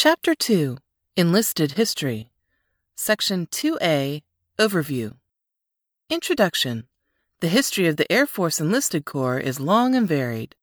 Chapter 0.00 0.36
2 0.36 0.78
Enlisted 1.16 1.72
History 1.72 2.30
Section 2.94 3.48
2A 3.48 4.22
Overview 4.56 5.16
Introduction 6.08 6.86
The 7.40 7.48
history 7.48 7.88
of 7.88 7.96
the 7.96 8.06
Air 8.12 8.24
Force 8.24 8.60
Enlisted 8.60 9.04
Corps 9.04 9.40
is 9.40 9.58
long 9.58 9.96
and 9.96 10.06
varied. 10.06 10.54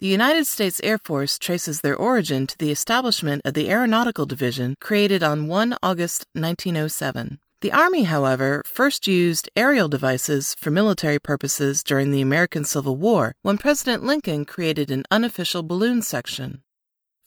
The 0.00 0.08
United 0.08 0.48
States 0.48 0.80
Air 0.82 0.98
Force 0.98 1.38
traces 1.38 1.80
their 1.80 1.94
origin 1.94 2.48
to 2.48 2.58
the 2.58 2.72
establishment 2.72 3.42
of 3.44 3.54
the 3.54 3.70
Aeronautical 3.70 4.26
Division 4.26 4.74
created 4.80 5.22
on 5.22 5.46
1 5.46 5.76
August 5.80 6.26
1907. 6.32 7.38
The 7.60 7.70
Army, 7.70 8.02
however, 8.02 8.64
first 8.66 9.06
used 9.06 9.48
aerial 9.54 9.88
devices 9.88 10.56
for 10.58 10.72
military 10.72 11.20
purposes 11.20 11.84
during 11.84 12.10
the 12.10 12.20
American 12.20 12.64
Civil 12.64 12.96
War 12.96 13.36
when 13.42 13.58
President 13.58 14.02
Lincoln 14.02 14.44
created 14.44 14.90
an 14.90 15.04
unofficial 15.08 15.62
balloon 15.62 16.02
section. 16.02 16.64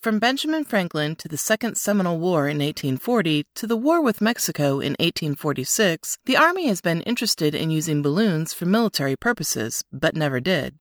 From 0.06 0.20
Benjamin 0.20 0.64
Franklin 0.64 1.16
to 1.16 1.28
the 1.28 1.36
Second 1.36 1.78
Seminole 1.78 2.20
War 2.20 2.42
in 2.42 2.59
1840 2.59 3.48
to 3.55 3.66
the 3.66 3.76
War 3.76 4.00
with 4.04 4.22
Mexico 4.22 4.73
in 4.73 4.91
1846, 5.00 6.20
the 6.26 6.38
Army 6.38 6.68
has 6.68 6.80
been 6.80 7.02
interested 7.02 7.55
in 7.55 7.72
using 7.72 8.04
balloons 8.04 8.54
for 8.54 8.68
military 8.68 9.16
purposes, 9.16 9.84
but 9.91 10.16
never 10.16 10.40
did. 10.40 10.76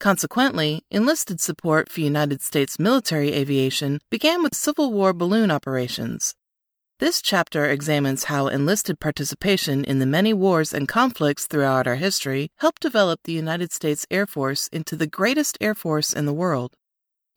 Consequently, 0.00 0.82
enlisted 0.90 1.40
support 1.40 1.88
for 1.88 2.00
United 2.00 2.42
States 2.42 2.76
military 2.76 3.34
aviation 3.34 4.00
began 4.10 4.42
with 4.42 4.56
Civil 4.56 4.92
War 4.92 5.12
balloon 5.12 5.52
operations. 5.52 6.34
This 6.98 7.22
chapter 7.22 7.66
examines 7.66 8.24
how 8.24 8.48
enlisted 8.48 8.98
participation 8.98 9.84
in 9.84 10.00
the 10.00 10.06
many 10.06 10.34
wars 10.34 10.74
and 10.74 10.88
conflicts 10.88 11.46
throughout 11.46 11.86
our 11.86 11.94
history 11.94 12.50
helped 12.56 12.82
develop 12.82 13.20
the 13.22 13.32
United 13.32 13.72
States 13.72 14.08
Air 14.10 14.26
Force 14.26 14.66
into 14.72 14.96
the 14.96 15.06
greatest 15.06 15.56
air 15.60 15.76
force 15.76 16.12
in 16.12 16.26
the 16.26 16.34
world. 16.34 16.74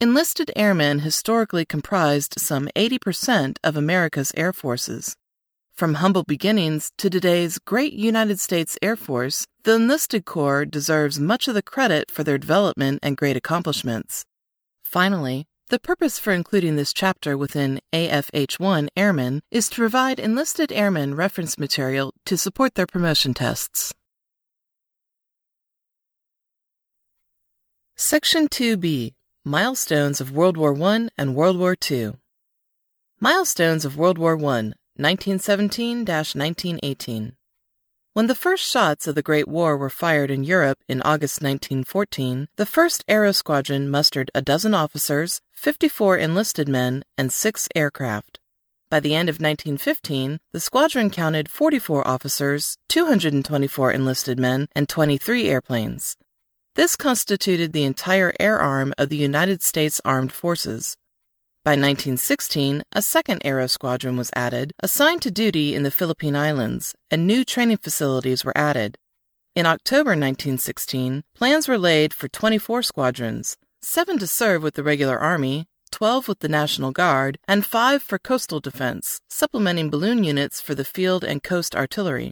Enlisted 0.01 0.49
airmen 0.55 0.99
historically 0.99 1.65
comprised 1.65 2.39
some 2.39 2.69
80% 2.73 3.57
of 3.65 3.75
America's 3.75 4.31
air 4.37 4.53
forces. 4.53 5.17
From 5.73 5.95
humble 5.95 6.23
beginnings 6.23 6.93
to 6.99 7.09
today's 7.09 7.59
great 7.59 7.91
United 7.91 8.39
States 8.39 8.77
Air 8.81 8.95
Force, 8.95 9.45
the 9.63 9.75
enlisted 9.75 10.23
corps 10.23 10.63
deserves 10.63 11.19
much 11.19 11.49
of 11.49 11.53
the 11.53 11.61
credit 11.61 12.09
for 12.09 12.23
their 12.23 12.37
development 12.37 12.99
and 13.03 13.17
great 13.17 13.35
accomplishments. 13.35 14.23
Finally, 14.81 15.47
the 15.67 15.79
purpose 15.79 16.17
for 16.17 16.31
including 16.31 16.77
this 16.77 16.93
chapter 16.93 17.37
within 17.37 17.81
AFH1 17.91 18.87
Airmen 18.95 19.41
is 19.51 19.67
to 19.67 19.75
provide 19.75 20.17
enlisted 20.17 20.71
airmen 20.71 21.13
reference 21.13 21.57
material 21.57 22.13
to 22.25 22.37
support 22.37 22.75
their 22.75 22.87
promotion 22.87 23.33
tests. 23.33 23.93
Section 27.97 28.47
2B 28.47 29.11
Milestones 29.45 30.19
of 30.19 30.33
World 30.33 30.57
War 30.57 30.77
I 30.83 31.07
and 31.17 31.33
World 31.33 31.57
War 31.57 31.73
II. 31.89 32.15
Milestones 33.21 33.85
of 33.85 33.95
World 33.95 34.17
War 34.17 34.33
I, 34.33 34.73
1917 34.99 35.99
1918. 35.99 37.37
When 38.11 38.27
the 38.27 38.35
first 38.35 38.69
shots 38.69 39.07
of 39.07 39.15
the 39.15 39.21
Great 39.21 39.47
War 39.47 39.77
were 39.77 39.89
fired 39.89 40.29
in 40.29 40.43
Europe 40.43 40.79
in 40.89 41.01
August 41.03 41.41
1914, 41.41 42.49
the 42.57 42.65
1st 42.65 43.03
Aero 43.07 43.31
Squadron 43.31 43.89
mustered 43.89 44.29
a 44.35 44.41
dozen 44.41 44.73
officers, 44.73 45.39
54 45.53 46.17
enlisted 46.17 46.67
men, 46.67 47.05
and 47.17 47.31
six 47.31 47.69
aircraft. 47.73 48.41
By 48.89 48.99
the 48.99 49.15
end 49.15 49.29
of 49.29 49.35
1915, 49.35 50.39
the 50.51 50.59
squadron 50.59 51.09
counted 51.09 51.49
44 51.49 52.05
officers, 52.05 52.77
224 52.89 53.93
enlisted 53.93 54.37
men, 54.37 54.67
and 54.75 54.89
23 54.89 55.47
airplanes. 55.47 56.17
This 56.75 56.95
constituted 56.95 57.73
the 57.73 57.83
entire 57.83 58.31
air 58.39 58.59
arm 58.59 58.93
of 58.97 59.09
the 59.09 59.17
United 59.17 59.61
States 59.63 59.99
Armed 60.05 60.31
Forces. 60.31 60.95
By 61.65 61.71
1916, 61.71 62.83
a 62.93 63.01
second 63.01 63.41
Aero 63.43 63.67
Squadron 63.67 64.15
was 64.15 64.31
added, 64.33 64.71
assigned 64.81 65.21
to 65.23 65.31
duty 65.31 65.75
in 65.75 65.83
the 65.83 65.91
Philippine 65.91 66.35
Islands, 66.35 66.95
and 67.11 67.27
new 67.27 67.43
training 67.43 67.77
facilities 67.77 68.45
were 68.45 68.57
added. 68.57 68.97
In 69.55 69.65
October 69.65 70.11
1916, 70.11 71.23
plans 71.35 71.67
were 71.67 71.77
laid 71.77 72.13
for 72.13 72.27
24 72.29 72.83
squadrons, 72.83 73.57
seven 73.81 74.17
to 74.19 74.27
serve 74.27 74.63
with 74.63 74.75
the 74.75 74.83
regular 74.83 75.17
Army, 75.17 75.65
12 75.91 76.27
with 76.27 76.39
the 76.39 76.47
National 76.47 76.91
Guard, 76.91 77.39
and 77.47 77.65
five 77.65 78.01
for 78.03 78.19
coastal 78.19 78.59
defense, 78.59 79.19
supplementing 79.27 79.89
balloon 79.89 80.23
units 80.23 80.61
for 80.61 80.75
the 80.75 80.85
field 80.85 81.23
and 81.23 81.43
coast 81.43 81.75
artillery. 81.75 82.31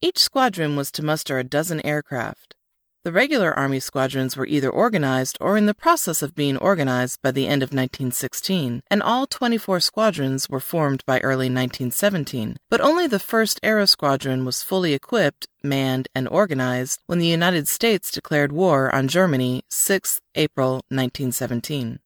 Each 0.00 0.18
squadron 0.18 0.76
was 0.76 0.92
to 0.92 1.02
muster 1.02 1.38
a 1.38 1.44
dozen 1.44 1.84
aircraft. 1.84 2.54
The 3.02 3.12
regular 3.12 3.58
Army 3.58 3.80
squadrons 3.80 4.36
were 4.36 4.44
either 4.44 4.68
organized 4.68 5.38
or 5.40 5.56
in 5.56 5.64
the 5.64 5.72
process 5.72 6.20
of 6.20 6.34
being 6.34 6.58
organized 6.58 7.22
by 7.22 7.30
the 7.30 7.46
end 7.46 7.62
of 7.62 7.70
1916, 7.70 8.82
and 8.90 9.02
all 9.02 9.26
24 9.26 9.80
squadrons 9.80 10.50
were 10.50 10.60
formed 10.60 11.02
by 11.06 11.18
early 11.20 11.46
1917, 11.46 12.58
but 12.68 12.82
only 12.82 13.06
the 13.06 13.16
1st 13.16 13.58
Aero 13.62 13.86
Squadron 13.86 14.44
was 14.44 14.62
fully 14.62 14.92
equipped, 14.92 15.46
manned, 15.62 16.08
and 16.14 16.28
organized 16.28 17.00
when 17.06 17.18
the 17.18 17.26
United 17.26 17.68
States 17.68 18.10
declared 18.10 18.52
war 18.52 18.94
on 18.94 19.08
Germany 19.08 19.62
6 19.70 20.20
April 20.34 20.82
1917. 20.90 22.00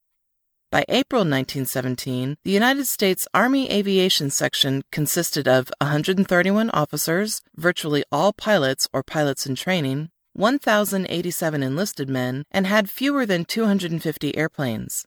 By 0.71 0.85
April 0.89 1.21
1917, 1.23 2.37
the 2.45 2.51
United 2.53 2.87
States 2.87 3.27
Army 3.35 3.69
Aviation 3.69 4.31
Section 4.31 4.83
consisted 4.93 5.49
of 5.49 5.73
131 5.81 6.71
officers, 6.71 7.43
virtually 7.57 8.05
all 8.13 8.33
pilots 8.33 8.89
or 8.93 9.03
pilots 9.03 9.45
in 9.45 9.57
training, 9.57 10.11
1,087 10.35 11.63
enlisted 11.63 12.09
men, 12.09 12.45
and 12.51 12.67
had 12.67 12.91
fewer 12.91 13.25
than 13.25 13.45
250 13.45 14.37
airplanes. 14.37 15.07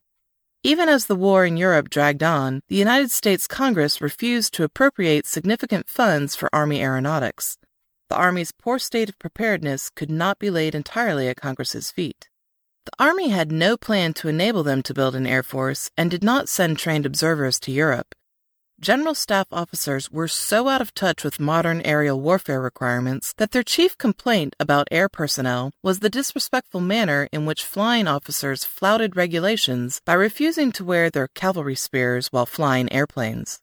Even 0.63 0.89
as 0.89 1.05
the 1.05 1.15
war 1.15 1.45
in 1.45 1.55
Europe 1.55 1.89
dragged 1.89 2.23
on, 2.23 2.61
the 2.67 2.75
United 2.75 3.11
States 3.11 3.47
Congress 3.47 4.01
refused 4.01 4.53
to 4.53 4.63
appropriate 4.63 5.27
significant 5.27 5.87
funds 5.87 6.35
for 6.35 6.49
Army 6.51 6.81
aeronautics. 6.81 7.57
The 8.09 8.15
Army's 8.15 8.51
poor 8.51 8.79
state 8.79 9.09
of 9.09 9.19
preparedness 9.19 9.89
could 9.89 10.09
not 10.09 10.39
be 10.39 10.49
laid 10.49 10.73
entirely 10.73 11.27
at 11.27 11.37
Congress's 11.37 11.91
feet. 11.91 12.29
The 12.85 13.03
Army 13.03 13.29
had 13.29 13.51
no 13.51 13.75
plan 13.75 14.13
to 14.13 14.29
enable 14.29 14.63
them 14.63 14.81
to 14.83 14.93
build 14.93 15.13
an 15.13 15.27
air 15.27 15.43
force 15.43 15.91
and 15.97 16.09
did 16.09 16.23
not 16.23 16.47
send 16.47 16.79
trained 16.79 17.05
observers 17.05 17.59
to 17.61 17.71
Europe. 17.71 18.15
General 18.79 19.15
staff 19.15 19.47
officers 19.51 20.11
were 20.11 20.27
so 20.27 20.67
out 20.67 20.81
of 20.81 20.93
touch 20.93 21.23
with 21.23 21.39
modern 21.39 21.81
aerial 21.81 22.21
warfare 22.21 22.61
requirements 22.61 23.33
that 23.37 23.49
their 23.49 23.63
chief 23.63 23.97
complaint 23.97 24.55
about 24.59 24.87
air 24.91 25.09
personnel 25.09 25.71
was 25.81 25.99
the 25.99 26.11
disrespectful 26.11 26.79
manner 26.79 27.27
in 27.31 27.47
which 27.47 27.63
flying 27.65 28.07
officers 28.07 28.65
flouted 28.65 29.15
regulations 29.15 29.99
by 30.05 30.13
refusing 30.13 30.71
to 30.71 30.85
wear 30.85 31.09
their 31.09 31.27
cavalry 31.27 31.73
spears 31.73 32.27
while 32.27 32.45
flying 32.45 32.91
airplanes. 32.93 33.59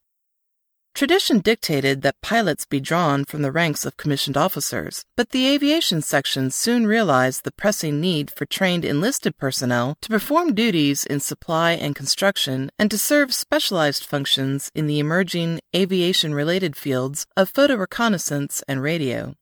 Tradition 0.95 1.39
dictated 1.39 2.03
that 2.03 2.21
pilots 2.21 2.65
be 2.65 2.79
drawn 2.79 3.25
from 3.25 3.41
the 3.41 3.51
ranks 3.51 3.83
of 3.83 3.97
commissioned 3.97 4.37
officers, 4.37 5.03
but 5.17 5.31
the 5.31 5.45
aviation 5.45 6.01
section 6.01 6.49
soon 6.49 6.87
realized 6.87 7.43
the 7.43 7.51
pressing 7.51 7.99
need 7.99 8.31
for 8.31 8.45
trained 8.45 8.85
enlisted 8.85 9.37
personnel 9.37 9.97
to 9.99 10.07
perform 10.07 10.55
duties 10.55 11.05
in 11.05 11.19
supply 11.19 11.73
and 11.73 11.97
construction 11.97 12.71
and 12.79 12.89
to 12.89 12.97
serve 12.97 13.33
specialized 13.33 14.05
functions 14.05 14.71
in 14.73 14.87
the 14.87 14.99
emerging 14.99 15.59
aviation 15.75 16.33
related 16.33 16.77
fields 16.77 17.25
of 17.35 17.49
photo 17.49 17.75
reconnaissance 17.75 18.63
and 18.65 18.81
radio. 18.81 19.35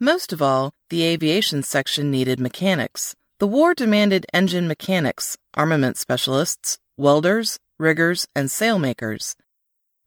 Most 0.00 0.32
of 0.32 0.40
all, 0.40 0.72
the 0.88 1.02
aviation 1.02 1.62
section 1.62 2.10
needed 2.10 2.40
mechanics. 2.40 3.14
The 3.40 3.46
war 3.46 3.74
demanded 3.74 4.24
engine 4.32 4.66
mechanics, 4.66 5.36
armament 5.52 5.98
specialists, 5.98 6.78
welders, 6.96 7.58
riggers, 7.78 8.26
and 8.34 8.48
sailmakers. 8.48 9.34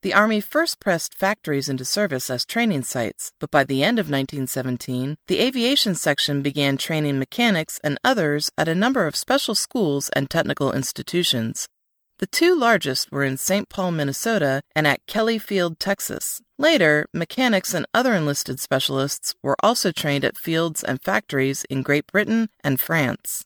The 0.07 0.13
Army 0.13 0.39
first 0.39 0.79
pressed 0.79 1.15
factories 1.15 1.67
into 1.67 1.83
service 1.83 2.29
as 2.29 2.45
training 2.45 2.83
sites, 2.83 3.33
but 3.41 3.51
by 3.51 3.65
the 3.65 3.83
end 3.83 3.99
of 3.99 4.05
1917, 4.05 5.17
the 5.27 5.39
aviation 5.39 5.95
section 5.95 6.41
began 6.41 6.77
training 6.77 7.19
mechanics 7.19 7.77
and 7.83 7.99
others 8.05 8.49
at 8.57 8.69
a 8.69 8.73
number 8.73 9.05
of 9.05 9.17
special 9.17 9.53
schools 9.53 10.07
and 10.15 10.29
technical 10.29 10.71
institutions. 10.71 11.67
The 12.19 12.27
two 12.27 12.57
largest 12.57 13.11
were 13.11 13.25
in 13.25 13.35
St. 13.35 13.67
Paul, 13.67 13.91
Minnesota, 13.91 14.61
and 14.73 14.87
at 14.87 15.05
Kelly 15.07 15.39
Field, 15.39 15.77
Texas. 15.77 16.41
Later, 16.57 17.07
mechanics 17.13 17.73
and 17.73 17.85
other 17.93 18.13
enlisted 18.13 18.61
specialists 18.61 19.35
were 19.43 19.57
also 19.61 19.91
trained 19.91 20.23
at 20.23 20.37
fields 20.37 20.85
and 20.85 21.01
factories 21.01 21.65
in 21.69 21.81
Great 21.81 22.07
Britain 22.07 22.47
and 22.63 22.79
France. 22.79 23.43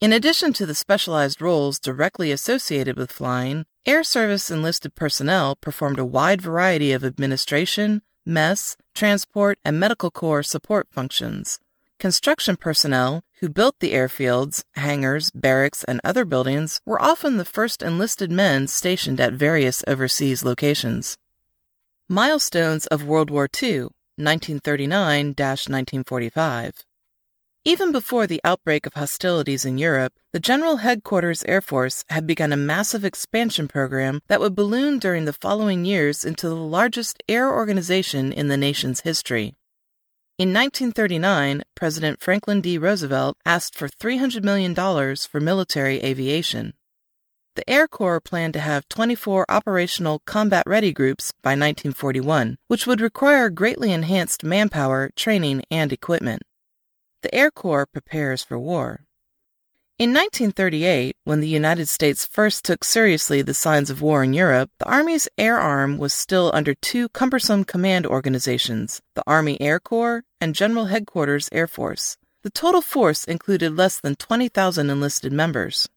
In 0.00 0.14
addition 0.14 0.54
to 0.54 0.64
the 0.64 0.74
specialized 0.74 1.42
roles 1.42 1.78
directly 1.78 2.32
associated 2.32 2.96
with 2.96 3.12
flying, 3.12 3.66
Air 3.84 4.02
Service 4.02 4.50
enlisted 4.50 4.94
personnel 4.94 5.56
performed 5.56 5.98
a 5.98 6.06
wide 6.06 6.40
variety 6.40 6.92
of 6.92 7.04
administration, 7.04 8.00
mess, 8.24 8.78
transport, 8.94 9.58
and 9.62 9.78
medical 9.78 10.10
corps 10.10 10.42
support 10.42 10.88
functions. 10.90 11.58
Construction 11.98 12.56
personnel, 12.56 13.24
who 13.40 13.50
built 13.50 13.78
the 13.80 13.92
airfields, 13.92 14.64
hangars, 14.74 15.30
barracks, 15.32 15.84
and 15.84 16.00
other 16.02 16.24
buildings, 16.24 16.80
were 16.86 17.02
often 17.02 17.36
the 17.36 17.44
first 17.44 17.82
enlisted 17.82 18.32
men 18.32 18.68
stationed 18.68 19.20
at 19.20 19.34
various 19.34 19.84
overseas 19.86 20.42
locations. 20.42 21.18
Milestones 22.08 22.86
of 22.86 23.04
World 23.04 23.28
War 23.28 23.50
II, 23.62 23.80
1939 24.16 25.34
1945. 25.36 26.86
Even 27.66 27.92
before 27.92 28.26
the 28.26 28.40
outbreak 28.42 28.86
of 28.86 28.94
hostilities 28.94 29.66
in 29.66 29.76
Europe, 29.76 30.14
the 30.32 30.40
General 30.40 30.78
Headquarters 30.78 31.44
Air 31.44 31.60
Force 31.60 32.06
had 32.08 32.26
begun 32.26 32.54
a 32.54 32.56
massive 32.56 33.04
expansion 33.04 33.68
program 33.68 34.22
that 34.28 34.40
would 34.40 34.54
balloon 34.54 34.98
during 34.98 35.26
the 35.26 35.34
following 35.34 35.84
years 35.84 36.24
into 36.24 36.48
the 36.48 36.54
largest 36.54 37.22
air 37.28 37.52
organization 37.52 38.32
in 38.32 38.48
the 38.48 38.56
nation's 38.56 39.00
history. 39.00 39.56
In 40.38 40.54
1939, 40.54 41.62
President 41.74 42.22
Franklin 42.22 42.62
D. 42.62 42.78
Roosevelt 42.78 43.36
asked 43.44 43.76
for 43.76 43.88
$300 43.88 44.42
million 44.42 44.74
for 44.74 45.38
military 45.38 45.98
aviation. 45.98 46.72
The 47.56 47.68
Air 47.68 47.86
Corps 47.86 48.22
planned 48.22 48.54
to 48.54 48.60
have 48.60 48.88
24 48.88 49.44
operational 49.50 50.22
combat 50.24 50.64
ready 50.66 50.94
groups 50.94 51.34
by 51.42 51.50
1941, 51.50 52.56
which 52.68 52.86
would 52.86 53.02
require 53.02 53.50
greatly 53.50 53.92
enhanced 53.92 54.42
manpower, 54.42 55.10
training, 55.14 55.62
and 55.70 55.92
equipment. 55.92 56.42
The 57.22 57.34
Air 57.34 57.50
Corps 57.50 57.86
prepares 57.86 58.42
for 58.42 58.58
war. 58.58 59.04
In 59.98 60.14
1938, 60.14 61.14
when 61.24 61.40
the 61.40 61.48
United 61.48 61.86
States 61.86 62.24
first 62.24 62.64
took 62.64 62.82
seriously 62.82 63.42
the 63.42 63.52
signs 63.52 63.90
of 63.90 64.00
war 64.00 64.24
in 64.24 64.32
Europe, 64.32 64.70
the 64.78 64.88
Army's 64.88 65.28
air 65.36 65.58
arm 65.58 65.98
was 65.98 66.14
still 66.14 66.50
under 66.54 66.74
two 66.74 67.10
cumbersome 67.10 67.64
command 67.64 68.06
organizations, 68.06 69.02
the 69.14 69.22
Army 69.26 69.60
Air 69.60 69.78
Corps 69.78 70.24
and 70.40 70.54
General 70.54 70.86
Headquarters 70.86 71.50
Air 71.52 71.66
Force. 71.66 72.16
The 72.42 72.48
total 72.48 72.80
force 72.80 73.24
included 73.24 73.76
less 73.76 74.00
than 74.00 74.16
20,000 74.16 74.88
enlisted 74.88 75.34
members. 75.34 75.90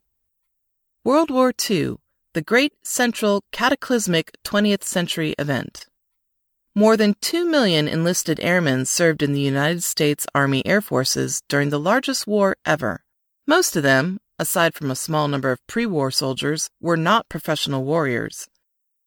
World 1.05 1.31
War 1.31 1.53
II 1.71 1.97
the 2.39 2.43
great 2.43 2.73
central 2.85 3.43
cataclysmic 3.51 4.31
20th 4.45 4.85
century 4.85 5.35
event. 5.41 5.87
More 6.73 6.97
than 6.97 7.17
2 7.21 7.45
million 7.45 7.89
enlisted 7.89 8.39
airmen 8.39 8.85
served 8.85 9.25
in 9.25 9.33
the 9.33 9.41
United 9.41 9.83
States 9.83 10.25
Army 10.37 10.65
Air 10.65 10.81
Forces 10.81 11.43
during 11.49 11.71
the 11.71 11.81
largest 11.81 12.29
war 12.29 12.57
ever. 12.65 13.03
Most 13.45 13.75
of 13.75 13.83
them, 13.83 14.21
aside 14.39 14.75
from 14.77 14.89
a 14.89 14.95
small 14.95 15.27
number 15.27 15.51
of 15.51 15.67
pre 15.67 15.85
war 15.85 16.13
soldiers, 16.13 16.71
were 16.81 16.97
not 16.97 17.29
professional 17.29 17.83
warriors. 17.83 18.47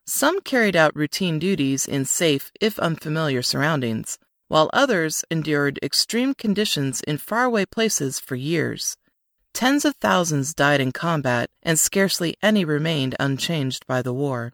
Some 0.06 0.42
carried 0.42 0.76
out 0.76 0.94
routine 0.94 1.40
duties 1.40 1.86
in 1.86 2.04
safe, 2.04 2.52
if 2.60 2.78
unfamiliar, 2.80 3.42
surroundings, 3.42 4.18
while 4.50 4.70
others 4.74 5.24
endured 5.32 5.80
extreme 5.82 6.34
conditions 6.34 7.00
in 7.08 7.18
faraway 7.18 7.64
places 7.64 8.20
for 8.20 8.36
years. 8.36 8.98
Tens 9.54 9.86
of 9.86 9.96
thousands 9.96 10.54
died 10.54 10.82
in 10.82 10.92
combat, 10.92 11.50
and 11.62 11.78
scarcely 11.78 12.36
any 12.42 12.66
remained 12.66 13.16
unchanged 13.20 13.86
by 13.86 14.02
the 14.02 14.14
war. 14.14 14.54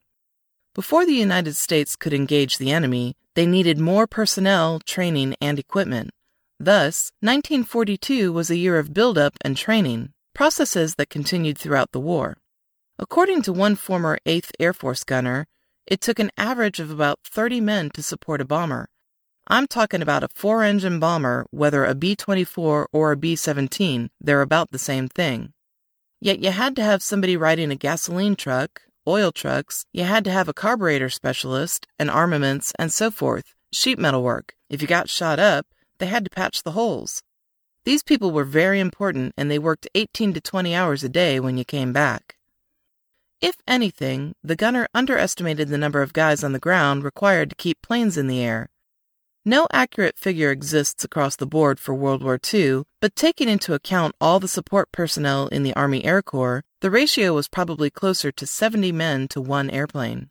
Before 0.74 1.06
the 1.06 1.14
United 1.14 1.56
States 1.56 1.96
could 1.96 2.14
engage 2.14 2.58
the 2.58 2.72
enemy, 2.72 3.16
they 3.36 3.46
needed 3.46 3.80
more 3.80 4.08
personnel, 4.08 4.80
training, 4.80 5.36
and 5.40 5.60
equipment. 5.60 6.12
Thus, 6.60 7.12
1942 7.22 8.34
was 8.34 8.50
a 8.50 8.58
year 8.58 8.80
of 8.80 8.94
buildup 8.94 9.38
and 9.42 9.56
training, 9.56 10.14
processes 10.34 10.96
that 10.96 11.10
continued 11.10 11.58
throughout 11.58 11.92
the 11.92 12.00
war. 12.00 12.38
According 13.00 13.44
to 13.44 13.54
one 13.54 13.76
former 13.76 14.18
8th 14.26 14.52
Air 14.60 14.74
Force 14.74 15.04
gunner, 15.04 15.46
it 15.86 16.02
took 16.02 16.20
an 16.20 16.32
average 16.38 16.80
of 16.80 16.90
about 16.90 17.20
30 17.24 17.62
men 17.62 17.92
to 17.92 18.02
support 18.02 18.42
a 18.42 18.46
bomber, 18.46 18.90
I'm 19.50 19.66
talking 19.66 20.02
about 20.02 20.24
a 20.24 20.28
four 20.28 20.62
engine 20.62 21.00
bomber, 21.00 21.46
whether 21.52 21.86
a 21.86 21.96
B 21.96 22.18
24 22.18 22.90
or 22.92 23.12
a 23.14 23.16
B 23.16 23.38
17, 23.38 24.10
they're 24.20 24.42
about 24.42 24.72
the 24.72 24.78
same 24.78 25.08
thing. 25.08 25.54
Yet 26.20 26.40
you 26.40 26.52
had 26.52 26.76
to 26.76 26.84
have 26.84 27.02
somebody 27.02 27.38
riding 27.38 27.72
a 27.72 27.76
gasoline 27.76 28.36
truck, 28.36 28.82
oil 29.08 29.32
trucks, 29.32 29.86
you 29.94 30.04
had 30.04 30.26
to 30.26 30.32
have 30.32 30.50
a 30.50 30.54
carburetor 30.54 31.10
specialist, 31.10 31.88
and 31.98 32.12
armaments, 32.12 32.74
and 32.78 32.92
so 32.92 33.10
forth, 33.10 33.56
sheet 33.72 33.98
metal 33.98 34.22
work. 34.22 34.54
If 34.70 34.82
you 34.82 34.88
got 34.88 35.10
shot 35.10 35.40
up, 35.40 35.66
they 36.00 36.08
had 36.08 36.26
to 36.26 36.30
patch 36.30 36.64
the 36.64 36.72
holes. 36.72 37.24
These 37.86 38.04
people 38.04 38.32
were 38.32 38.44
very 38.44 38.82
important 38.82 39.34
and 39.38 39.50
they 39.50 39.60
worked 39.60 39.88
18 39.96 40.34
to 40.34 40.42
20 40.42 40.76
hours 40.76 41.06
a 41.06 41.10
day 41.10 41.40
when 41.40 41.58
you 41.58 41.64
came 41.64 41.94
back. 41.94 42.36
If 43.40 43.62
anything, 43.66 44.34
the 44.44 44.58
gunner 44.58 44.90
underestimated 44.94 45.70
the 45.70 45.78
number 45.78 46.02
of 46.02 46.12
guys 46.12 46.44
on 46.44 46.52
the 46.52 46.60
ground 46.60 47.06
required 47.06 47.52
to 47.52 47.56
keep 47.56 47.82
planes 47.82 48.18
in 48.18 48.28
the 48.28 48.44
air. 48.44 48.70
No 49.48 49.66
accurate 49.72 50.18
figure 50.18 50.52
exists 50.52 51.06
across 51.06 51.38
the 51.38 51.46
board 51.46 51.80
for 51.80 51.96
World 51.96 52.22
War 52.22 52.38
II, 52.54 52.84
but 53.00 53.16
taking 53.16 53.48
into 53.48 53.74
account 53.74 54.14
all 54.20 54.42
the 54.42 54.48
support 54.50 54.92
personnel 54.92 55.48
in 55.48 55.64
the 55.64 55.74
Army 55.74 56.04
Air 56.04 56.22
Corps, 56.22 56.66
the 56.82 56.92
ratio 56.92 57.34
was 57.34 57.48
probably 57.48 57.90
closer 57.90 58.30
to 58.30 58.46
70 58.46 58.92
men 58.92 59.26
to 59.30 59.40
one 59.40 59.70
airplane. 59.70 60.28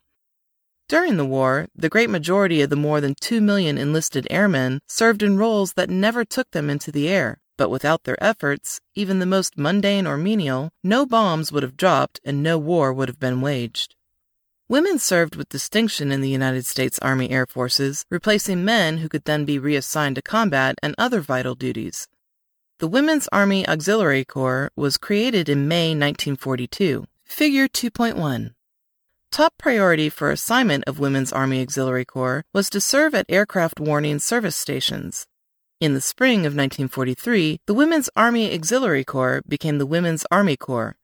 During 0.87 1.17
the 1.17 1.25
war, 1.25 1.67
the 1.75 1.89
great 1.89 2.11
majority 2.11 2.61
of 2.61 2.69
the 2.69 2.77
more 2.77 3.01
than 3.01 3.15
2 3.19 3.41
million 3.41 3.79
enlisted 3.79 4.27
airmen 4.29 4.81
served 4.87 5.23
in 5.23 5.39
roles 5.39 5.73
that 5.73 5.89
never 5.89 6.23
took 6.23 6.51
them 6.51 6.69
into 6.69 6.93
the 6.93 7.09
air, 7.09 7.39
but 7.57 7.71
without 7.71 8.05
their 8.05 8.23
efforts, 8.23 8.83
even 8.95 9.19
the 9.19 9.25
most 9.25 9.57
mundane 9.57 10.07
or 10.07 10.19
menial, 10.19 10.69
no 10.85 11.07
bombs 11.07 11.51
would 11.51 11.63
have 11.63 11.79
dropped 11.79 12.21
and 12.23 12.43
no 12.43 12.59
war 12.59 12.93
would 12.93 13.09
have 13.09 13.19
been 13.19 13.41
waged. 13.41 13.95
Women 14.69 14.99
served 14.99 15.37
with 15.37 15.49
distinction 15.49 16.11
in 16.11 16.23
the 16.23 16.29
United 16.29 16.67
States 16.67 16.99
Army 16.99 17.31
Air 17.31 17.47
Forces, 17.47 18.05
replacing 18.11 18.65
men 18.65 18.99
who 18.99 19.09
could 19.09 19.25
then 19.25 19.45
be 19.45 19.61
reassigned 19.61 20.17
to 20.17 20.23
combat 20.23 20.75
and 20.83 20.93
other 20.99 21.21
vital 21.21 21.55
duties. 21.55 22.09
The 22.81 22.89
Women's 22.89 23.29
Army 23.31 23.65
Auxiliary 23.69 24.25
Corps 24.25 24.73
was 24.75 24.99
created 24.99 25.49
in 25.49 25.69
May 25.69 25.91
1942. 25.91 27.07
Figure 27.23 27.69
2.1. 27.69 28.55
Top 29.31 29.55
priority 29.57 30.09
for 30.09 30.33
assignment 30.33 30.83
of 30.89 30.99
Women's 30.99 31.33
Army 31.33 31.63
Auxiliary 31.63 32.05
Corps 32.05 32.45
was 32.53 32.69
to 32.71 32.81
serve 32.81 33.15
at 33.15 33.27
aircraft 33.29 33.79
warning 33.79 34.19
service 34.19 34.57
stations. 34.57 35.29
In 35.81 35.95
the 35.95 36.01
spring 36.01 36.41
of 36.41 36.57
1943, 36.57 37.61
the 37.67 37.75
Women's 37.75 38.11
Army 38.17 38.53
Auxiliary 38.53 39.05
Corps 39.05 39.43
became 39.47 39.79
the 39.79 39.87
Women's 39.87 40.27
Army 40.33 40.57
Corps, 40.57 40.97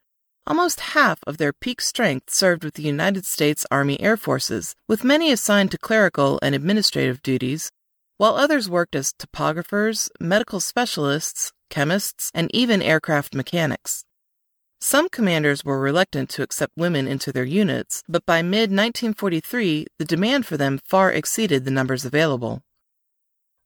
Almost 0.45 0.81
half 0.81 1.21
of 1.25 1.39
their 1.39 1.53
peak 1.53 1.81
strength 1.81 2.31
served 2.31 2.65
with 2.65 2.75
the 2.75 2.83
United 2.83 3.25
States 3.25 3.65
Army 3.71 4.01
Air 4.01 4.17
Forces, 4.17 4.75
with 4.89 5.05
many 5.05 5.31
assigned 5.31 5.71
to 5.71 5.79
clerical 5.79 6.41
and 6.43 6.53
administrative 6.53 7.23
duties, 7.23 7.71
while 8.17 8.35
others 8.35 8.69
worked 8.69 8.97
as 8.97 9.13
topographers, 9.13 10.11
medical 10.19 10.59
specialists, 10.59 11.53
chemists, 11.71 12.33
and 12.35 12.51
even 12.53 12.83
aircraft 12.83 13.37
mechanics. 13.37 14.05
Some 14.81 15.09
commanders 15.09 15.65
were 15.65 15.79
reluctant 15.79 16.29
to 16.31 16.43
accept 16.43 16.73
women 16.77 17.07
into 17.07 17.31
their 17.31 17.45
units, 17.45 18.03
but 18.09 18.27
by 18.27 18.43
mid 18.43 18.71
1943, 18.71 19.87
the 20.01 20.05
demand 20.05 20.45
for 20.45 20.57
them 20.57 20.81
far 20.85 21.13
exceeded 21.13 21.65
the 21.65 21.71
numbers 21.71 22.05
available. 22.05 22.63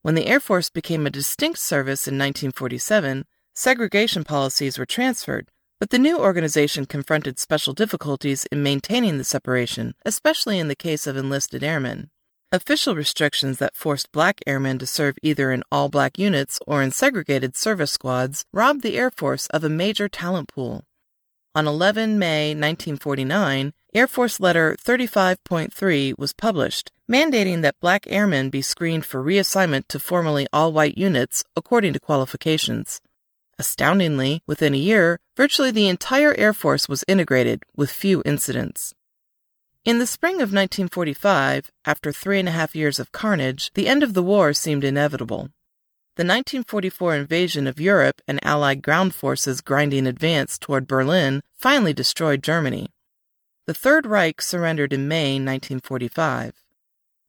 When 0.03 0.15
the 0.15 0.27
Air 0.27 0.41
Force 0.41 0.69
became 0.69 1.07
a 1.07 1.11
distinct 1.11 1.59
service 1.59 2.07
in 2.07 2.19
1947, 2.19 3.25
segregation 3.55 4.25
policies 4.25 4.79
were 4.79 4.85
transferred, 4.85 5.49
but 5.79 5.91
the 5.91 5.99
new 5.99 6.19
organization 6.19 6.87
confronted 6.87 7.39
special 7.39 7.75
difficulties 7.75 8.47
in 8.47 8.63
maintaining 8.63 9.19
the 9.19 9.25
separation, 9.25 9.95
especially 10.05 10.59
in 10.59 10.69
the 10.69 10.75
case 10.75 11.07
of 11.07 11.17
enlisted 11.17 11.63
airmen. 11.63 12.11
Official 12.53 12.95
restrictions 12.95 13.59
that 13.59 13.77
forced 13.77 14.13
black 14.13 14.41
airmen 14.47 14.79
to 14.79 14.87
serve 14.87 15.19
either 15.23 15.51
in 15.51 15.63
all 15.71 15.89
black 15.89 16.19
units 16.19 16.59
or 16.67 16.81
in 16.81 16.93
segregated 16.93 17.57
service 17.57 17.93
squads 17.93 18.45
robbed 18.53 18.83
the 18.83 18.97
Air 18.97 19.11
Force 19.11 19.47
of 19.49 19.65
a 19.65 19.69
major 19.69 20.09
talent 20.09 20.49
pool. 20.49 20.85
On 21.55 21.67
11 21.67 22.19
May 22.19 22.51
1949, 22.51 23.73
Air 23.95 24.07
Force 24.07 24.39
Letter 24.41 24.77
35.3 24.83 26.19
was 26.19 26.33
published, 26.35 26.93
mandating 27.11 27.63
that 27.63 27.81
black 27.81 28.05
airmen 28.09 28.51
be 28.51 28.63
screened 28.63 29.05
for 29.05 29.25
reassignment 29.25 29.89
to 29.89 29.99
formerly 29.99 30.47
all 30.53 30.73
white 30.73 30.97
units 30.97 31.45
according 31.57 31.95
to 31.95 32.01
qualifications. 32.01 33.01
Astoundingly, 33.59 34.43
within 34.47 34.75
a 34.75 34.79
year, 34.79 35.19
virtually 35.37 35.71
the 35.71 35.89
entire 35.89 36.35
Air 36.39 36.53
Force 36.53 36.89
was 36.89 37.05
integrated, 37.07 37.63
with 37.77 37.91
few 37.91 38.23
incidents. 38.25 38.95
In 39.85 39.99
the 39.99 40.07
spring 40.07 40.37
of 40.37 40.53
1945, 40.53 41.71
after 41.85 42.11
three 42.11 42.41
and 42.41 42.49
a 42.49 42.53
half 42.53 42.75
years 42.75 42.99
of 42.99 43.13
carnage, 43.13 43.71
the 43.75 43.87
end 43.87 44.03
of 44.03 44.15
the 44.15 44.23
war 44.23 44.53
seemed 44.53 44.83
inevitable. 44.83 45.51
The 46.17 46.25
1944 46.25 47.15
invasion 47.15 47.67
of 47.67 47.79
Europe 47.79 48.23
and 48.27 48.45
Allied 48.45 48.83
ground 48.83 49.15
forces' 49.15 49.61
grinding 49.61 50.07
advance 50.07 50.59
toward 50.59 50.89
Berlin 50.89 51.43
finally 51.53 51.93
destroyed 51.93 52.43
Germany. 52.43 52.89
The 53.67 53.75
Third 53.75 54.07
Reich 54.07 54.41
surrendered 54.41 54.93
in 54.93 55.07
May 55.07 55.35
1945. 55.35 56.55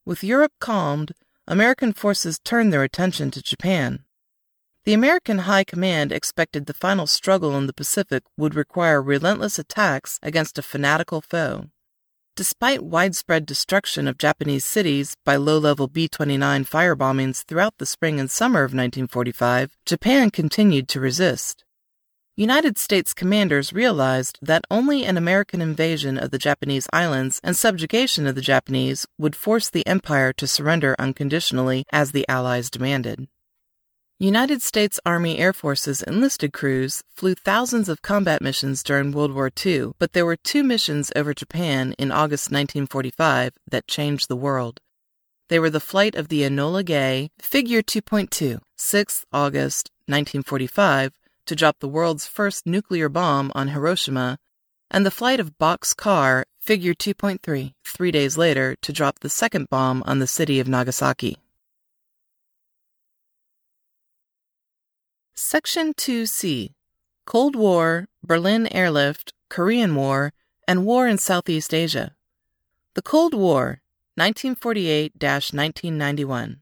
With 0.05 0.23
Europe 0.23 0.53
calmed, 0.59 1.11
American 1.47 1.91
forces 1.91 2.39
turned 2.39 2.71
their 2.71 2.83
attention 2.83 3.29
to 3.31 3.41
Japan. 3.41 4.05
The 4.87 4.93
American 4.93 5.39
High 5.39 5.65
Command 5.65 6.13
expected 6.13 6.65
the 6.65 6.73
final 6.73 7.07
struggle 7.07 7.57
in 7.57 7.67
the 7.67 7.73
Pacific 7.73 8.23
would 8.37 8.55
require 8.55 9.01
relentless 9.01 9.59
attacks 9.59 10.17
against 10.23 10.57
a 10.57 10.61
fanatical 10.61 11.19
foe. 11.19 11.65
Despite 12.37 12.85
widespread 12.85 13.45
destruction 13.45 14.07
of 14.07 14.17
Japanese 14.17 14.63
cities 14.63 15.17
by 15.25 15.35
low 15.35 15.57
level 15.57 15.89
B 15.89 16.07
29 16.07 16.63
firebombings 16.63 17.43
throughout 17.43 17.73
the 17.79 17.85
spring 17.85 18.17
and 18.17 18.31
summer 18.31 18.59
of 18.59 18.71
1945, 18.71 19.75
Japan 19.85 20.29
continued 20.29 20.87
to 20.87 21.01
resist. 21.01 21.65
United 22.37 22.77
States 22.77 23.13
commanders 23.13 23.73
realized 23.73 24.39
that 24.41 24.63
only 24.71 25.03
an 25.03 25.17
American 25.17 25.59
invasion 25.59 26.17
of 26.17 26.31
the 26.31 26.39
Japanese 26.39 26.87
islands 26.93 27.41
and 27.43 27.57
subjugation 27.57 28.25
of 28.25 28.35
the 28.35 28.41
Japanese 28.41 29.05
would 29.17 29.35
force 29.35 29.69
the 29.69 29.85
empire 29.85 30.31
to 30.31 30.47
surrender 30.47 30.95
unconditionally 30.97 31.83
as 31.91 32.13
the 32.13 32.25
Allies 32.29 32.69
demanded. 32.69 33.27
United 34.19 34.63
States 34.63 34.99
Army 35.05 35.37
Air 35.37 35.53
Force's 35.53 36.01
enlisted 36.01 36.51
crews 36.51 37.03
flew 37.15 37.35
thousands 37.35 37.87
of 37.87 38.01
combat 38.01 38.41
missions 38.41 38.81
during 38.81 39.11
World 39.11 39.31
War 39.31 39.51
II, 39.63 39.91
but 39.99 40.13
there 40.13 40.25
were 40.25 40.35
two 40.35 40.63
missions 40.63 41.11
over 41.15 41.35
Japan 41.35 41.93
in 41.99 42.11
August 42.11 42.49
1945 42.49 43.53
that 43.69 43.85
changed 43.85 44.27
the 44.27 44.35
world. 44.35 44.79
They 45.49 45.59
were 45.59 45.69
the 45.69 45.79
flight 45.79 46.15
of 46.15 46.29
the 46.29 46.41
Enola 46.41 46.83
Gay 46.83 47.29
Figure 47.37 47.83
2.2, 47.83 48.59
6th 48.75 49.23
August 49.31 49.91
1945, 50.07 51.13
to 51.45 51.55
drop 51.55 51.77
the 51.79 51.87
world's 51.87 52.25
first 52.25 52.65
nuclear 52.65 53.09
bomb 53.09 53.51
on 53.53 53.67
Hiroshima, 53.67 54.39
and 54.89 55.05
the 55.05 55.11
flight 55.11 55.39
of 55.39 55.59
Bockscar 55.59 56.45
Figure 56.59 56.95
2.3, 56.95 57.73
three 57.85 58.11
days 58.11 58.35
later, 58.35 58.75
to 58.81 58.91
drop 58.91 59.19
the 59.19 59.29
second 59.29 59.69
bomb 59.69 60.01
on 60.07 60.17
the 60.17 60.25
city 60.25 60.59
of 60.59 60.67
Nagasaki. 60.67 61.37
Section 65.39 65.93
2C 65.93 66.73
Cold 67.27 67.55
War, 67.55 68.07
Berlin 68.23 68.65
Airlift, 68.73 69.33
Korean 69.49 69.93
War, 69.93 70.33
and 70.67 70.83
War 70.83 71.07
in 71.07 71.19
Southeast 71.19 71.75
Asia. 71.75 72.15
The 72.95 73.03
Cold 73.03 73.35
War, 73.35 73.83
1948 74.15 75.13
1991. 75.21 76.61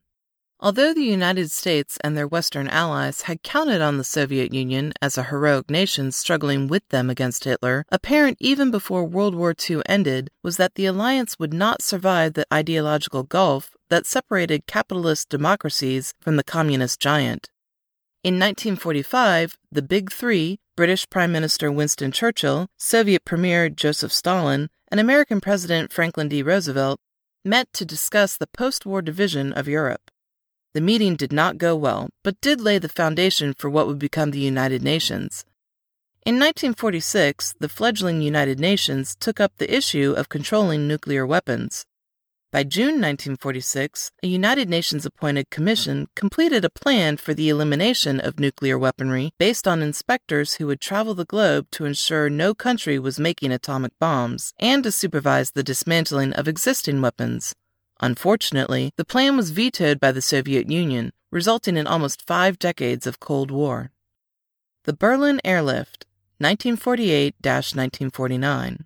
Although 0.60 0.94
the 0.94 1.05
United 1.05 1.51
States 1.51 1.98
and 2.03 2.17
their 2.17 2.27
Western 2.27 2.67
allies 2.67 3.22
had 3.22 3.44
counted 3.44 3.79
on 3.79 3.98
the 3.98 4.03
Soviet 4.03 4.53
Union 4.53 4.91
as 5.01 5.17
a 5.17 5.24
heroic 5.24 5.70
nation 5.70 6.12
struggling 6.12 6.67
with 6.67 6.86
them 6.89 7.10
against 7.10 7.46
Hitler, 7.46 7.86
apparent 7.89 8.38
even 8.41 8.72
before 8.72 9.05
World 9.05 9.36
War 9.36 9.55
II 9.58 9.84
ended 9.86 10.29
was 10.44 10.58
that 10.58 10.75
the 10.75 10.86
alliance 10.86 11.39
would 11.39 11.53
not 11.53 11.82
survive 11.82 12.34
the 12.34 12.46
ideological 12.53 13.24
gulf 13.24 13.77
that 13.88 14.05
separated 14.05 14.67
capitalist 14.67 15.29
democracies 15.29 16.13
from 16.20 16.36
the 16.36 16.44
communist 16.44 17.00
giant. 17.00 17.50
In 18.25 18.39
1945, 18.39 19.55
the 19.72 19.84
Big 19.84 20.12
Three 20.12 20.58
British 20.75 21.08
Prime 21.12 21.32
Minister 21.32 21.72
Winston 21.72 22.12
Churchill, 22.12 22.65
Soviet 22.75 23.24
Premier 23.24 23.70
Joseph 23.70 24.12
Stalin, 24.12 24.72
and 24.89 25.00
American 25.00 25.39
President 25.39 25.94
Franklin 25.94 26.27
D. 26.27 26.41
Roosevelt 26.41 27.00
met 27.44 27.72
to 27.74 27.86
discuss 27.86 28.36
the 28.36 28.48
post 28.48 28.84
war 28.84 29.03
division 29.03 29.53
of 29.53 29.67
Europe. 29.67 30.10
The 30.74 30.82
meeting 30.82 31.15
did 31.15 31.32
not 31.32 31.60
go 31.60 31.75
well, 31.75 32.10
but 32.24 32.41
did 32.41 32.60
lay 32.60 32.79
the 32.79 32.89
foundation 32.89 33.53
for 33.53 33.70
what 33.70 33.86
would 33.86 34.00
become 34.00 34.32
the 34.32 34.39
United 34.39 34.82
Nations. 34.82 35.46
In 36.25 36.39
1946, 36.39 37.53
the 37.60 37.70
fledgling 37.70 38.24
United 38.24 38.60
Nations 38.60 39.15
took 39.20 39.39
up 39.39 39.51
the 39.58 39.72
issue 39.72 40.15
of 40.17 40.29
controlling 40.29 40.88
nuclear 40.88 41.27
weapons. 41.27 41.86
By 42.55 42.63
June 42.63 43.01
1946, 43.01 44.13
a 44.24 44.27
United 44.27 44.69
Nations 44.69 45.05
appointed 45.05 45.50
commission 45.50 46.07
completed 46.15 46.63
a 46.63 46.69
plan 46.69 47.17
for 47.17 47.33
the 47.33 47.50
elimination 47.50 48.21
of 48.21 48.39
nuclear 48.39 48.79
weaponry 48.79 49.33
based 49.38 49.67
on 49.67 49.81
inspectors 49.81 50.53
who 50.53 50.67
would 50.67 50.79
travel 50.79 51.13
the 51.13 51.25
globe 51.25 51.67
to 51.71 51.83
ensure 51.83 52.29
no 52.29 52.53
country 52.53 52.97
was 52.97 53.19
making 53.19 53.51
atomic 53.51 53.91
bombs 54.00 54.53
and 54.57 54.85
to 54.85 54.91
supervise 54.93 55.51
the 55.51 55.63
dismantling 55.63 56.31
of 56.31 56.47
existing 56.47 57.01
weapons. 57.01 57.53
Unfortunately, 58.00 58.93
the 58.95 59.03
plan 59.03 59.35
was 59.35 59.51
vetoed 59.51 60.00
by 60.00 60.13
the 60.13 60.21
Soviet 60.21 60.71
Union, 60.71 61.12
resulting 61.33 61.75
in 61.75 61.85
almost 61.85 62.25
five 62.25 62.57
decades 62.57 63.05
of 63.05 63.19
Cold 63.19 63.51
War. 63.51 63.91
The 64.85 64.93
Berlin 64.93 65.41
Airlift, 65.43 66.05
1948 66.38 67.35
1949. 67.43 68.85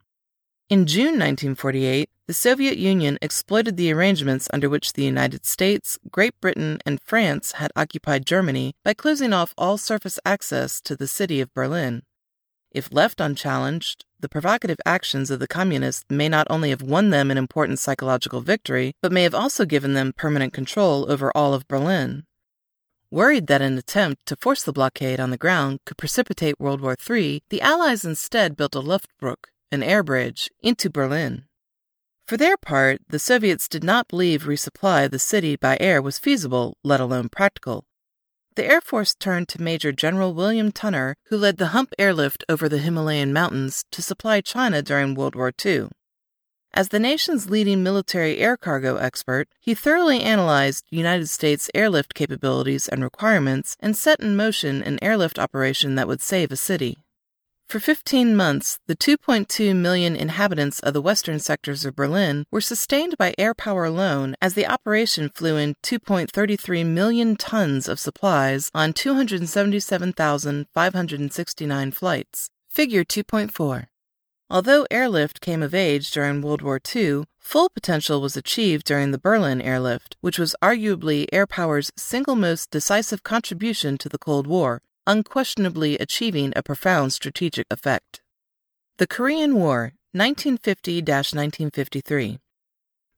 In 0.70 0.86
June 0.86 1.18
1948, 1.18 2.12
the 2.28 2.34
Soviet 2.36 2.78
Union 2.78 3.18
exploited 3.24 3.76
the 3.76 3.92
arrangements 3.92 4.48
under 4.54 4.70
which 4.70 4.94
the 4.94 5.04
United 5.04 5.44
States, 5.44 5.98
Great 6.12 6.40
Britain, 6.40 6.78
and 6.86 7.02
France 7.04 7.54
had 7.54 7.72
occupied 7.76 8.28
Germany 8.28 8.76
by 8.86 8.94
closing 8.94 9.34
off 9.34 9.56
all 9.58 9.80
surface 9.80 10.20
access 10.24 10.80
to 10.82 10.96
the 10.96 11.08
city 11.08 11.42
of 11.42 11.52
Berlin. 11.56 12.04
If 12.70 12.94
left 12.94 13.20
unchallenged, 13.20 14.06
the 14.20 14.30
provocative 14.30 14.78
actions 14.86 15.32
of 15.32 15.40
the 15.40 15.48
communists 15.48 16.06
may 16.08 16.30
not 16.30 16.46
only 16.52 16.70
have 16.70 16.84
won 16.84 17.10
them 17.10 17.32
an 17.32 17.40
important 17.40 17.80
psychological 17.80 18.42
victory, 18.42 18.94
but 19.02 19.12
may 19.12 19.24
have 19.24 19.34
also 19.34 19.66
given 19.66 19.96
them 19.96 20.14
permanent 20.16 20.54
control 20.54 21.12
over 21.12 21.32
all 21.36 21.56
of 21.56 21.68
Berlin. 21.68 22.26
Worried 23.10 23.48
that 23.48 23.64
an 23.64 23.76
attempt 23.76 24.28
to 24.28 24.36
force 24.36 24.62
the 24.62 24.72
blockade 24.72 25.20
on 25.20 25.32
the 25.32 25.38
ground 25.38 25.80
could 25.88 25.98
precipitate 25.98 26.60
World 26.60 26.80
War 26.80 26.96
III, 27.10 27.42
the 27.50 27.60
Allies 27.60 28.06
instead 28.06 28.56
built 28.56 28.76
a 28.76 28.82
Luftbrücke, 28.82 29.50
an 29.72 29.84
air 29.84 30.04
bridge, 30.04 30.50
into 30.62 30.90
Berlin. 30.90 31.46
For 32.28 32.38
their 32.38 32.58
part, 32.58 33.02
the 33.10 33.20
Soviets 33.20 33.68
did 33.68 33.84
not 33.84 34.08
believe 34.08 34.44
resupply 34.44 35.06
of 35.06 35.12
the 35.12 35.20
city 35.20 35.56
by 35.56 35.78
air 35.80 36.02
was 36.02 36.20
feasible, 36.20 36.78
let 36.84 37.00
alone 37.00 37.30
practical. 37.30 37.86
The 38.56 38.66
Air 38.66 38.82
Force 38.82 39.16
turned 39.16 39.48
to 39.50 39.62
Major 39.62 39.92
General 39.92 40.34
William 40.34 40.72
Tunner, 40.72 41.16
who 41.30 41.38
led 41.38 41.58
the 41.58 41.68
Hump 41.68 41.94
airlift 41.98 42.44
over 42.50 42.68
the 42.68 42.80
Himalayan 42.80 43.32
mountains 43.32 43.86
to 43.92 44.02
supply 44.02 44.42
China 44.42 44.82
during 44.82 45.16
World 45.16 45.34
War 45.34 45.52
II. 45.66 45.88
As 46.74 46.90
the 46.90 47.00
nation's 47.00 47.50
leading 47.50 47.82
military 47.82 48.38
air 48.38 48.58
cargo 48.58 48.98
expert, 48.98 49.48
he 49.60 49.74
thoroughly 49.74 50.22
analyzed 50.22 50.86
United 50.92 51.30
States 51.30 51.72
airlift 51.74 52.14
capabilities 52.14 52.88
and 52.88 53.02
requirements 53.02 53.76
and 53.80 53.98
set 53.98 54.20
in 54.20 54.36
motion 54.36 54.84
an 54.84 55.00
airlift 55.02 55.40
operation 55.40 55.96
that 55.96 56.08
would 56.08 56.22
save 56.22 56.52
a 56.52 56.56
city. 56.56 56.98
For 57.70 57.80
15 57.80 58.36
months, 58.36 58.80
the 58.88 58.96
2.2 58.96 59.76
million 59.76 60.16
inhabitants 60.16 60.80
of 60.80 60.96
the 60.96 61.04
western 61.04 61.38
sectors 61.38 61.86
of 61.86 61.96
Berlin 61.96 62.46
were 62.50 62.62
sustained 62.62 63.16
by 63.20 63.36
air 63.38 63.54
power 63.54 63.86
alone 63.86 64.36
as 64.42 64.56
the 64.56 64.66
operation 64.66 65.30
flew 65.30 65.56
in 65.56 65.76
2.33 65.84 66.84
million 66.84 67.36
tons 67.36 67.88
of 67.88 68.00
supplies 68.00 68.72
on 68.74 68.94
277,569 68.94 71.92
flights. 71.92 72.50
Figure 72.72 73.04
2.4. 73.04 73.86
Although 74.50 74.88
airlift 74.90 75.40
came 75.40 75.62
of 75.62 75.76
age 75.76 76.10
during 76.10 76.42
World 76.42 76.64
War 76.64 76.82
II, 76.96 77.26
full 77.38 77.70
potential 77.70 78.20
was 78.20 78.36
achieved 78.36 78.88
during 78.88 79.12
the 79.12 79.20
Berlin 79.20 79.62
airlift, 79.62 80.18
which 80.22 80.40
was 80.40 80.56
arguably 80.64 81.28
air 81.32 81.46
power's 81.46 81.92
single 81.96 82.36
most 82.36 82.72
decisive 82.72 83.22
contribution 83.22 84.00
to 84.00 84.10
the 84.10 84.18
Cold 84.18 84.48
War 84.48 84.82
unquestionably 85.10 85.98
achieving 85.98 86.54
a 86.56 86.62
profound 86.62 87.12
strategic 87.12 87.66
effect. 87.72 88.22
The 89.00 89.08
Korean 89.08 89.56
War, 89.56 89.94
1950 90.12 91.02
1953. 91.02 92.38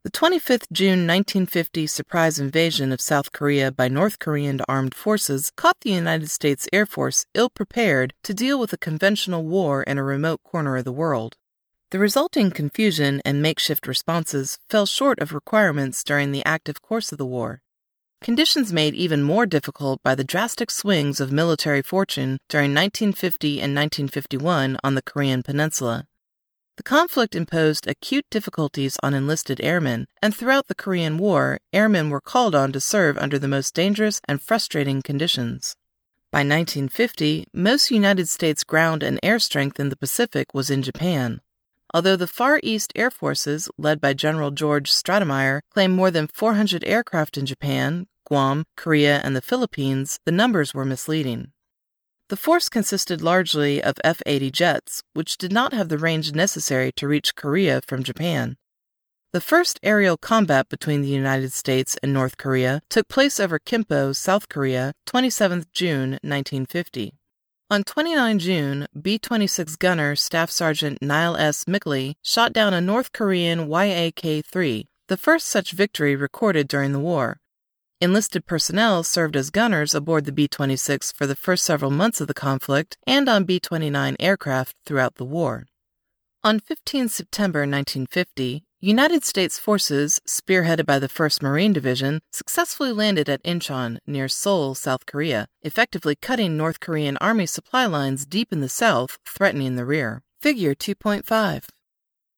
The 0.05 0.11
25th 0.11 0.67
June 0.71 1.05
1950 1.05 1.85
surprise 1.87 2.39
invasion 2.39 2.93
of 2.93 3.01
South 3.01 3.33
Korea 3.33 3.73
by 3.73 3.89
North 3.89 4.19
Korean 4.19 4.61
armed 4.69 4.95
forces 4.95 5.51
caught 5.57 5.81
the 5.81 5.91
United 5.91 6.29
States 6.29 6.67
Air 6.71 6.85
Force 6.85 7.25
ill 7.33 7.49
prepared 7.49 8.13
to 8.23 8.33
deal 8.33 8.57
with 8.57 8.71
a 8.71 8.77
conventional 8.77 9.43
war 9.43 9.83
in 9.83 9.97
a 9.97 10.03
remote 10.03 10.41
corner 10.43 10.77
of 10.77 10.85
the 10.85 10.93
world. 10.93 11.35
The 11.91 11.99
resulting 11.99 12.51
confusion 12.51 13.21
and 13.25 13.41
makeshift 13.41 13.85
responses 13.85 14.59
fell 14.69 14.85
short 14.85 15.19
of 15.19 15.33
requirements 15.33 16.05
during 16.05 16.31
the 16.31 16.45
active 16.45 16.81
course 16.81 17.11
of 17.11 17.17
the 17.17 17.25
war, 17.25 17.61
conditions 18.21 18.71
made 18.71 18.93
even 18.93 19.23
more 19.23 19.45
difficult 19.45 20.01
by 20.03 20.13
the 20.13 20.23
drastic 20.23 20.69
swings 20.69 21.19
of 21.19 21.31
military 21.31 21.81
fortune 21.81 22.37
during 22.47 22.71
1950 22.71 23.53
and 23.59 23.75
1951 23.75 24.77
on 24.83 24.95
the 24.95 25.01
Korean 25.01 25.41
Peninsula. 25.41 26.05
The 26.77 26.83
conflict 26.83 27.35
imposed 27.35 27.87
acute 27.87 28.25
difficulties 28.31 28.97
on 29.03 29.13
enlisted 29.13 29.59
airmen, 29.61 30.05
and 30.21 30.35
throughout 30.35 30.67
the 30.67 30.75
Korean 30.75 31.17
War, 31.17 31.59
airmen 31.73 32.09
were 32.09 32.21
called 32.21 32.55
on 32.55 32.71
to 32.71 32.79
serve 32.79 33.17
under 33.17 33.37
the 33.37 33.47
most 33.47 33.73
dangerous 33.73 34.21
and 34.27 34.41
frustrating 34.41 35.01
conditions. 35.01 35.75
By 36.31 36.39
1950, 36.39 37.47
most 37.53 37.91
United 37.91 38.29
States 38.29 38.63
ground 38.63 39.03
and 39.03 39.19
air 39.21 39.37
strength 39.37 39.79
in 39.79 39.89
the 39.89 39.97
Pacific 39.97 40.53
was 40.53 40.69
in 40.69 40.81
Japan. 40.81 41.41
Although 41.93 42.15
the 42.15 42.25
Far 42.25 42.61
East 42.63 42.93
Air 42.95 43.11
Forces, 43.11 43.69
led 43.77 43.99
by 43.99 44.13
General 44.13 44.51
George 44.51 44.89
Stratemeyer, 44.89 45.59
claimed 45.71 45.93
more 45.93 46.09
than 46.09 46.29
400 46.33 46.85
aircraft 46.85 47.37
in 47.37 47.45
Japan, 47.45 48.07
Guam, 48.31 48.63
Korea, 48.77 49.19
and 49.25 49.35
the 49.35 49.41
Philippines, 49.41 50.17
the 50.23 50.31
numbers 50.31 50.73
were 50.73 50.85
misleading. 50.85 51.51
The 52.29 52.37
force 52.37 52.69
consisted 52.69 53.21
largely 53.21 53.83
of 53.83 53.97
F 54.05 54.21
80 54.25 54.51
jets, 54.51 55.03
which 55.13 55.37
did 55.37 55.51
not 55.51 55.73
have 55.73 55.89
the 55.89 55.97
range 55.97 56.31
necessary 56.31 56.93
to 56.93 57.09
reach 57.09 57.35
Korea 57.35 57.81
from 57.85 58.03
Japan. 58.03 58.55
The 59.33 59.41
first 59.41 59.81
aerial 59.83 60.15
combat 60.15 60.69
between 60.69 61.01
the 61.01 61.09
United 61.09 61.51
States 61.51 61.97
and 62.01 62.13
North 62.13 62.37
Korea 62.37 62.81
took 62.89 63.09
place 63.09 63.37
over 63.37 63.59
Kimpo, 63.59 64.15
South 64.15 64.47
Korea, 64.47 64.93
27 65.07 65.65
June 65.73 66.11
1950. 66.23 67.11
On 67.69 67.83
29 67.83 68.39
June, 68.39 68.87
B 69.01 69.19
26 69.19 69.75
gunner 69.75 70.15
Staff 70.15 70.49
Sergeant 70.49 71.01
Nyle 71.01 71.35
S. 71.35 71.65
Mickley 71.67 72.15
shot 72.23 72.53
down 72.53 72.73
a 72.73 72.79
North 72.79 73.11
Korean 73.11 73.67
YAK 73.67 74.45
3, 74.45 74.87
the 75.09 75.17
first 75.17 75.47
such 75.47 75.73
victory 75.73 76.15
recorded 76.15 76.69
during 76.69 76.93
the 76.93 76.99
war. 76.99 77.41
Enlisted 78.03 78.47
personnel 78.47 79.03
served 79.03 79.35
as 79.35 79.51
gunners 79.51 79.93
aboard 79.93 80.25
the 80.25 80.31
B 80.31 80.47
26 80.47 81.11
for 81.11 81.27
the 81.27 81.35
first 81.35 81.63
several 81.63 81.91
months 81.91 82.19
of 82.19 82.27
the 82.27 82.33
conflict 82.33 82.97
and 83.05 83.29
on 83.29 83.43
B 83.43 83.59
29 83.59 84.15
aircraft 84.19 84.75
throughout 84.87 85.17
the 85.17 85.23
war. 85.23 85.67
On 86.43 86.59
15 86.59 87.09
September 87.09 87.59
1950, 87.59 88.63
United 88.79 89.23
States 89.23 89.59
forces, 89.59 90.19
spearheaded 90.27 90.87
by 90.87 90.97
the 90.97 91.07
1st 91.07 91.43
Marine 91.43 91.73
Division, 91.73 92.21
successfully 92.31 92.91
landed 92.91 93.29
at 93.29 93.43
Incheon, 93.43 93.99
near 94.07 94.27
Seoul, 94.27 94.73
South 94.73 95.05
Korea, 95.05 95.45
effectively 95.61 96.15
cutting 96.15 96.57
North 96.57 96.79
Korean 96.79 97.17
Army 97.17 97.45
supply 97.45 97.85
lines 97.85 98.25
deep 98.25 98.51
in 98.51 98.61
the 98.61 98.67
south, 98.67 99.19
threatening 99.27 99.75
the 99.75 99.85
rear. 99.85 100.23
Figure 100.41 100.73
2.5. 100.73 101.65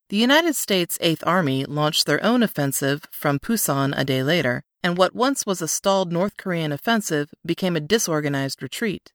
The 0.10 0.17
United 0.17 0.58
States 0.58 0.98
Eighth 1.00 1.24
Army 1.25 1.63
launched 1.63 2.05
their 2.05 2.22
own 2.22 2.43
offensive 2.43 3.05
from 3.12 3.39
Pusan 3.39 3.93
a 3.96 4.03
day 4.03 4.22
later, 4.24 4.65
and 4.84 4.98
what 4.98 5.16
once 5.16 5.46
was 5.46 5.62
a 5.62 5.68
stalled 5.68 6.12
North 6.12 6.36
Korean 6.38 6.72
offensive 6.72 7.34
became 7.46 7.75
a 7.75 7.80
disorganized 7.80 8.62
retreat. 8.62 9.13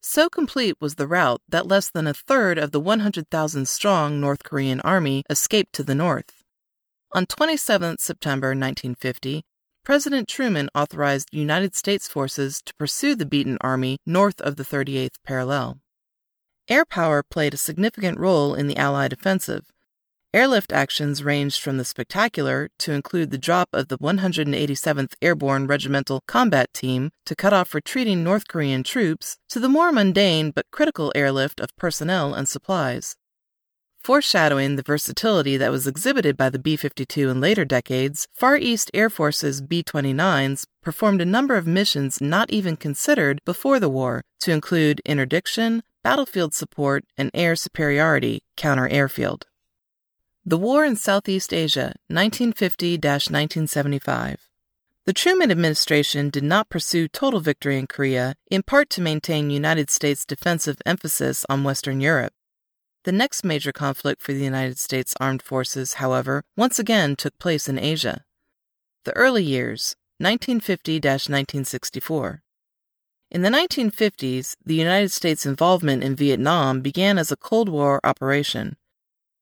So 0.00 0.30
complete 0.30 0.76
was 0.80 0.94
the 0.94 1.06
rout 1.08 1.42
that 1.48 1.66
less 1.66 1.90
than 1.90 2.06
a 2.06 2.14
third 2.14 2.56
of 2.56 2.70
the 2.70 2.80
100,000 2.80 3.68
strong 3.68 4.20
North 4.20 4.44
Korean 4.44 4.80
army 4.80 5.24
escaped 5.28 5.74
to 5.74 5.82
the 5.82 5.94
north. 5.94 6.42
On 7.12 7.26
27 7.26 7.98
September 7.98 8.48
1950, 8.48 9.42
President 9.84 10.28
Truman 10.28 10.70
authorized 10.74 11.28
United 11.32 11.74
States 11.74 12.08
forces 12.08 12.62
to 12.64 12.74
pursue 12.74 13.14
the 13.14 13.26
beaten 13.26 13.58
army 13.60 13.98
north 14.06 14.40
of 14.40 14.56
the 14.56 14.62
38th 14.62 15.16
parallel. 15.24 15.80
Air 16.68 16.84
power 16.84 17.22
played 17.22 17.52
a 17.52 17.58
significant 17.58 18.18
role 18.18 18.54
in 18.54 18.68
the 18.68 18.76
Allied 18.76 19.12
offensive. 19.12 19.72
Airlift 20.32 20.72
actions 20.72 21.24
ranged 21.24 21.60
from 21.60 21.76
the 21.76 21.84
spectacular 21.84 22.70
to 22.78 22.92
include 22.92 23.32
the 23.32 23.38
drop 23.38 23.68
of 23.72 23.88
the 23.88 23.98
187th 23.98 25.14
Airborne 25.20 25.66
Regimental 25.66 26.22
Combat 26.28 26.72
Team 26.72 27.10
to 27.26 27.34
cut 27.34 27.52
off 27.52 27.74
retreating 27.74 28.22
North 28.22 28.46
Korean 28.46 28.84
troops 28.84 29.38
to 29.48 29.58
the 29.58 29.68
more 29.68 29.90
mundane 29.90 30.52
but 30.52 30.70
critical 30.70 31.10
airlift 31.16 31.58
of 31.58 31.76
personnel 31.76 32.32
and 32.32 32.48
supplies. 32.48 33.16
Foreshadowing 33.98 34.76
the 34.76 34.84
versatility 34.84 35.56
that 35.56 35.72
was 35.72 35.88
exhibited 35.88 36.36
by 36.36 36.48
the 36.48 36.60
B 36.60 36.76
52 36.76 37.28
in 37.28 37.40
later 37.40 37.64
decades, 37.64 38.28
Far 38.32 38.56
East 38.56 38.88
Air 38.94 39.10
Force's 39.10 39.60
B 39.60 39.82
29s 39.82 40.64
performed 40.80 41.20
a 41.20 41.26
number 41.26 41.56
of 41.56 41.66
missions 41.66 42.20
not 42.20 42.50
even 42.50 42.76
considered 42.76 43.40
before 43.44 43.80
the 43.80 43.90
war, 43.90 44.22
to 44.38 44.52
include 44.52 45.02
interdiction, 45.04 45.82
battlefield 46.04 46.54
support, 46.54 47.04
and 47.18 47.32
air 47.34 47.56
superiority, 47.56 48.42
counter 48.56 48.88
airfield. 48.88 49.46
The 50.46 50.56
War 50.56 50.86
in 50.86 50.96
Southeast 50.96 51.52
Asia, 51.52 51.94
1950 52.08 52.94
1975. 52.94 54.48
The 55.04 55.12
Truman 55.12 55.50
administration 55.50 56.30
did 56.30 56.44
not 56.44 56.70
pursue 56.70 57.08
total 57.08 57.40
victory 57.40 57.78
in 57.78 57.86
Korea, 57.86 58.36
in 58.50 58.62
part 58.62 58.88
to 58.90 59.02
maintain 59.02 59.50
United 59.50 59.90
States 59.90 60.24
defensive 60.24 60.80
emphasis 60.86 61.44
on 61.50 61.62
Western 61.62 62.00
Europe. 62.00 62.32
The 63.04 63.12
next 63.12 63.44
major 63.44 63.70
conflict 63.70 64.22
for 64.22 64.32
the 64.32 64.42
United 64.42 64.78
States 64.78 65.14
Armed 65.20 65.42
Forces, 65.42 65.94
however, 65.94 66.42
once 66.56 66.78
again 66.78 67.16
took 67.16 67.38
place 67.38 67.68
in 67.68 67.78
Asia. 67.78 68.24
The 69.04 69.14
early 69.16 69.44
years, 69.44 69.94
1950 70.20 70.94
1964. 70.94 72.42
In 73.30 73.42
the 73.42 73.50
1950s, 73.50 74.56
the 74.64 74.74
United 74.74 75.10
States' 75.10 75.44
involvement 75.44 76.02
in 76.02 76.16
Vietnam 76.16 76.80
began 76.80 77.18
as 77.18 77.30
a 77.30 77.36
Cold 77.36 77.68
War 77.68 78.00
operation. 78.02 78.78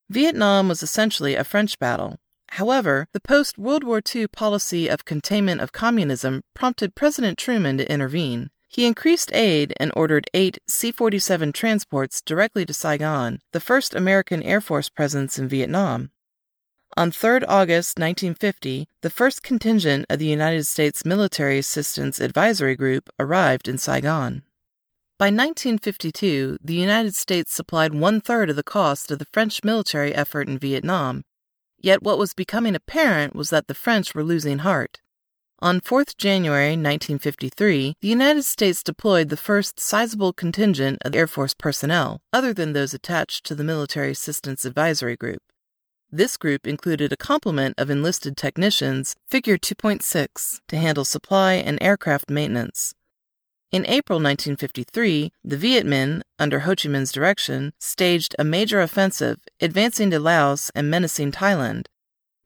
Vietnam 0.09 0.67
was 0.67 0.81
essentially 0.81 1.35
a 1.35 1.43
French 1.43 1.77
battle. 1.77 2.17
However, 2.53 3.07
the 3.13 3.19
post 3.19 3.59
World 3.59 3.83
War 3.83 4.01
II 4.03 4.27
policy 4.27 4.87
of 4.87 5.05
containment 5.05 5.61
of 5.61 5.71
communism 5.71 6.41
prompted 6.55 6.95
President 6.95 7.37
Truman 7.37 7.77
to 7.77 7.91
intervene. 7.91 8.49
He 8.67 8.87
increased 8.87 9.33
aid 9.33 9.73
and 9.79 9.91
ordered 9.95 10.27
eight 10.33 10.57
C 10.67 10.91
47 10.91 11.53
transports 11.53 12.21
directly 12.21 12.65
to 12.65 12.73
Saigon, 12.73 13.39
the 13.51 13.59
first 13.59 13.93
American 13.93 14.41
Air 14.41 14.61
Force 14.61 14.89
presence 14.89 15.37
in 15.37 15.47
Vietnam. 15.47 16.09
On 16.97 17.11
3 17.11 17.41
August 17.47 17.99
1950, 17.99 18.87
the 19.01 19.09
first 19.11 19.43
contingent 19.43 20.07
of 20.09 20.17
the 20.17 20.25
United 20.25 20.65
States 20.65 21.05
Military 21.05 21.59
Assistance 21.59 22.19
Advisory 22.19 22.75
Group 22.75 23.11
arrived 23.19 23.67
in 23.67 23.77
Saigon. 23.77 24.41
By 25.19 25.25
1952, 25.25 26.59
the 26.63 26.75
United 26.75 27.13
States 27.13 27.51
supplied 27.51 27.93
one 27.93 28.21
third 28.21 28.49
of 28.49 28.55
the 28.55 28.63
cost 28.63 29.11
of 29.11 29.19
the 29.19 29.27
French 29.33 29.65
military 29.65 30.15
effort 30.15 30.47
in 30.47 30.57
Vietnam. 30.57 31.25
Yet 31.77 32.01
what 32.01 32.17
was 32.17 32.33
becoming 32.33 32.73
apparent 32.73 33.35
was 33.35 33.49
that 33.49 33.67
the 33.67 33.73
French 33.73 34.15
were 34.15 34.23
losing 34.23 34.59
heart. 34.59 35.01
On 35.59 35.81
4th 35.81 36.15
January 36.15 36.69
1953, 36.69 37.95
the 37.99 38.07
United 38.07 38.43
States 38.43 38.81
deployed 38.81 39.27
the 39.27 39.35
first 39.35 39.77
sizable 39.77 40.31
contingent 40.31 40.99
of 41.03 41.13
Air 41.13 41.27
Force 41.27 41.53
personnel, 41.53 42.21
other 42.31 42.53
than 42.53 42.71
those 42.71 42.93
attached 42.93 43.45
to 43.47 43.55
the 43.55 43.65
Military 43.65 44.11
Assistance 44.11 44.63
Advisory 44.63 45.17
Group. 45.17 45.41
This 46.09 46.37
group 46.37 46.65
included 46.65 47.11
a 47.11 47.17
complement 47.17 47.75
of 47.77 47.89
enlisted 47.89 48.37
technicians, 48.37 49.17
Figure 49.27 49.57
2.6, 49.57 50.61
to 50.69 50.77
handle 50.77 51.03
supply 51.03 51.55
and 51.55 51.77
aircraft 51.81 52.29
maintenance. 52.29 52.95
In 53.71 53.85
April 53.85 54.17
1953, 54.17 55.31
the 55.43 55.57
Viet 55.57 55.85
Minh, 55.85 56.21
under 56.39 56.61
Ho 56.61 56.71
Chi 56.71 56.89
Minh's 56.89 57.11
direction, 57.11 57.71
staged 57.79 58.35
a 58.39 58.43
major 58.43 58.81
offensive, 58.81 59.37
advancing 59.61 60.09
to 60.09 60.19
Laos 60.19 60.71
and 60.73 60.89
menacing 60.89 61.31
Thailand, 61.31 61.85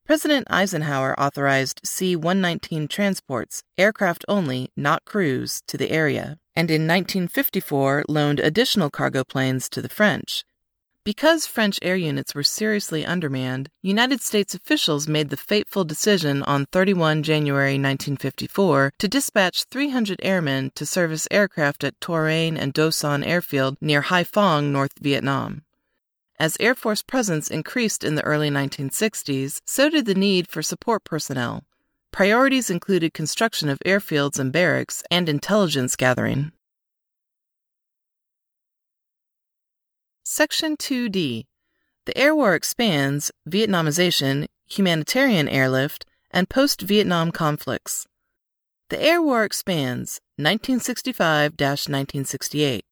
President 0.06 0.46
Eisenhower 0.50 1.18
authorized 1.18 1.80
C 1.86 2.18
119 2.18 2.90
transports, 2.90 3.64
aircraft 3.78 4.26
only, 4.28 4.70
not 4.76 5.06
crews, 5.06 5.62
to 5.68 5.78
the 5.78 5.92
area, 5.92 6.40
and 6.58 6.70
in 6.70 6.82
1954 6.82 8.04
loaned 8.10 8.42
additional 8.42 8.90
cargo 8.90 9.24
planes 9.24 9.70
to 9.70 9.82
the 9.82 9.88
French. 9.88 10.44
Because 11.06 11.46
French 11.46 11.80
air 11.82 11.98
units 11.98 12.34
were 12.34 12.44
seriously 12.44 13.06
undermanned, 13.06 13.70
United 13.82 14.22
States 14.22 14.56
officials 14.56 15.06
made 15.06 15.30
the 15.30 15.36
fateful 15.36 15.84
decision 15.84 16.42
on 16.44 16.66
31 16.68 17.24
January 17.24 17.74
1954 17.74 18.94
to 19.00 19.08
dispatch 19.10 19.66
300 19.66 20.22
airmen 20.24 20.72
to 20.76 20.86
service 20.86 21.28
aircraft 21.30 21.84
at 21.84 22.00
Tourane 22.00 22.58
and 22.58 22.72
Do 22.72 22.90
Son 22.90 23.22
airfield 23.22 23.76
near 23.82 24.04
Haiphong, 24.04 24.72
North 24.72 24.98
Vietnam. 25.02 25.64
As 26.40 26.56
Air 26.62 26.74
Force 26.74 27.02
presence 27.02 27.52
increased 27.52 28.06
in 28.06 28.16
the 28.16 28.24
early 28.24 28.50
1960s, 28.50 29.60
so 29.66 29.90
did 29.90 30.06
the 30.06 30.16
need 30.16 30.48
for 30.48 30.62
support 30.62 31.04
personnel. 31.04 31.66
Priorities 32.14 32.70
included 32.70 33.14
construction 33.14 33.68
of 33.68 33.80
airfields 33.86 34.40
and 34.40 34.54
barracks 34.54 35.04
and 35.12 35.28
intelligence 35.28 35.98
gathering. 35.98 36.54
Section 40.36 40.78
2D 40.78 41.46
The 42.08 42.18
Air 42.18 42.34
War 42.36 42.56
expands 42.56 43.32
Vietnamization, 43.48 44.48
humanitarian 44.68 45.48
airlift, 45.48 46.08
and 46.32 46.50
post 46.50 46.82
Vietnam 46.82 47.32
conflicts. 47.32 48.08
The 48.90 49.00
Air 49.00 49.22
War 49.22 49.44
expands 49.44 50.20
1965 50.38 51.52
1968. 51.60 52.84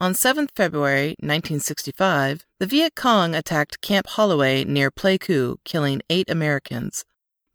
On 0.00 0.14
7 0.14 0.48
February 0.56 1.08
1965, 1.20 2.46
the 2.58 2.66
Viet 2.66 2.94
Cong 2.94 3.34
attacked 3.34 3.82
Camp 3.82 4.06
Holloway 4.06 4.64
near 4.64 4.90
Pleiku, 4.90 5.56
killing 5.66 6.00
eight 6.08 6.30
Americans. 6.30 7.04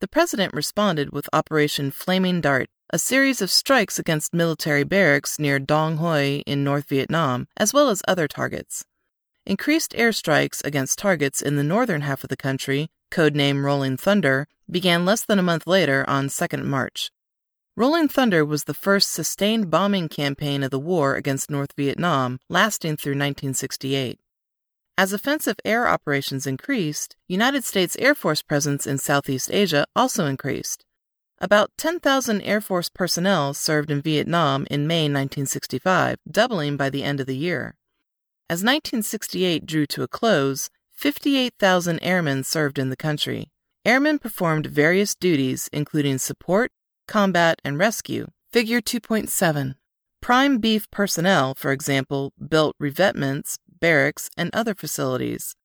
The 0.02 0.08
president 0.08 0.54
responded 0.54 1.12
with 1.12 1.28
Operation 1.34 1.90
Flaming 1.90 2.42
Dart, 2.42 2.70
a 2.92 3.00
series 3.00 3.42
of 3.42 3.50
strikes 3.50 3.98
against 3.98 4.36
military 4.36 4.84
barracks 4.84 5.40
near 5.40 5.58
Dong 5.58 5.98
Hoi 5.98 6.44
in 6.46 6.64
North 6.64 6.88
Vietnam, 6.88 7.48
as 7.58 7.74
well 7.74 7.90
as 7.90 8.04
other 8.08 8.28
targets. 8.28 8.86
Increased 9.50 9.94
airstrikes 9.94 10.64
against 10.64 11.00
targets 11.00 11.42
in 11.42 11.56
the 11.56 11.64
northern 11.64 12.02
half 12.02 12.24
of 12.24 12.30
the 12.30 12.38
country, 12.38 12.92
codename 13.10 13.64
Rolling 13.64 13.98
Thunder, 13.98 14.48
began 14.70 15.06
less 15.06 15.26
than 15.26 15.40
a 15.40 15.42
month 15.50 15.66
later 15.66 16.06
on 16.08 16.28
2nd 16.28 16.66
March. 16.66 17.10
Rolling 17.76 18.08
Thunder 18.08 18.46
was 18.46 18.66
the 18.66 18.76
first 18.76 19.12
sustained 19.12 19.72
bombing 19.72 20.08
campaign 20.08 20.62
of 20.62 20.70
the 20.70 20.78
war 20.78 21.16
against 21.16 21.50
North 21.50 21.74
Vietnam, 21.76 22.38
lasting 22.48 22.98
through 22.98 23.14
1968. 23.14 24.20
As 24.96 25.14
offensive 25.14 25.58
air 25.66 25.88
operations 25.88 26.46
increased, 26.46 27.16
United 27.28 27.64
States 27.64 27.96
Air 27.98 28.14
Force 28.14 28.44
presence 28.44 28.86
in 28.86 29.00
Southeast 29.00 29.50
Asia 29.52 29.88
also 29.96 30.28
increased. 30.28 30.86
About 31.40 31.72
10,000 31.76 32.44
Air 32.44 32.62
Force 32.62 32.90
personnel 32.90 33.56
served 33.56 33.90
in 33.90 34.04
Vietnam 34.04 34.68
in 34.70 34.86
May 34.86 35.06
1965, 35.06 36.20
doubling 36.30 36.78
by 36.78 36.92
the 36.92 37.02
end 37.02 37.20
of 37.20 37.26
the 37.26 37.36
year. 37.36 37.79
As 38.52 38.64
1968 38.64 39.68
drew 39.68 39.86
to 39.86 40.02
a 40.02 40.08
close, 40.08 40.72
58,000 40.94 42.00
airmen 42.02 42.44
served 42.44 42.80
in 42.80 42.90
the 42.90 42.96
country. 42.96 43.52
Airmen 43.86 44.18
performed 44.18 44.66
various 44.66 45.14
duties, 45.14 45.70
including 45.72 46.18
support, 46.18 46.72
combat, 47.08 47.62
and 47.64 47.78
rescue. 47.78 48.26
Figure 48.52 48.82
2.7. 48.82 49.76
Prime 50.20 50.58
Beef 50.58 50.90
personnel, 50.90 51.54
for 51.54 51.72
example, 51.72 52.34
built 52.40 52.76
revetments, 52.80 53.60
barracks, 53.80 54.32
and 54.36 54.50
other 54.52 54.74
facilities. 54.74 55.56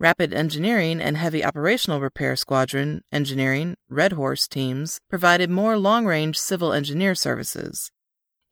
Rapid 0.00 0.32
Engineering 0.32 1.02
and 1.02 1.18
Heavy 1.18 1.44
Operational 1.44 2.00
Repair 2.00 2.34
Squadron, 2.36 3.02
Engineering, 3.12 3.76
Red 3.90 4.12
Horse 4.12 4.48
teams 4.48 5.00
provided 5.10 5.50
more 5.50 5.76
long 5.76 6.06
range 6.06 6.38
civil 6.38 6.72
engineer 6.72 7.14
services. 7.14 7.90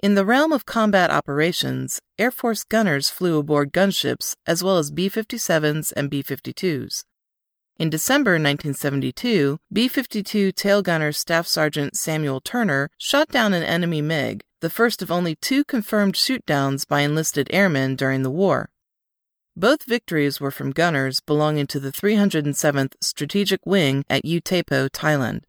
In 0.02 0.14
the 0.14 0.24
realm 0.24 0.50
of 0.50 0.64
combat 0.64 1.10
operations, 1.10 2.00
Air 2.18 2.30
Force 2.30 2.64
gunners 2.64 3.10
flew 3.10 3.36
aboard 3.38 3.70
gunships 3.70 4.34
as 4.46 4.64
well 4.64 4.78
as 4.78 4.90
B 4.90 5.10
57s 5.10 5.92
and 5.94 6.08
B 6.08 6.22
52s. 6.22 7.04
In 7.78 7.90
December 7.90 8.32
1972, 8.32 9.58
B 9.70 9.88
52 9.88 10.52
tail 10.52 10.80
gunner 10.80 11.12
Staff 11.12 11.46
Sergeant 11.46 11.96
Samuel 11.96 12.40
Turner 12.40 12.88
shot 12.96 13.28
down 13.28 13.52
an 13.52 13.62
enemy 13.62 14.00
MiG, 14.00 14.40
the 14.62 14.70
first 14.70 15.02
of 15.02 15.10
only 15.10 15.36
two 15.36 15.64
confirmed 15.64 16.14
shootdowns 16.14 16.88
by 16.88 17.00
enlisted 17.00 17.48
airmen 17.50 17.94
during 17.94 18.22
the 18.22 18.30
war. 18.30 18.70
Both 19.54 19.84
victories 19.84 20.40
were 20.40 20.50
from 20.50 20.70
gunners 20.70 21.20
belonging 21.20 21.66
to 21.66 21.80
the 21.80 21.92
307th 21.92 22.94
Strategic 23.02 23.66
Wing 23.66 24.04
at 24.08 24.24
U-Tapao, 24.24 24.88
Thailand. 24.88 25.42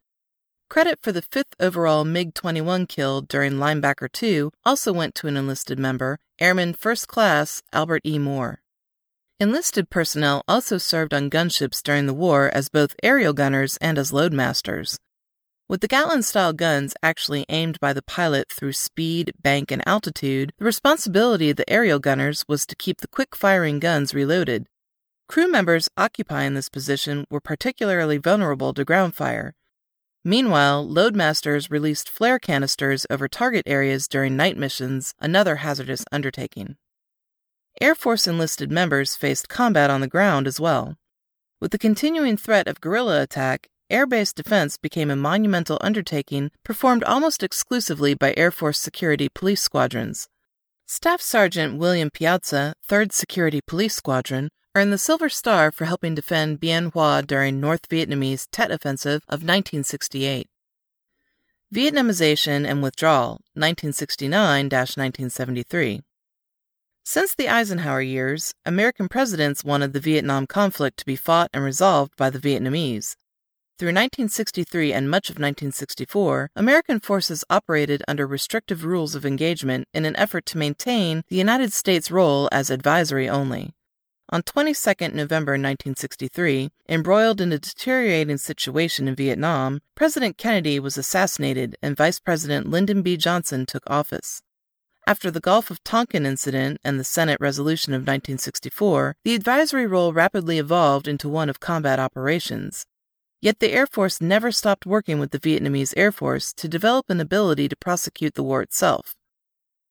Credit 0.71 0.99
for 1.01 1.12
the 1.12 1.21
fifth 1.21 1.53
overall 1.60 2.05
MiG 2.05 2.34
21 2.34 2.86
kill 2.86 3.19
during 3.19 3.55
Linebacker 3.55 4.10
2 4.10 4.51
also 4.63 4.93
went 4.93 5.15
to 5.15 5.27
an 5.27 5.36
enlisted 5.36 5.77
member, 5.77 6.17
Airman 6.39 6.73
First 6.73 7.10
Class 7.10 7.62
Albert 7.73 8.03
E. 8.05 8.17
Moore. 8.17 8.62
Enlisted 9.38 9.89
personnel 9.89 10.43
also 10.47 10.77
served 10.77 11.13
on 11.13 11.29
gunships 11.29 11.84
during 11.84 12.05
the 12.05 12.13
war 12.13 12.49
as 12.53 12.69
both 12.69 12.95
aerial 13.03 13.34
gunners 13.34 13.75
and 13.81 13.97
as 13.97 14.13
loadmasters. 14.13 14.97
With 15.67 15.81
the 15.81 15.89
Gatling 15.89 16.21
style 16.21 16.53
guns 16.53 16.93
actually 17.03 17.45
aimed 17.49 17.77
by 17.81 17.91
the 17.91 18.01
pilot 18.01 18.49
through 18.49 18.71
speed, 18.71 19.34
bank, 19.41 19.71
and 19.71 19.86
altitude, 19.86 20.53
the 20.57 20.63
responsibility 20.63 21.49
of 21.49 21.57
the 21.57 21.69
aerial 21.69 21.99
gunners 21.99 22.45
was 22.47 22.65
to 22.67 22.77
keep 22.77 23.01
the 23.01 23.10
quick 23.10 23.36
firing 23.36 23.79
guns 23.79 24.13
reloaded. 24.13 24.67
Crew 25.27 25.51
members 25.51 25.89
occupying 25.97 26.53
this 26.53 26.69
position 26.69 27.25
were 27.29 27.41
particularly 27.41 28.17
vulnerable 28.17 28.73
to 28.73 28.86
ground 28.86 29.15
fire. 29.15 29.53
Meanwhile, 30.23 30.88
loadmasters 30.88 31.71
released 31.71 32.07
flare 32.07 32.38
canisters 32.38 33.07
over 33.10 33.27
target 33.27 33.63
areas 33.65 34.07
during 34.07 34.36
night 34.36 34.55
missions, 34.55 35.15
another 35.19 35.57
hazardous 35.57 36.05
undertaking. 36.12 36.75
Air 37.79 37.95
Force 37.95 38.27
enlisted 38.27 38.71
members 38.71 39.15
faced 39.15 39.49
combat 39.49 39.89
on 39.89 40.01
the 40.01 40.07
ground 40.07 40.45
as 40.45 40.60
well. 40.60 40.97
With 41.60 41.71
the 41.71 41.79
continuing 41.79 42.38
threat 42.38 42.67
of 42.67 42.81
guerrilla 42.81 43.23
attack, 43.23 43.69
air 43.89 44.05
base 44.05 44.31
defense 44.31 44.77
became 44.77 45.10
a 45.10 45.15
monumental 45.15 45.79
undertaking 45.81 46.51
performed 46.63 47.03
almost 47.03 47.41
exclusively 47.41 48.13
by 48.13 48.36
Air 48.38 48.51
Force 48.51 48.79
security 48.79 49.27
police 49.27 49.62
squadrons. 49.62 50.27
Staff 50.86 51.21
Sergeant 51.21 51.79
William 51.79 52.10
Piazza, 52.12 52.73
3rd 52.88 53.12
Security 53.12 53.62
Police 53.65 53.95
Squadron, 53.95 54.49
earned 54.73 54.93
the 54.93 54.97
Silver 54.97 55.27
Star 55.27 55.69
for 55.69 55.84
helping 55.84 56.15
defend 56.15 56.62
Bien 56.62 56.91
Hoa 56.91 57.23
during 57.27 57.60
North 57.60 57.89
Vietnamese 57.89 58.47
Tet 58.51 58.71
Offensive 58.71 59.23
of 59.27 59.43
1968. 59.43 60.47
Vietnamization 61.73 62.65
and 62.65 62.81
Withdrawal, 62.81 63.41
1969 63.53 64.65
1973. 64.65 66.01
Since 67.03 67.36
the 67.36 67.49
Eisenhower 67.49 68.01
years, 68.01 68.53
American 68.65 69.10
presidents 69.10 69.63
wanted 69.63 69.91
the 69.91 69.99
Vietnam 69.99 70.47
conflict 70.47 70.97
to 70.97 71.05
be 71.05 71.17
fought 71.17 71.49
and 71.53 71.63
resolved 71.63 72.15
by 72.15 72.29
the 72.29 72.39
Vietnamese. 72.39 73.17
Through 73.77 73.89
1963 73.89 74.93
and 74.93 75.10
much 75.10 75.29
of 75.29 75.36
1964, 75.36 76.51
American 76.55 77.01
forces 77.01 77.43
operated 77.49 78.03
under 78.07 78.25
restrictive 78.25 78.86
rules 78.86 79.15
of 79.15 79.25
engagement 79.25 79.88
in 79.93 80.05
an 80.05 80.15
effort 80.15 80.45
to 80.45 80.57
maintain 80.57 81.23
the 81.27 81.36
United 81.36 81.73
States' 81.73 82.12
role 82.12 82.47
as 82.51 82.69
advisory 82.69 83.27
only. 83.27 83.73
On 84.34 84.41
22 84.41 85.10
November 85.10 85.54
1963, 85.54 86.70
embroiled 86.88 87.41
in 87.41 87.52
a 87.52 87.60
deteriorating 87.60 88.38
situation 88.38 89.10
in 89.10 89.13
Vietnam, 89.13 89.82
President 89.94 90.38
Kennedy 90.38 90.80
was 90.80 90.98
assassinated 90.98 91.76
and 91.82 91.98
Vice 91.98 92.17
President 92.17 92.70
Lyndon 92.70 93.02
B. 93.02 93.17
Johnson 93.17 93.65
took 93.65 93.84
office. 93.88 94.41
After 95.06 95.32
the 95.32 95.41
Gulf 95.41 95.70
of 95.70 95.84
Tonkin 95.84 96.26
incident 96.26 96.80
and 96.82 96.98
the 96.98 97.04
Senate 97.04 97.41
resolution 97.41 97.91
of 97.91 98.04
1964, 98.04 99.17
the 99.26 99.36
advisory 99.36 99.86
role 99.86 100.13
rapidly 100.13 100.60
evolved 100.60 101.10
into 101.10 101.28
one 101.28 101.50
of 101.50 101.60
combat 101.60 102.00
operations. 102.00 102.86
Yet 103.41 103.60
the 103.60 103.74
Air 103.74 103.86
Force 103.86 104.22
never 104.22 104.54
stopped 104.54 104.86
working 104.86 105.20
with 105.20 105.32
the 105.32 105.39
Vietnamese 105.39 105.94
Air 105.98 106.13
Force 106.13 106.54
to 106.54 106.70
develop 106.70 107.10
an 107.10 107.20
ability 107.20 107.67
to 107.67 107.76
prosecute 107.76 108.36
the 108.36 108.44
war 108.44 108.62
itself. 108.62 109.13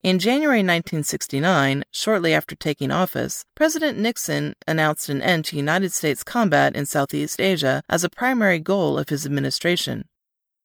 In 0.03 0.19
January 0.19 0.61
1969, 0.61 1.85
shortly 1.91 2.33
after 2.33 2.57
taking 2.57 2.91
office, 2.91 3.45
President 3.55 3.99
Nixon 3.99 4.55
announced 4.67 5.11
an 5.11 5.21
end 5.21 5.45
to 5.47 5.57
United 5.57 5.93
States 5.93 6.25
combat 6.25 6.75
in 6.75 6.87
Southeast 6.87 7.39
Asia 7.39 7.83
as 7.87 8.03
a 8.03 8.09
primary 8.09 8.59
goal 8.59 8.99
of 8.99 9.11
his 9.11 9.27
administration. 9.27 10.07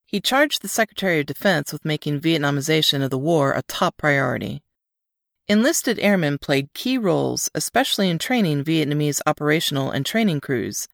He 0.05 0.21
charged 0.21 0.61
the 0.61 0.69
Secretary 0.69 1.19
of 1.19 1.25
Defense 1.25 1.73
with 1.73 1.83
making 1.83 2.21
Vietnamization 2.21 3.03
of 3.03 3.09
the 3.09 3.17
war 3.17 3.51
a 3.51 3.61
top 3.63 3.97
priority. 3.97 4.63
Enlisted 5.49 5.99
airmen 5.99 6.37
played 6.37 6.73
key 6.73 6.97
roles, 6.97 7.49
especially 7.53 8.09
in 8.09 8.17
training 8.17 8.63
Vietnamese 8.63 9.19
operational 9.25 9.91
and 9.91 10.05
training 10.05 10.39
crews, 10.39 10.87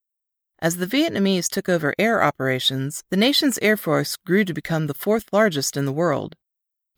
as 0.63 0.77
the 0.77 0.85
Vietnamese 0.85 1.49
took 1.49 1.67
over 1.67 1.95
air 1.97 2.21
operations, 2.23 3.03
the 3.09 3.17
nation's 3.17 3.57
air 3.63 3.75
force 3.75 4.15
grew 4.15 4.45
to 4.45 4.53
become 4.53 4.85
the 4.85 4.93
fourth 4.93 5.25
largest 5.31 5.75
in 5.75 5.85
the 5.85 5.91
world. 5.91 6.35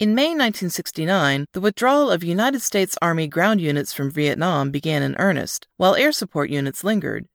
In 0.04 0.16
May 0.16 0.32
1969, 0.32 1.46
the 1.54 1.62
withdrawal 1.62 2.12
of 2.12 2.26
United 2.26 2.62
States 2.62 2.98
Army 3.02 3.26
ground 3.26 3.62
units 3.62 3.94
from 3.94 4.12
Vietnam 4.12 4.70
began 4.70 5.02
in 5.02 5.16
earnest, 5.18 5.70
while 5.78 5.96
air 5.96 6.12
support 6.12 6.50
units 6.50 6.84
lingered. 6.84 7.26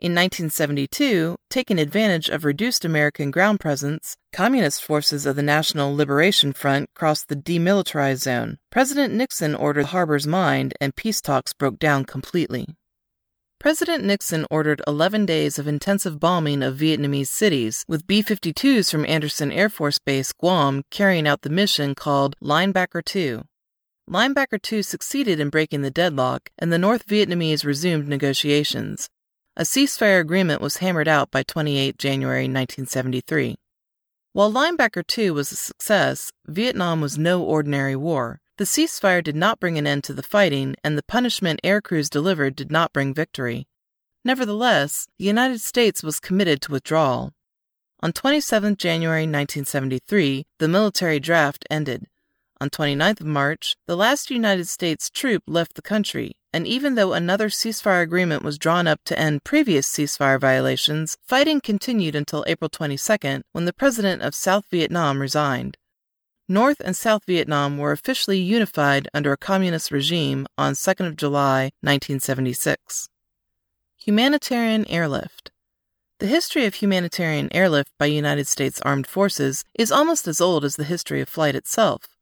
In 0.00 0.14
1972, 0.14 1.36
taking 1.48 1.78
advantage 1.78 2.28
of 2.28 2.44
reduced 2.44 2.84
American 2.84 3.30
ground 3.30 3.58
presence, 3.58 4.18
Communist 4.34 4.84
forces 4.84 5.24
of 5.24 5.34
the 5.34 5.42
National 5.42 5.96
Liberation 5.96 6.52
Front 6.52 6.90
crossed 6.94 7.28
the 7.28 7.36
demilitarized 7.36 8.24
zone. 8.24 8.58
President 8.70 9.14
Nixon 9.14 9.54
ordered 9.54 9.84
the 9.84 9.88
harbors 9.88 10.26
mined, 10.26 10.74
and 10.78 10.94
peace 10.94 11.22
talks 11.22 11.54
broke 11.54 11.78
down 11.78 12.04
completely. 12.04 12.66
President 13.60 14.02
Nixon 14.02 14.46
ordered 14.50 14.80
11 14.86 15.26
days 15.26 15.58
of 15.58 15.68
intensive 15.68 16.18
bombing 16.18 16.62
of 16.62 16.78
Vietnamese 16.78 17.26
cities, 17.26 17.84
with 17.86 18.06
B 18.06 18.22
52s 18.22 18.90
from 18.90 19.04
Andersen 19.04 19.52
Air 19.52 19.68
Force 19.68 19.98
Base, 19.98 20.32
Guam, 20.32 20.82
carrying 20.90 21.28
out 21.28 21.42
the 21.42 21.50
mission 21.50 21.94
called 21.94 22.36
Linebacker 22.42 23.04
2. 23.04 23.42
Linebacker 24.08 24.62
2 24.62 24.82
succeeded 24.82 25.40
in 25.40 25.50
breaking 25.50 25.82
the 25.82 25.90
deadlock, 25.90 26.48
and 26.58 26.72
the 26.72 26.78
North 26.78 27.06
Vietnamese 27.06 27.62
resumed 27.62 28.08
negotiations. 28.08 29.10
A 29.58 29.64
ceasefire 29.64 30.20
agreement 30.20 30.62
was 30.62 30.78
hammered 30.78 31.06
out 31.06 31.30
by 31.30 31.42
28 31.42 31.98
January 31.98 32.44
1973. 32.44 33.56
While 34.32 34.50
Linebacker 34.50 35.06
2 35.06 35.34
was 35.34 35.52
a 35.52 35.56
success, 35.56 36.32
Vietnam 36.46 37.02
was 37.02 37.18
no 37.18 37.42
ordinary 37.42 37.94
war. 37.94 38.40
The 38.60 38.66
ceasefire 38.66 39.24
did 39.24 39.36
not 39.36 39.58
bring 39.58 39.78
an 39.78 39.86
end 39.86 40.04
to 40.04 40.12
the 40.12 40.22
fighting, 40.22 40.76
and 40.84 40.98
the 40.98 41.02
punishment 41.02 41.60
air 41.64 41.80
crews 41.80 42.10
delivered 42.10 42.54
did 42.54 42.70
not 42.70 42.92
bring 42.92 43.14
victory. 43.14 43.66
Nevertheless, 44.22 45.08
the 45.18 45.24
United 45.24 45.62
States 45.62 46.02
was 46.02 46.20
committed 46.20 46.60
to 46.60 46.72
withdrawal. 46.72 47.32
On 48.00 48.12
27 48.12 48.76
January 48.76 49.22
1973, 49.22 50.44
the 50.58 50.68
military 50.68 51.18
draft 51.18 51.64
ended. 51.70 52.04
On 52.60 52.68
29 52.68 53.14
March, 53.22 53.76
the 53.86 53.96
last 53.96 54.30
United 54.30 54.68
States 54.68 55.08
troop 55.08 55.42
left 55.46 55.72
the 55.72 55.80
country, 55.80 56.36
and 56.52 56.66
even 56.66 56.96
though 56.96 57.14
another 57.14 57.48
ceasefire 57.48 58.02
agreement 58.02 58.42
was 58.42 58.58
drawn 58.58 58.86
up 58.86 59.00
to 59.06 59.18
end 59.18 59.42
previous 59.42 59.88
ceasefire 59.88 60.38
violations, 60.38 61.16
fighting 61.26 61.62
continued 61.62 62.14
until 62.14 62.44
April 62.46 62.68
22 62.68 63.40
when 63.52 63.64
the 63.64 63.72
president 63.72 64.20
of 64.20 64.34
South 64.34 64.66
Vietnam 64.70 65.18
resigned. 65.18 65.78
North 66.50 66.82
and 66.84 66.96
South 66.96 67.26
Vietnam 67.26 67.78
were 67.78 67.92
officially 67.92 68.40
unified 68.40 69.06
under 69.14 69.30
a 69.30 69.36
communist 69.36 69.92
regime 69.92 70.48
on 70.58 70.72
2nd 70.72 71.06
of 71.06 71.14
July 71.14 71.70
1976. 71.82 73.08
Humanitarian 74.04 74.84
airlift. 74.88 75.52
The 76.18 76.26
history 76.26 76.64
of 76.64 76.74
humanitarian 76.74 77.50
airlift 77.52 77.92
by 78.00 78.06
United 78.06 78.48
States 78.48 78.82
Armed 78.82 79.06
Forces 79.06 79.62
is 79.78 79.92
almost 79.92 80.26
as 80.26 80.40
old 80.40 80.64
as 80.64 80.74
the 80.74 80.82
history 80.82 81.20
of 81.20 81.28
flight 81.28 81.54
itself. 81.54 82.16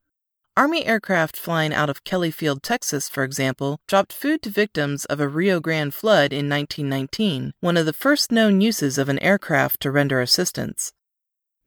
Army 0.59 0.85
aircraft 0.85 1.35
flying 1.35 1.73
out 1.73 1.89
of 1.89 2.05
Kelly 2.05 2.31
Field, 2.31 2.63
Texas, 2.63 3.09
for 3.09 3.25
example, 3.25 3.81
dropped 3.87 4.13
food 4.13 4.43
to 4.43 4.51
victims 4.51 5.07
of 5.07 5.21
a 5.21 5.29
Rio 5.29 5.59
Grande 5.59 5.95
flood 5.95 6.35
in 6.35 6.51
1919, 6.51 7.55
one 7.61 7.79
of 7.79 7.87
the 7.87 7.95
first 7.95 8.31
known 8.31 8.61
uses 8.61 8.99
of 8.99 9.09
an 9.09 9.19
aircraft 9.21 9.81
to 9.81 9.91
render 9.91 10.21
assistance. 10.21 10.93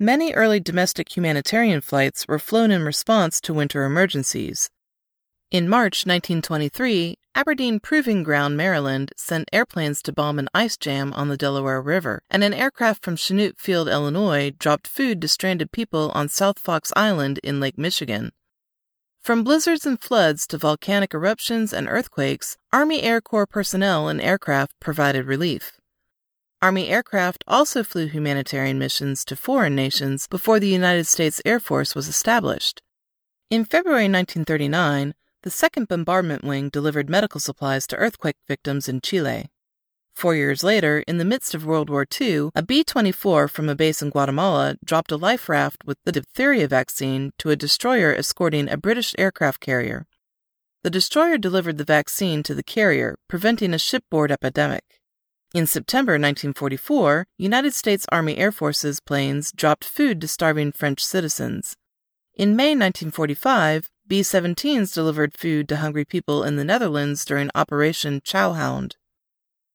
Many 0.01 0.33
early 0.33 0.59
domestic 0.59 1.15
humanitarian 1.15 1.79
flights 1.79 2.27
were 2.27 2.39
flown 2.39 2.71
in 2.71 2.81
response 2.81 3.39
to 3.41 3.53
winter 3.53 3.83
emergencies. 3.83 4.67
In 5.51 5.69
March 5.69 6.07
1923, 6.07 7.19
Aberdeen 7.35 7.79
Proving 7.79 8.23
Ground, 8.23 8.57
Maryland, 8.57 9.11
sent 9.15 9.47
airplanes 9.53 10.01
to 10.01 10.11
bomb 10.11 10.39
an 10.39 10.49
ice 10.55 10.75
jam 10.75 11.13
on 11.13 11.29
the 11.29 11.37
Delaware 11.37 11.83
River, 11.83 12.23
and 12.31 12.43
an 12.43 12.51
aircraft 12.51 13.05
from 13.05 13.15
Chanute 13.15 13.59
Field, 13.59 13.87
Illinois, 13.87 14.49
dropped 14.57 14.87
food 14.87 15.21
to 15.21 15.27
stranded 15.27 15.71
people 15.71 16.09
on 16.15 16.29
South 16.29 16.57
Fox 16.57 16.91
Island 16.95 17.39
in 17.43 17.59
Lake 17.59 17.77
Michigan. 17.77 18.31
From 19.21 19.43
blizzards 19.43 19.85
and 19.85 20.01
floods 20.01 20.47
to 20.47 20.57
volcanic 20.57 21.13
eruptions 21.13 21.71
and 21.71 21.87
earthquakes, 21.87 22.57
Army 22.73 23.03
Air 23.03 23.21
Corps 23.21 23.45
personnel 23.45 24.07
and 24.07 24.19
aircraft 24.19 24.73
provided 24.79 25.27
relief. 25.27 25.79
Army 26.63 26.89
aircraft 26.89 27.43
also 27.47 27.83
flew 27.83 28.05
humanitarian 28.05 28.77
missions 28.77 29.25
to 29.25 29.35
foreign 29.35 29.73
nations 29.73 30.27
before 30.27 30.59
the 30.59 30.67
United 30.67 31.07
States 31.07 31.41
Air 31.43 31.59
Force 31.59 31.95
was 31.95 32.07
established. 32.07 32.83
In 33.49 33.65
February 33.65 34.03
1939, 34.03 35.15
the 35.41 35.49
2nd 35.49 35.87
Bombardment 35.87 36.43
Wing 36.43 36.69
delivered 36.69 37.09
medical 37.09 37.39
supplies 37.39 37.87
to 37.87 37.95
earthquake 37.95 38.35
victims 38.47 38.87
in 38.87 39.01
Chile. 39.01 39.49
Four 40.13 40.35
years 40.35 40.63
later, 40.63 41.03
in 41.07 41.17
the 41.17 41.25
midst 41.25 41.55
of 41.55 41.65
World 41.65 41.89
War 41.89 42.05
II, 42.21 42.51
a 42.53 42.61
B 42.61 42.83
24 42.83 43.47
from 43.47 43.67
a 43.67 43.73
base 43.73 44.03
in 44.03 44.11
Guatemala 44.11 44.75
dropped 44.85 45.11
a 45.11 45.17
life 45.17 45.49
raft 45.49 45.83
with 45.83 45.97
the 46.05 46.11
diphtheria 46.11 46.67
vaccine 46.67 47.31
to 47.39 47.49
a 47.49 47.55
destroyer 47.55 48.13
escorting 48.13 48.69
a 48.69 48.77
British 48.77 49.15
aircraft 49.17 49.61
carrier. 49.61 50.05
The 50.83 50.91
destroyer 50.91 51.39
delivered 51.39 51.79
the 51.79 51.83
vaccine 51.83 52.43
to 52.43 52.53
the 52.53 52.61
carrier, 52.61 53.17
preventing 53.27 53.73
a 53.73 53.79
shipboard 53.79 54.31
epidemic. 54.31 55.00
In 55.53 55.67
September 55.67 56.13
1944, 56.13 57.27
United 57.37 57.73
States 57.73 58.05
Army 58.09 58.37
Air 58.37 58.53
Forces 58.53 59.01
planes 59.01 59.51
dropped 59.51 59.83
food 59.83 60.21
to 60.21 60.27
starving 60.29 60.71
French 60.71 61.03
citizens. 61.03 61.75
In 62.33 62.55
May 62.55 62.69
1945, 62.69 63.91
B 64.07 64.21
17s 64.21 64.93
delivered 64.93 65.37
food 65.37 65.67
to 65.67 65.75
hungry 65.75 66.05
people 66.05 66.45
in 66.45 66.55
the 66.55 66.63
Netherlands 66.63 67.25
during 67.25 67.49
Operation 67.53 68.21
Chowhound. 68.21 68.95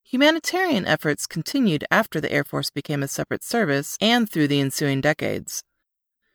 Humanitarian 0.03 0.87
efforts 0.87 1.27
continued 1.27 1.85
after 1.91 2.19
the 2.19 2.31
Air 2.31 2.43
Force 2.43 2.71
became 2.71 3.03
a 3.03 3.07
separate 3.07 3.43
service 3.43 3.97
and 4.01 4.27
through 4.27 4.47
the 4.47 4.59
ensuing 4.59 4.99
decades. 4.99 5.63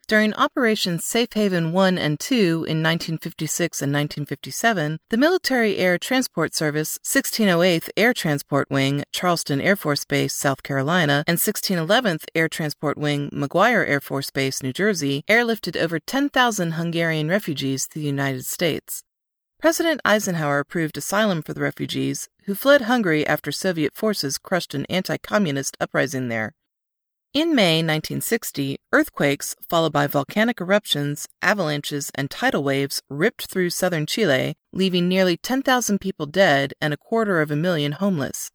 During 0.08 0.34
Operations 0.34 1.04
Safe 1.04 1.32
Haven 1.32 1.72
1 1.72 1.96
and 1.96 2.18
2 2.18 2.34
in 2.34 2.82
1956 2.82 3.80
and 3.80 3.92
1957, 3.92 4.98
the 5.08 5.16
Military 5.16 5.78
Air 5.78 5.96
Transport 5.96 6.54
Service 6.54 6.98
1608th 7.04 7.88
Air 7.96 8.12
Transport 8.12 8.68
Wing, 8.68 9.04
Charleston 9.12 9.60
Air 9.60 9.76
Force 9.76 10.04
Base, 10.04 10.34
South 10.34 10.62
Carolina, 10.62 11.24
and 11.26 11.38
1611th 11.38 12.24
Air 12.34 12.48
Transport 12.48 12.98
Wing, 12.98 13.30
McGuire 13.30 13.88
Air 13.88 14.00
Force 14.00 14.30
Base, 14.30 14.62
New 14.62 14.72
Jersey, 14.72 15.22
airlifted 15.28 15.80
over 15.80 15.98
10,000 15.98 16.72
Hungarian 16.72 17.28
refugees 17.28 17.86
to 17.88 18.00
the 18.00 18.06
United 18.06 18.44
States. 18.44 19.04
President 19.60 20.00
Eisenhower 20.04 20.58
approved 20.58 20.96
asylum 20.96 21.40
for 21.40 21.54
the 21.54 21.60
refugees, 21.60 22.28
who 22.46 22.54
fled 22.56 22.82
Hungary 22.82 23.24
after 23.24 23.52
Soviet 23.52 23.94
forces 23.94 24.36
crushed 24.36 24.74
an 24.74 24.84
anti 24.90 25.16
communist 25.16 25.76
uprising 25.80 26.28
there. 26.28 26.52
In 27.34 27.54
May 27.54 27.76
1960, 27.76 28.76
earthquakes, 28.92 29.56
followed 29.66 29.90
by 29.90 30.06
volcanic 30.06 30.60
eruptions, 30.60 31.26
avalanches, 31.40 32.10
and 32.14 32.30
tidal 32.30 32.62
waves, 32.62 33.00
ripped 33.08 33.46
through 33.50 33.70
southern 33.70 34.04
Chile, 34.04 34.54
leaving 34.74 35.08
nearly 35.08 35.38
10,000 35.38 35.98
people 35.98 36.26
dead 36.26 36.74
and 36.78 36.92
a 36.92 36.98
quarter 36.98 37.40
of 37.40 37.50
a 37.50 37.56
million 37.56 37.92
homeless. 37.92 38.50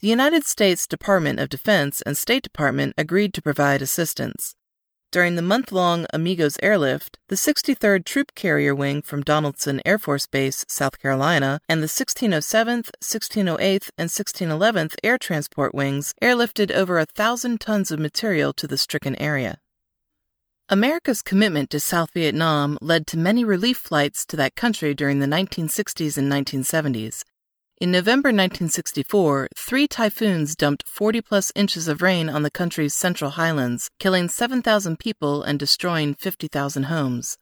The 0.00 0.08
United 0.08 0.44
States 0.44 0.88
Department 0.88 1.38
of 1.38 1.48
Defense 1.48 2.02
and 2.02 2.16
State 2.16 2.42
Department 2.42 2.94
agreed 2.98 3.32
to 3.34 3.42
provide 3.42 3.82
assistance. 3.82 4.56
During 5.10 5.36
the 5.36 5.42
month 5.42 5.72
long 5.72 6.04
Amigos 6.12 6.58
airlift, 6.62 7.18
the 7.28 7.34
63rd 7.34 8.04
Troop 8.04 8.34
Carrier 8.34 8.74
Wing 8.74 9.00
from 9.00 9.22
Donaldson 9.22 9.80
Air 9.86 9.96
Force 9.96 10.26
Base, 10.26 10.66
South 10.68 11.00
Carolina, 11.00 11.62
and 11.66 11.82
the 11.82 11.86
1607th, 11.86 12.90
1608th, 13.02 13.88
and 13.96 14.10
1611th 14.10 14.96
Air 15.02 15.16
Transport 15.16 15.74
Wings 15.74 16.12
airlifted 16.20 16.70
over 16.70 16.98
a 16.98 17.06
thousand 17.06 17.58
tons 17.58 17.90
of 17.90 17.98
material 17.98 18.52
to 18.52 18.66
the 18.66 18.76
stricken 18.76 19.16
area. 19.16 19.60
America's 20.68 21.22
commitment 21.22 21.70
to 21.70 21.80
South 21.80 22.10
Vietnam 22.12 22.76
led 22.82 23.06
to 23.06 23.16
many 23.16 23.46
relief 23.46 23.78
flights 23.78 24.26
to 24.26 24.36
that 24.36 24.56
country 24.56 24.92
during 24.92 25.20
the 25.20 25.26
1960s 25.26 26.18
and 26.18 26.30
1970s, 26.30 27.24
in 27.80 27.92
November 27.92 28.30
1964, 28.30 29.48
three 29.56 29.86
typhoons 29.86 30.56
dumped 30.56 30.88
40 30.88 31.20
plus 31.20 31.52
inches 31.54 31.86
of 31.86 32.02
rain 32.02 32.28
on 32.28 32.42
the 32.42 32.50
country's 32.50 32.92
central 32.92 33.32
highlands, 33.32 33.88
killing 34.00 34.28
7,000 34.28 34.98
people 34.98 35.44
and 35.44 35.60
destroying 35.60 36.14
50,000 36.14 36.84
homes. 36.84 37.38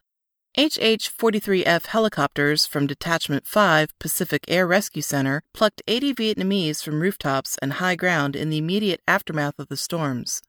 HH 0.55 1.09
43F 1.09 1.87
helicopters 1.87 2.67
from 2.67 2.85
Detachment 2.85 3.47
5 3.47 3.97
Pacific 3.99 4.45
Air 4.47 4.67
Rescue 4.67 5.01
Center 5.01 5.41
plucked 5.55 5.81
80 5.87 6.13
Vietnamese 6.13 6.83
from 6.83 7.01
rooftops 7.01 7.57
and 7.61 7.73
high 7.73 7.95
ground 7.95 8.35
in 8.35 8.51
the 8.51 8.59
immediate 8.59 9.01
aftermath 9.07 9.57
of 9.57 9.69
the 9.69 9.77
storms. 9.77 10.41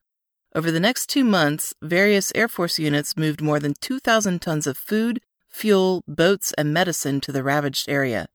Over 0.55 0.71
the 0.71 0.81
next 0.81 1.07
two 1.07 1.25
months, 1.25 1.75
various 1.81 2.31
Air 2.35 2.49
Force 2.49 2.79
units 2.79 3.17
moved 3.17 3.41
more 3.41 3.59
than 3.59 3.75
2,000 3.81 4.41
tons 4.43 4.67
of 4.67 4.77
food, 4.77 5.21
fuel, 5.49 6.03
boats, 6.07 6.53
and 6.59 6.75
medicine 6.75 7.21
to 7.23 7.33
the 7.33 7.43
ravaged 7.43 7.89
area. 7.89 8.29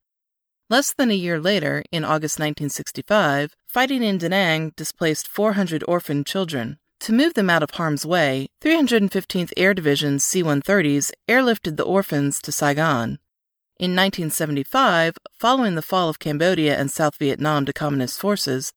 Less 0.70 0.94
than 0.94 1.12
a 1.12 1.16
year 1.16 1.40
later, 1.40 1.84
in 1.92 2.06
August 2.06 2.40
1965, 2.40 3.54
fighting 3.68 4.02
in 4.02 4.18
Da 4.18 4.30
Nang 4.30 4.72
displaced 4.76 5.28
400 5.28 5.84
orphaned 5.88 6.26
children. 6.26 6.80
To 7.02 7.12
move 7.12 7.34
them 7.34 7.50
out 7.50 7.64
of 7.64 7.72
harm's 7.72 8.06
way, 8.06 8.48
315th 8.62 9.52
Air 9.58 9.74
Division's 9.74 10.24
C 10.24 10.42
130s 10.42 11.12
airlifted 11.28 11.76
the 11.76 11.84
orphans 11.84 12.42
to 12.44 12.52
Saigon. 12.52 13.20
In 13.78 13.92
1975, 13.92 15.18
following 15.38 15.76
the 15.76 15.82
fall 15.82 16.08
of 16.08 16.20
Cambodia 16.20 16.80
and 16.80 16.90
South 16.90 17.18
Vietnam 17.18 17.66
to 17.66 17.74
Communist 17.74 18.18
forces, 18.18 18.72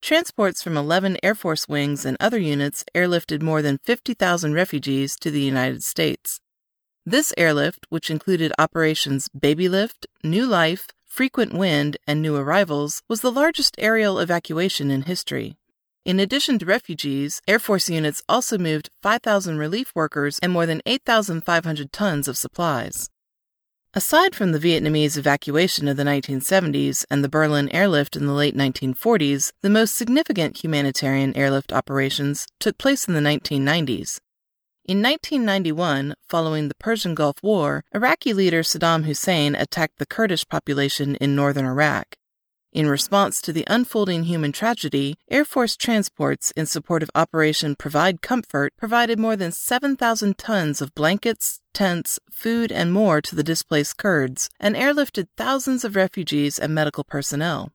transports 0.00 0.62
from 0.62 0.76
11 0.76 1.16
Air 1.24 1.34
Force 1.34 1.66
wings 1.66 2.04
and 2.04 2.16
other 2.20 2.38
units 2.38 2.84
airlifted 2.94 3.42
more 3.42 3.60
than 3.60 3.78
50,000 3.82 4.54
refugees 4.54 5.16
to 5.16 5.32
the 5.32 5.42
United 5.42 5.82
States. 5.82 6.40
This 7.04 7.34
airlift, 7.36 7.86
which 7.88 8.10
included 8.10 8.52
operations 8.58 9.28
Baby 9.28 9.68
Lift, 9.68 10.06
New 10.22 10.46
Life, 10.46 10.86
frequent 11.14 11.54
wind, 11.54 11.96
and 12.08 12.20
new 12.20 12.34
arrivals, 12.34 13.00
was 13.08 13.20
the 13.20 13.30
largest 13.30 13.76
aerial 13.78 14.18
evacuation 14.18 14.90
in 14.90 15.02
history. 15.02 15.56
In 16.04 16.18
addition 16.18 16.58
to 16.58 16.66
refugees, 16.66 17.40
Air 17.46 17.60
Force 17.60 17.88
units 17.88 18.20
also 18.28 18.58
moved 18.58 18.90
5,000 19.00 19.56
relief 19.56 19.92
workers 19.94 20.40
and 20.42 20.52
more 20.52 20.66
than 20.66 20.82
8,500 20.84 21.92
tons 21.92 22.26
of 22.26 22.36
supplies. 22.36 23.10
Aside 23.94 24.34
from 24.34 24.50
the 24.50 24.58
Vietnamese 24.58 25.16
evacuation 25.16 25.86
of 25.86 25.96
the 25.96 26.02
1970s 26.02 27.04
and 27.08 27.22
the 27.22 27.28
Berlin 27.28 27.68
airlift 27.68 28.16
in 28.16 28.26
the 28.26 28.32
late 28.32 28.56
1940s, 28.56 29.52
the 29.62 29.70
most 29.70 29.94
significant 29.94 30.64
humanitarian 30.64 31.32
airlift 31.36 31.72
operations 31.72 32.44
took 32.58 32.76
place 32.76 33.06
in 33.06 33.14
the 33.14 33.20
1990s. 33.20 34.18
In 34.86 35.00
1991, 35.00 36.14
following 36.28 36.68
the 36.68 36.74
Persian 36.74 37.14
Gulf 37.14 37.36
War, 37.42 37.84
Iraqi 37.94 38.34
leader 38.34 38.62
Saddam 38.62 39.06
Hussein 39.06 39.54
attacked 39.54 39.98
the 39.98 40.04
Kurdish 40.04 40.46
population 40.46 41.14
in 41.14 41.34
northern 41.34 41.64
Iraq. 41.64 42.16
In 42.70 42.86
response 42.86 43.40
to 43.40 43.52
the 43.54 43.64
unfolding 43.66 44.24
human 44.24 44.52
tragedy, 44.52 45.16
Air 45.30 45.46
Force 45.46 45.78
transports 45.78 46.50
in 46.50 46.66
support 46.66 47.02
of 47.02 47.10
Operation 47.14 47.76
Provide 47.76 48.20
Comfort 48.20 48.74
provided 48.76 49.18
more 49.18 49.36
than 49.36 49.52
7,000 49.52 50.36
tons 50.36 50.82
of 50.82 50.94
blankets, 50.94 51.60
tents, 51.72 52.18
food, 52.30 52.70
and 52.70 52.92
more 52.92 53.22
to 53.22 53.34
the 53.34 53.42
displaced 53.42 53.96
Kurds, 53.96 54.50
and 54.60 54.76
airlifted 54.76 55.28
thousands 55.38 55.86
of 55.86 55.96
refugees 55.96 56.58
and 56.58 56.74
medical 56.74 57.04
personnel. 57.04 57.72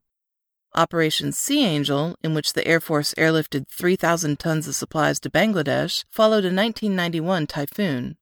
Operation 0.75 1.31
Sea 1.31 1.65
Angel, 1.65 2.15
in 2.23 2.33
which 2.33 2.53
the 2.53 2.67
Air 2.67 2.79
Force 2.79 3.13
airlifted 3.15 3.67
3,000 3.67 4.39
tons 4.39 4.67
of 4.67 4.75
supplies 4.75 5.19
to 5.21 5.29
Bangladesh, 5.29 6.05
followed 6.09 6.45
a 6.45 6.53
1991 6.53 7.47
typhoon. 7.47 8.17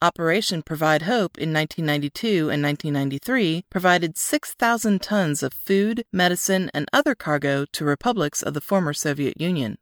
Operation 0.00 0.62
Provide 0.62 1.02
Hope 1.02 1.38
in 1.38 1.52
1992 1.52 2.50
and 2.50 2.62
1993 2.62 3.64
provided 3.70 4.18
6,000 4.18 5.00
tons 5.00 5.42
of 5.42 5.54
food, 5.54 6.04
medicine, 6.12 6.70
and 6.74 6.88
other 6.92 7.14
cargo 7.14 7.64
to 7.72 7.84
republics 7.84 8.42
of 8.42 8.54
the 8.54 8.60
former 8.60 8.92
Soviet 8.92 9.40
Union. 9.40 9.78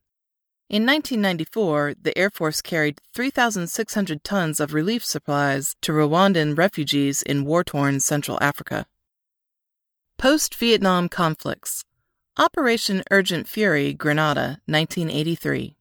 In 0.70 0.86
1994, 0.86 1.96
the 2.00 2.16
Air 2.16 2.30
Force 2.30 2.62
carried 2.62 3.00
3,600 3.12 4.24
tons 4.24 4.60
of 4.60 4.72
relief 4.72 5.04
supplies 5.04 5.76
to 5.82 5.92
Rwandan 5.92 6.56
refugees 6.56 7.22
in 7.22 7.44
war 7.44 7.62
torn 7.64 8.00
Central 8.00 8.38
Africa. 8.40 8.86
Post 10.22 10.54
Vietnam 10.54 11.08
conflicts. 11.08 11.84
Operation 12.38 13.02
Urgent 13.10 13.48
Fury, 13.48 13.92
Grenada, 13.92 14.60
1983. 14.66 15.74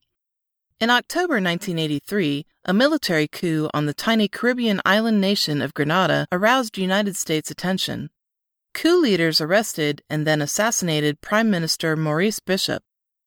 In 0.80 0.90
October 0.90 1.34
1983, 1.34 2.46
a 2.64 2.74
military 2.74 3.28
coup 3.28 3.70
on 3.72 3.86
the 3.86 3.94
tiny 3.94 4.26
Caribbean 4.26 4.80
island 4.84 5.20
nation 5.20 5.62
of 5.62 5.74
Grenada 5.74 6.26
aroused 6.32 6.76
United 6.76 7.14
States 7.14 7.52
attention. 7.52 8.10
Coup 8.74 9.00
leaders 9.00 9.40
arrested 9.40 10.02
and 10.10 10.26
then 10.26 10.42
assassinated 10.42 11.20
Prime 11.20 11.48
Minister 11.48 11.94
Maurice 11.94 12.40
Bishop, 12.40 12.82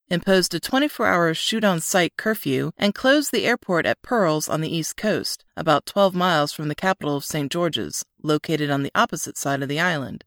imposed 0.09 0.53
a 0.53 0.59
24 0.59 1.07
hour 1.07 1.33
shoot 1.33 1.63
on 1.63 1.79
sight 1.79 2.17
curfew, 2.17 2.71
and 2.77 2.93
closed 2.93 3.31
the 3.31 3.45
airport 3.45 3.85
at 3.85 4.01
Pearls 4.01 4.49
on 4.49 4.59
the 4.59 4.75
east 4.75 4.97
coast, 4.97 5.45
about 5.55 5.85
12 5.85 6.13
miles 6.13 6.51
from 6.51 6.67
the 6.67 6.75
capital 6.75 7.15
of 7.15 7.23
St. 7.23 7.49
George's, 7.49 8.03
located 8.21 8.69
on 8.69 8.83
the 8.83 8.91
opposite 8.93 9.37
side 9.37 9.63
of 9.63 9.69
the 9.69 9.79
island. 9.79 10.25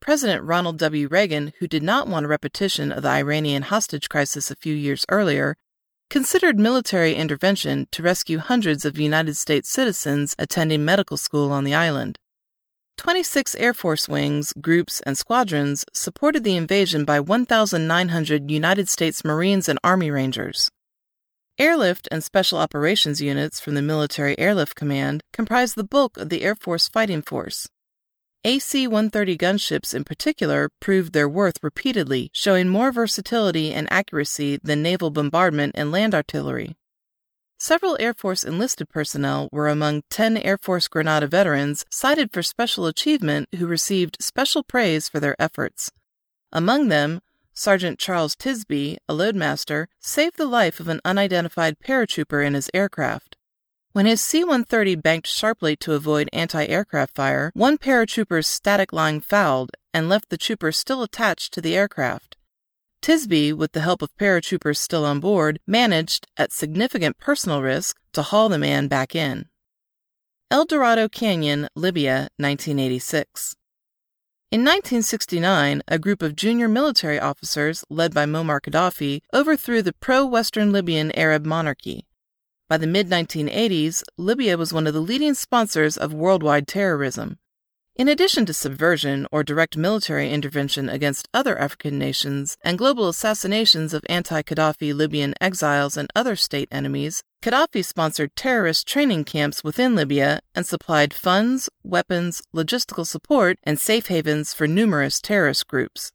President 0.00 0.42
Ronald 0.42 0.78
W. 0.78 1.08
Reagan, 1.08 1.52
who 1.58 1.68
did 1.68 1.82
not 1.82 2.08
want 2.08 2.24
a 2.24 2.28
repetition 2.28 2.90
of 2.90 3.02
the 3.02 3.10
Iranian 3.10 3.62
hostage 3.62 4.08
crisis 4.08 4.50
a 4.50 4.56
few 4.56 4.74
years 4.74 5.04
earlier, 5.10 5.56
considered 6.08 6.58
military 6.58 7.14
intervention 7.14 7.86
to 7.92 8.02
rescue 8.02 8.38
hundreds 8.38 8.84
of 8.86 8.98
United 8.98 9.36
States 9.36 9.68
citizens 9.68 10.34
attending 10.38 10.84
medical 10.84 11.18
school 11.18 11.52
on 11.52 11.64
the 11.64 11.74
island. 11.74 12.18
26 12.96 13.54
Air 13.56 13.74
Force 13.74 14.08
wings, 14.08 14.52
groups, 14.60 15.00
and 15.02 15.16
squadrons 15.16 15.84
supported 15.92 16.44
the 16.44 16.56
invasion 16.56 17.04
by 17.04 17.20
1,900 17.20 18.50
United 18.50 18.88
States 18.88 19.24
Marines 19.24 19.68
and 19.68 19.78
Army 19.84 20.10
Rangers. 20.10 20.70
Airlift 21.58 22.08
and 22.10 22.24
Special 22.24 22.58
Operations 22.58 23.20
units 23.20 23.60
from 23.60 23.74
the 23.74 23.82
Military 23.82 24.38
Airlift 24.38 24.74
Command 24.74 25.22
comprised 25.32 25.76
the 25.76 25.84
bulk 25.84 26.16
of 26.16 26.30
the 26.30 26.42
Air 26.42 26.54
Force 26.54 26.88
fighting 26.88 27.20
force. 27.20 27.68
AC 28.42 28.86
130 28.86 29.36
gunships 29.36 29.94
in 29.94 30.02
particular 30.02 30.70
proved 30.80 31.12
their 31.12 31.28
worth 31.28 31.62
repeatedly, 31.62 32.30
showing 32.32 32.70
more 32.70 32.90
versatility 32.90 33.70
and 33.70 33.86
accuracy 33.92 34.58
than 34.62 34.82
naval 34.82 35.10
bombardment 35.10 35.74
and 35.74 35.92
land 35.92 36.14
artillery. 36.14 36.74
Several 37.58 37.98
Air 38.00 38.14
Force 38.14 38.42
enlisted 38.42 38.88
personnel 38.88 39.50
were 39.52 39.68
among 39.68 40.04
10 40.08 40.38
Air 40.38 40.56
Force 40.56 40.88
Grenada 40.88 41.26
veterans 41.26 41.84
cited 41.90 42.32
for 42.32 42.42
special 42.42 42.86
achievement 42.86 43.46
who 43.56 43.66
received 43.66 44.16
special 44.20 44.62
praise 44.62 45.06
for 45.06 45.20
their 45.20 45.36
efforts. 45.38 45.92
Among 46.50 46.88
them, 46.88 47.20
Sergeant 47.52 47.98
Charles 47.98 48.34
Tisby, 48.34 48.96
a 49.06 49.12
loadmaster, 49.12 49.88
saved 49.98 50.38
the 50.38 50.46
life 50.46 50.80
of 50.80 50.88
an 50.88 51.02
unidentified 51.04 51.78
paratrooper 51.78 52.42
in 52.42 52.54
his 52.54 52.70
aircraft. 52.72 53.36
When 53.92 54.06
his 54.06 54.20
C 54.20 54.44
130 54.44 54.94
banked 54.94 55.26
sharply 55.26 55.74
to 55.78 55.94
avoid 55.94 56.30
anti 56.32 56.64
aircraft 56.64 57.16
fire, 57.16 57.50
one 57.54 57.76
paratrooper's 57.76 58.46
static 58.46 58.92
line 58.92 59.20
fouled 59.20 59.72
and 59.92 60.08
left 60.08 60.28
the 60.28 60.38
trooper 60.38 60.70
still 60.70 61.02
attached 61.02 61.52
to 61.54 61.60
the 61.60 61.76
aircraft. 61.76 62.36
Tisby, 63.02 63.52
with 63.52 63.72
the 63.72 63.80
help 63.80 64.00
of 64.00 64.16
paratroopers 64.16 64.76
still 64.76 65.04
on 65.04 65.18
board, 65.18 65.58
managed, 65.66 66.28
at 66.36 66.52
significant 66.52 67.18
personal 67.18 67.62
risk, 67.62 67.96
to 68.12 68.22
haul 68.22 68.48
the 68.48 68.58
man 68.58 68.86
back 68.86 69.16
in. 69.16 69.48
El 70.52 70.66
Dorado 70.66 71.08
Canyon, 71.08 71.66
Libya, 71.74 72.28
1986. 72.36 73.56
In 74.52 74.60
1969, 74.60 75.82
a 75.88 75.98
group 75.98 76.22
of 76.22 76.36
junior 76.36 76.68
military 76.68 77.18
officers, 77.18 77.84
led 77.90 78.14
by 78.14 78.24
Muammar 78.24 78.60
Gaddafi, 78.60 79.22
overthrew 79.32 79.82
the 79.82 79.94
pro 79.94 80.24
Western 80.24 80.70
Libyan 80.70 81.10
Arab 81.12 81.44
monarchy. 81.44 82.06
By 82.70 82.78
the 82.78 82.86
mid 82.86 83.08
1980s, 83.08 84.04
Libya 84.16 84.56
was 84.56 84.72
one 84.72 84.86
of 84.86 84.94
the 84.94 85.00
leading 85.00 85.34
sponsors 85.34 85.96
of 85.96 86.14
worldwide 86.14 86.68
terrorism. 86.68 87.40
In 87.96 88.06
addition 88.06 88.46
to 88.46 88.54
subversion 88.54 89.26
or 89.32 89.42
direct 89.42 89.76
military 89.76 90.30
intervention 90.30 90.88
against 90.88 91.26
other 91.34 91.58
African 91.58 91.98
nations 91.98 92.56
and 92.62 92.78
global 92.78 93.08
assassinations 93.08 93.92
of 93.92 94.04
anti 94.08 94.42
Gaddafi 94.42 94.94
Libyan 94.94 95.34
exiles 95.40 95.96
and 95.96 96.12
other 96.14 96.36
state 96.36 96.68
enemies, 96.70 97.24
Gaddafi 97.42 97.84
sponsored 97.84 98.36
terrorist 98.36 98.86
training 98.86 99.24
camps 99.24 99.64
within 99.64 99.96
Libya 99.96 100.38
and 100.54 100.64
supplied 100.64 101.12
funds, 101.12 101.68
weapons, 101.82 102.40
logistical 102.54 103.04
support, 103.04 103.58
and 103.64 103.80
safe 103.80 104.06
havens 104.06 104.54
for 104.54 104.68
numerous 104.68 105.20
terrorist 105.20 105.66
groups. 105.66 106.12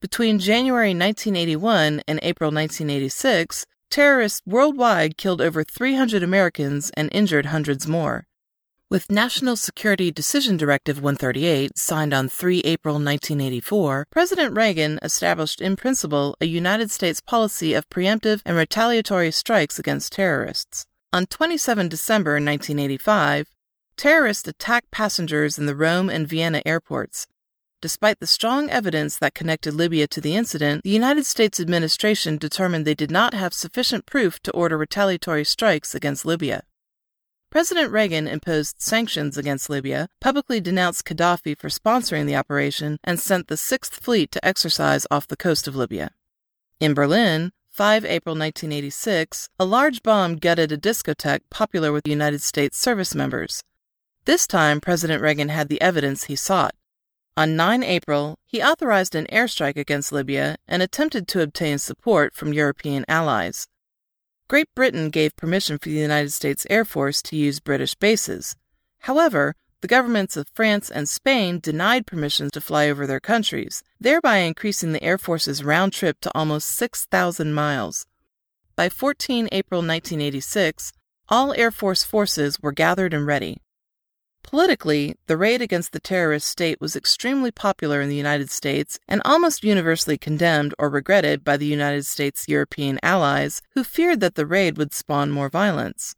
Between 0.00 0.40
January 0.40 0.90
1981 0.90 2.02
and 2.08 2.18
April 2.24 2.50
1986, 2.50 3.64
Terrorists 3.90 4.42
worldwide 4.44 5.16
killed 5.16 5.40
over 5.40 5.64
300 5.64 6.22
Americans 6.22 6.90
and 6.94 7.08
injured 7.10 7.46
hundreds 7.46 7.86
more. 7.88 8.26
With 8.90 9.10
National 9.10 9.56
Security 9.56 10.10
Decision 10.10 10.58
Directive 10.58 10.96
138, 10.98 11.76
signed 11.76 12.12
on 12.12 12.28
3 12.28 12.60
April 12.60 12.94
1984, 12.96 14.06
President 14.10 14.54
Reagan 14.54 14.98
established 15.02 15.60
in 15.62 15.76
principle 15.76 16.36
a 16.40 16.46
United 16.46 16.90
States 16.90 17.22
policy 17.22 17.72
of 17.72 17.88
preemptive 17.88 18.42
and 18.44 18.56
retaliatory 18.56 19.30
strikes 19.30 19.78
against 19.78 20.12
terrorists. 20.12 20.84
On 21.12 21.24
27 21.24 21.88
December 21.88 22.32
1985, 22.32 23.48
terrorists 23.96 24.46
attacked 24.48 24.90
passengers 24.90 25.58
in 25.58 25.64
the 25.64 25.74
Rome 25.76 26.10
and 26.10 26.28
Vienna 26.28 26.62
airports, 26.66 27.26
Despite 27.80 28.18
the 28.18 28.26
strong 28.26 28.68
evidence 28.70 29.16
that 29.18 29.34
connected 29.34 29.72
Libya 29.72 30.08
to 30.08 30.20
the 30.20 30.34
incident, 30.34 30.82
the 30.82 30.90
United 30.90 31.24
States 31.26 31.60
administration 31.60 32.36
determined 32.36 32.84
they 32.84 32.94
did 32.94 33.10
not 33.10 33.34
have 33.34 33.54
sufficient 33.54 34.04
proof 34.04 34.40
to 34.42 34.50
order 34.50 34.76
retaliatory 34.76 35.44
strikes 35.44 35.94
against 35.94 36.26
Libya. 36.26 36.64
President 37.50 37.92
Reagan 37.92 38.26
imposed 38.26 38.82
sanctions 38.82 39.38
against 39.38 39.70
Libya, 39.70 40.08
publicly 40.20 40.60
denounced 40.60 41.04
Gaddafi 41.04 41.56
for 41.56 41.68
sponsoring 41.68 42.26
the 42.26 42.34
operation, 42.34 42.98
and 43.04 43.20
sent 43.20 43.46
the 43.46 43.56
Sixth 43.56 43.94
Fleet 43.94 44.32
to 44.32 44.44
exercise 44.44 45.06
off 45.08 45.28
the 45.28 45.36
coast 45.36 45.68
of 45.68 45.76
Libya. 45.76 46.10
In 46.80 46.94
Berlin, 46.94 47.52
5 47.70 48.04
April 48.04 48.34
1986, 48.34 49.50
a 49.60 49.64
large 49.64 50.02
bomb 50.02 50.34
gutted 50.34 50.72
a 50.72 50.76
discotheque 50.76 51.42
popular 51.48 51.92
with 51.92 52.08
United 52.08 52.42
States 52.42 52.76
service 52.76 53.14
members. 53.14 53.62
This 54.24 54.48
time, 54.48 54.80
President 54.80 55.22
Reagan 55.22 55.48
had 55.48 55.68
the 55.68 55.80
evidence 55.80 56.24
he 56.24 56.34
sought. 56.34 56.74
On 57.38 57.54
9 57.54 57.84
April, 57.84 58.34
he 58.46 58.60
authorized 58.60 59.14
an 59.14 59.28
airstrike 59.30 59.76
against 59.76 60.10
Libya 60.10 60.56
and 60.66 60.82
attempted 60.82 61.28
to 61.28 61.40
obtain 61.40 61.78
support 61.78 62.34
from 62.34 62.52
European 62.52 63.04
allies. 63.06 63.68
Great 64.48 64.66
Britain 64.74 65.08
gave 65.08 65.36
permission 65.36 65.78
for 65.78 65.88
the 65.88 65.94
United 65.94 66.32
States 66.32 66.66
Air 66.68 66.84
Force 66.84 67.22
to 67.22 67.36
use 67.36 67.60
British 67.60 67.94
bases. 67.94 68.56
However, 69.02 69.54
the 69.82 69.86
governments 69.86 70.36
of 70.36 70.48
France 70.52 70.90
and 70.90 71.08
Spain 71.08 71.60
denied 71.60 72.08
permission 72.08 72.50
to 72.50 72.60
fly 72.60 72.90
over 72.90 73.06
their 73.06 73.20
countries, 73.20 73.84
thereby 74.00 74.38
increasing 74.38 74.90
the 74.90 75.04
Air 75.04 75.16
Force's 75.16 75.62
round 75.62 75.92
trip 75.92 76.18
to 76.22 76.32
almost 76.34 76.68
6,000 76.70 77.52
miles. 77.52 78.04
By 78.74 78.88
14 78.88 79.48
April 79.52 79.78
1986, 79.78 80.92
all 81.28 81.52
Air 81.52 81.70
Force 81.70 82.02
forces 82.02 82.58
were 82.60 82.72
gathered 82.72 83.14
and 83.14 83.28
ready. 83.28 83.58
Politically, 84.50 85.14
the 85.26 85.36
raid 85.36 85.60
against 85.60 85.92
the 85.92 86.00
terrorist 86.00 86.46
state 86.46 86.80
was 86.80 86.96
extremely 86.96 87.50
popular 87.50 88.00
in 88.00 88.08
the 88.08 88.16
United 88.16 88.50
States 88.50 88.98
and 89.06 89.20
almost 89.22 89.62
universally 89.62 90.16
condemned 90.16 90.72
or 90.78 90.88
regretted 90.88 91.44
by 91.44 91.58
the 91.58 91.66
United 91.66 92.06
States' 92.06 92.48
European 92.48 92.98
allies, 93.02 93.60
who 93.74 93.84
feared 93.84 94.20
that 94.20 94.36
the 94.36 94.46
raid 94.46 94.78
would 94.78 94.94
spawn 94.94 95.30
more 95.30 95.50
violence. 95.50 96.14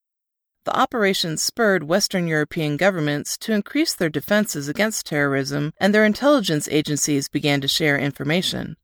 The 0.64 0.78
operation 0.78 1.38
spurred 1.38 1.82
Western 1.82 2.28
European 2.28 2.76
governments 2.76 3.36
to 3.38 3.52
increase 3.52 3.94
their 3.94 4.08
defenses 4.08 4.68
against 4.68 5.06
terrorism, 5.06 5.72
and 5.80 5.92
their 5.92 6.04
intelligence 6.04 6.68
agencies 6.70 7.28
began 7.28 7.60
to 7.62 7.66
share 7.66 7.98
information. 7.98 8.76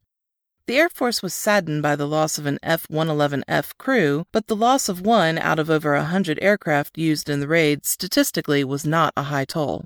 The 0.67 0.79
Air 0.79 0.89
Force 0.89 1.23
was 1.23 1.33
saddened 1.33 1.83
by 1.83 1.95
the 1.95 2.09
loss 2.09 2.39
of 2.39 2.47
an 2.47 2.59
F 2.61 2.89
111F 2.89 3.79
crew, 3.79 4.27
but 4.33 4.49
the 4.49 4.57
loss 4.57 4.89
of 4.89 5.01
one 5.01 5.39
out 5.39 5.61
of 5.61 5.71
over 5.71 5.95
a 5.95 6.03
hundred 6.03 6.41
aircraft 6.43 6.99
used 6.99 7.29
in 7.29 7.39
the 7.39 7.47
raid 7.47 7.87
statistically 7.87 8.65
was 8.65 8.85
not 8.85 9.13
a 9.17 9.25
high 9.25 9.45
toll. 9.45 9.85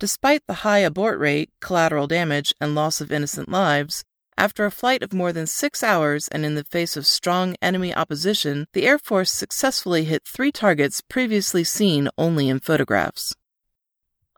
Despite 0.00 0.42
the 0.48 0.64
high 0.64 0.80
abort 0.80 1.20
rate, 1.20 1.50
collateral 1.60 2.08
damage, 2.08 2.52
and 2.60 2.74
loss 2.74 3.00
of 3.00 3.12
innocent 3.12 3.48
lives, 3.48 4.04
after 4.36 4.64
a 4.64 4.72
flight 4.72 5.04
of 5.04 5.12
more 5.12 5.32
than 5.32 5.46
six 5.46 5.80
hours 5.84 6.26
and 6.26 6.44
in 6.44 6.56
the 6.56 6.64
face 6.64 6.96
of 6.96 7.06
strong 7.06 7.54
enemy 7.62 7.94
opposition, 7.94 8.66
the 8.72 8.88
Air 8.88 8.98
Force 8.98 9.30
successfully 9.30 10.02
hit 10.06 10.24
three 10.26 10.50
targets 10.50 11.02
previously 11.02 11.62
seen 11.62 12.08
only 12.18 12.48
in 12.48 12.58
photographs. 12.58 13.32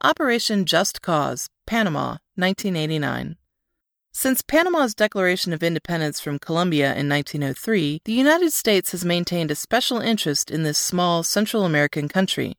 Operation 0.02 0.66
Just 0.66 1.00
Cause, 1.00 1.48
Panama, 1.64 2.18
1989. 2.34 3.36
Since 4.18 4.40
Panama's 4.40 4.94
declaration 4.94 5.52
of 5.52 5.62
independence 5.62 6.20
from 6.20 6.38
Colombia 6.38 6.94
in 6.94 7.06
1903, 7.06 8.00
the 8.06 8.14
United 8.14 8.50
States 8.54 8.92
has 8.92 9.04
maintained 9.04 9.50
a 9.50 9.54
special 9.54 10.00
interest 10.00 10.50
in 10.50 10.62
this 10.62 10.78
small 10.78 11.22
Central 11.22 11.66
American 11.66 12.08
country. 12.08 12.54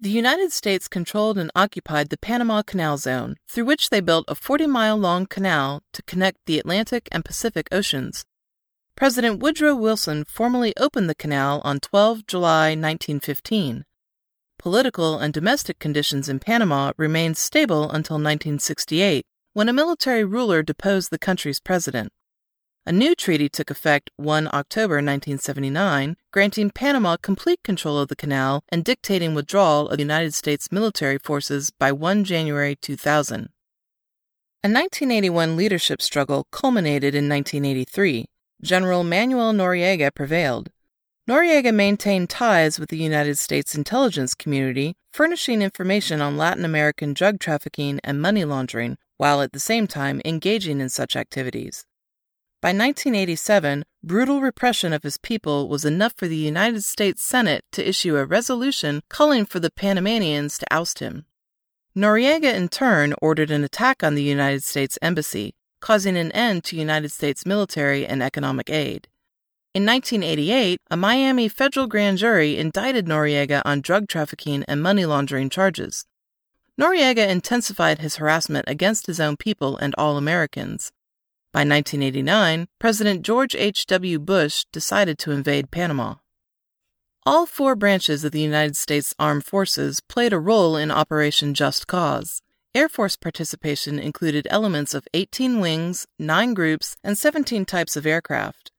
The 0.00 0.10
United 0.10 0.50
States 0.50 0.88
controlled 0.88 1.38
and 1.38 1.52
occupied 1.54 2.08
the 2.08 2.18
Panama 2.18 2.62
Canal 2.62 2.98
Zone, 2.98 3.36
through 3.48 3.66
which 3.66 3.90
they 3.90 4.00
built 4.00 4.24
a 4.26 4.34
40 4.34 4.66
mile 4.66 4.96
long 4.96 5.26
canal 5.26 5.84
to 5.92 6.02
connect 6.02 6.38
the 6.46 6.58
Atlantic 6.58 7.08
and 7.12 7.24
Pacific 7.24 7.68
Oceans. 7.70 8.24
President 8.96 9.38
Woodrow 9.38 9.76
Wilson 9.76 10.24
formally 10.24 10.74
opened 10.76 11.08
the 11.08 11.14
canal 11.14 11.62
on 11.62 11.78
12 11.78 12.26
July 12.26 12.70
1915. 12.70 13.84
Political 14.58 15.20
and 15.20 15.32
domestic 15.32 15.78
conditions 15.78 16.28
in 16.28 16.40
Panama 16.40 16.90
remained 16.96 17.36
stable 17.36 17.84
until 17.84 18.16
1968 18.16 19.24
when 19.58 19.68
a 19.68 19.72
military 19.72 20.22
ruler 20.22 20.62
deposed 20.62 21.10
the 21.10 21.18
country's 21.18 21.58
president. 21.58 22.12
A 22.86 22.92
new 22.92 23.12
treaty 23.16 23.48
took 23.48 23.72
effect 23.72 24.08
1 24.14 24.46
October 24.52 24.98
1979, 24.98 26.16
granting 26.30 26.70
Panama 26.70 27.16
complete 27.16 27.60
control 27.64 27.98
of 27.98 28.06
the 28.06 28.14
canal 28.14 28.62
and 28.68 28.84
dictating 28.84 29.34
withdrawal 29.34 29.88
of 29.88 29.98
United 29.98 30.32
States 30.32 30.70
military 30.70 31.18
forces 31.18 31.72
by 31.76 31.90
1 31.90 32.22
January 32.22 32.76
2000. 32.76 33.48
A 34.62 34.68
1981 34.68 35.56
leadership 35.56 36.00
struggle 36.00 36.46
culminated 36.52 37.16
in 37.16 37.28
1983. 37.28 38.26
General 38.62 39.02
Manuel 39.02 39.52
Noriega 39.52 40.14
prevailed. 40.14 40.70
Noriega 41.28 41.74
maintained 41.74 42.30
ties 42.30 42.78
with 42.78 42.90
the 42.90 42.96
United 42.96 43.36
States 43.36 43.74
intelligence 43.74 44.36
community, 44.36 44.94
furnishing 45.12 45.62
information 45.62 46.20
on 46.20 46.36
Latin 46.36 46.64
American 46.64 47.12
drug 47.12 47.40
trafficking 47.40 47.98
and 48.04 48.22
money 48.22 48.44
laundering, 48.44 48.96
while 49.18 49.42
at 49.42 49.52
the 49.52 49.60
same 49.60 49.86
time 49.86 50.22
engaging 50.24 50.80
in 50.80 50.88
such 50.88 51.14
activities. 51.14 51.84
By 52.60 52.70
1987, 52.70 53.84
brutal 54.02 54.40
repression 54.40 54.92
of 54.92 55.04
his 55.04 55.18
people 55.18 55.68
was 55.68 55.84
enough 55.84 56.14
for 56.16 56.26
the 56.26 56.36
United 56.36 56.82
States 56.82 57.22
Senate 57.22 57.64
to 57.70 57.88
issue 57.88 58.16
a 58.16 58.24
resolution 58.24 59.02
calling 59.08 59.46
for 59.46 59.60
the 59.60 59.70
Panamanians 59.70 60.58
to 60.58 60.66
oust 60.70 60.98
him. 60.98 61.26
Noriega, 61.96 62.52
in 62.52 62.68
turn, 62.68 63.14
ordered 63.22 63.52
an 63.52 63.62
attack 63.62 64.02
on 64.02 64.16
the 64.16 64.24
United 64.24 64.64
States 64.64 64.98
Embassy, 65.00 65.54
causing 65.80 66.16
an 66.16 66.32
end 66.32 66.64
to 66.64 66.76
United 66.76 67.12
States 67.12 67.46
military 67.46 68.04
and 68.04 68.24
economic 68.24 68.70
aid. 68.70 69.06
In 69.72 69.86
1988, 69.86 70.80
a 70.90 70.96
Miami 70.96 71.46
federal 71.46 71.86
grand 71.86 72.18
jury 72.18 72.56
indicted 72.56 73.06
Noriega 73.06 73.62
on 73.64 73.82
drug 73.82 74.08
trafficking 74.08 74.64
and 74.66 74.82
money 74.82 75.04
laundering 75.04 75.48
charges. 75.48 76.06
Noriega 76.78 77.28
intensified 77.28 77.98
his 77.98 78.16
harassment 78.16 78.64
against 78.68 79.08
his 79.08 79.18
own 79.18 79.36
people 79.36 79.76
and 79.78 79.96
all 79.98 80.16
Americans. 80.16 80.92
By 81.52 81.60
1989, 81.60 82.68
President 82.78 83.22
George 83.22 83.56
H.W. 83.56 84.20
Bush 84.20 84.64
decided 84.70 85.18
to 85.18 85.32
invade 85.32 85.72
Panama. 85.72 86.16
All 87.26 87.46
four 87.46 87.74
branches 87.74 88.22
of 88.22 88.30
the 88.30 88.40
United 88.40 88.76
States 88.76 89.12
Armed 89.18 89.44
Forces 89.44 90.00
played 90.00 90.32
a 90.32 90.38
role 90.38 90.76
in 90.76 90.92
Operation 90.92 91.52
Just 91.52 91.88
Cause. 91.88 92.42
Air 92.76 92.88
Force 92.88 93.16
participation 93.16 93.98
included 93.98 94.46
elements 94.48 94.94
of 94.94 95.08
18 95.12 95.58
wings, 95.58 96.06
9 96.20 96.54
groups, 96.54 96.96
and 97.02 97.18
17 97.18 97.64
types 97.64 97.96
of 97.96 98.06
aircraft. 98.06 98.70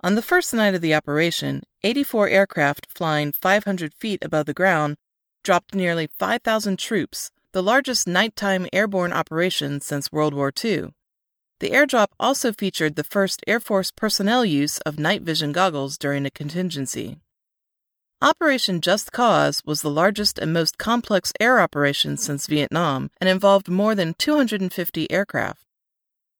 On 0.00 0.14
the 0.14 0.22
first 0.22 0.54
night 0.54 0.74
of 0.74 0.80
the 0.80 0.94
operation, 0.94 1.64
84 1.82 2.28
aircraft 2.28 2.86
flying 2.88 3.30
500 3.30 3.92
feet 3.92 4.24
above 4.24 4.46
the 4.46 4.54
ground 4.54 4.96
dropped 5.44 5.74
nearly 5.74 6.08
5,000 6.18 6.78
troops, 6.78 7.30
the 7.52 7.62
largest 7.62 8.08
nighttime 8.08 8.66
airborne 8.72 9.12
operation 9.12 9.80
since 9.80 10.10
World 10.10 10.32
War 10.32 10.50
II. 10.64 10.94
The 11.60 11.70
airdrop 11.70 12.08
also 12.18 12.50
featured 12.50 12.96
the 12.96 13.04
first 13.04 13.42
Air 13.46 13.60
Force 13.60 13.90
personnel 13.90 14.44
use 14.44 14.78
of 14.78 14.98
night 14.98 15.20
vision 15.20 15.52
goggles 15.52 15.98
during 15.98 16.24
a 16.24 16.30
contingency. 16.30 17.18
Operation 18.22 18.80
Just 18.80 19.12
Cause 19.12 19.62
was 19.66 19.82
the 19.82 19.90
largest 19.90 20.38
and 20.38 20.52
most 20.52 20.78
complex 20.78 21.32
air 21.40 21.60
operation 21.60 22.16
since 22.16 22.46
Vietnam 22.46 23.10
and 23.20 23.28
involved 23.28 23.68
more 23.68 23.94
than 23.94 24.14
250 24.14 25.10
aircraft. 25.10 25.62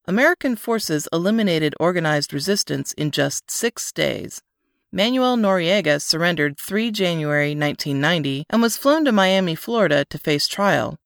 American 0.06 0.56
forces 0.56 1.08
eliminated 1.12 1.74
organized 1.78 2.32
resistance 2.32 2.92
in 2.94 3.10
just 3.10 3.50
six 3.50 3.92
days. 3.92 4.42
Manuel 4.90 5.36
Noriega 5.36 6.00
surrendered 6.00 6.58
3 6.58 6.90
January 6.90 7.54
1990 7.54 8.44
and 8.48 8.62
was 8.62 8.76
flown 8.76 9.04
to 9.04 9.12
Miami, 9.12 9.54
Florida 9.54 10.04
to 10.06 10.18
face 10.18 10.48
trial. 10.48 10.98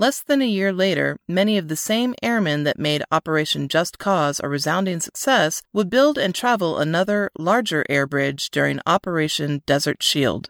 Less 0.00 0.22
than 0.22 0.40
a 0.40 0.46
year 0.46 0.72
later, 0.72 1.18
many 1.28 1.58
of 1.58 1.68
the 1.68 1.76
same 1.76 2.14
airmen 2.22 2.64
that 2.64 2.78
made 2.78 3.02
Operation 3.12 3.68
Just 3.68 3.98
Cause 3.98 4.40
a 4.42 4.48
resounding 4.48 4.98
success 4.98 5.60
would 5.74 5.90
build 5.90 6.16
and 6.16 6.34
travel 6.34 6.78
another, 6.78 7.30
larger 7.38 7.84
air 7.86 8.06
bridge 8.06 8.48
during 8.48 8.80
Operation 8.86 9.62
Desert 9.66 10.02
Shield. 10.02 10.48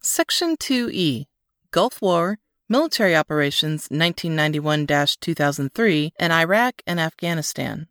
Section 0.00 0.56
2E 0.56 1.26
Gulf 1.70 2.00
War, 2.00 2.38
Military 2.66 3.14
Operations 3.14 3.88
1991 3.90 4.86
2003, 5.20 6.14
and 6.18 6.32
Iraq 6.32 6.80
and 6.86 6.98
Afghanistan. 6.98 7.88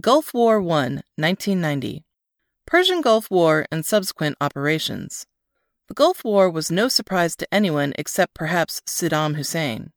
Gulf 0.00 0.32
War 0.32 0.60
I, 0.60 1.02
1990. 1.16 2.06
Persian 2.66 3.02
Gulf 3.02 3.30
War 3.30 3.66
and 3.70 3.84
subsequent 3.84 4.38
operations. 4.40 5.26
The 5.88 5.94
Gulf 5.94 6.24
War 6.24 6.50
was 6.50 6.70
no 6.70 6.88
surprise 6.88 7.36
to 7.36 7.54
anyone 7.54 7.92
except 7.96 8.34
perhaps 8.34 8.82
Saddam 8.88 9.36
Hussein. 9.36 9.92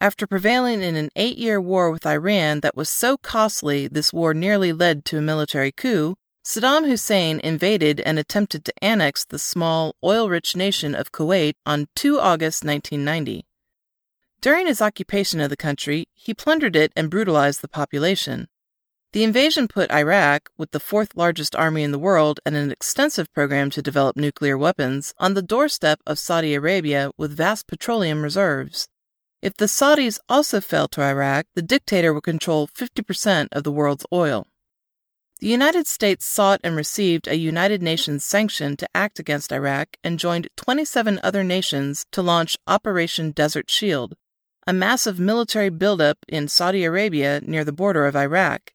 After 0.00 0.26
prevailing 0.26 0.82
in 0.82 0.96
an 0.96 1.10
eight 1.16 1.36
year 1.36 1.60
war 1.60 1.90
with 1.90 2.06
Iran 2.06 2.60
that 2.60 2.76
was 2.76 2.88
so 2.88 3.18
costly 3.18 3.86
this 3.86 4.10
war 4.10 4.32
nearly 4.32 4.72
led 4.72 5.04
to 5.06 5.18
a 5.18 5.22
military 5.22 5.70
coup, 5.70 6.16
Saddam 6.44 6.86
Hussein 6.86 7.40
invaded 7.40 8.00
and 8.00 8.18
attempted 8.18 8.64
to 8.64 8.84
annex 8.84 9.24
the 9.24 9.38
small, 9.38 9.94
oil 10.02 10.30
rich 10.30 10.56
nation 10.56 10.94
of 10.94 11.12
Kuwait 11.12 11.54
on 11.66 11.88
2 11.94 12.18
August 12.18 12.64
1990. 12.64 13.46
During 14.40 14.66
his 14.66 14.80
occupation 14.80 15.40
of 15.40 15.50
the 15.50 15.56
country, 15.56 16.08
he 16.14 16.32
plundered 16.32 16.74
it 16.74 16.90
and 16.96 17.10
brutalized 17.10 17.60
the 17.60 17.68
population. 17.68 18.48
The 19.14 19.22
invasion 19.22 19.68
put 19.68 19.92
Iraq, 19.92 20.50
with 20.58 20.72
the 20.72 20.80
fourth 20.80 21.14
largest 21.14 21.54
army 21.54 21.84
in 21.84 21.92
the 21.92 22.00
world 22.00 22.40
and 22.44 22.56
an 22.56 22.72
extensive 22.72 23.32
program 23.32 23.70
to 23.70 23.80
develop 23.80 24.16
nuclear 24.16 24.58
weapons, 24.58 25.14
on 25.18 25.34
the 25.34 25.40
doorstep 25.40 26.00
of 26.04 26.18
Saudi 26.18 26.52
Arabia 26.52 27.12
with 27.16 27.36
vast 27.36 27.68
petroleum 27.68 28.22
reserves. 28.22 28.88
If 29.40 29.56
the 29.56 29.68
Saudis 29.68 30.18
also 30.28 30.60
fell 30.60 30.88
to 30.88 31.00
Iraq, 31.00 31.46
the 31.54 31.62
dictator 31.62 32.12
would 32.12 32.24
control 32.24 32.66
50% 32.66 33.46
of 33.52 33.62
the 33.62 33.70
world's 33.70 34.04
oil. 34.12 34.48
The 35.38 35.46
United 35.46 35.86
States 35.86 36.26
sought 36.26 36.60
and 36.64 36.74
received 36.74 37.28
a 37.28 37.36
United 37.36 37.84
Nations 37.84 38.24
sanction 38.24 38.76
to 38.78 38.88
act 38.96 39.20
against 39.20 39.52
Iraq 39.52 39.96
and 40.02 40.18
joined 40.18 40.48
27 40.56 41.20
other 41.22 41.44
nations 41.44 42.04
to 42.10 42.20
launch 42.20 42.58
Operation 42.66 43.30
Desert 43.30 43.70
Shield, 43.70 44.16
a 44.66 44.72
massive 44.72 45.20
military 45.20 45.70
buildup 45.70 46.18
in 46.26 46.48
Saudi 46.48 46.82
Arabia 46.82 47.40
near 47.44 47.62
the 47.62 47.72
border 47.72 48.06
of 48.06 48.16
Iraq 48.16 48.72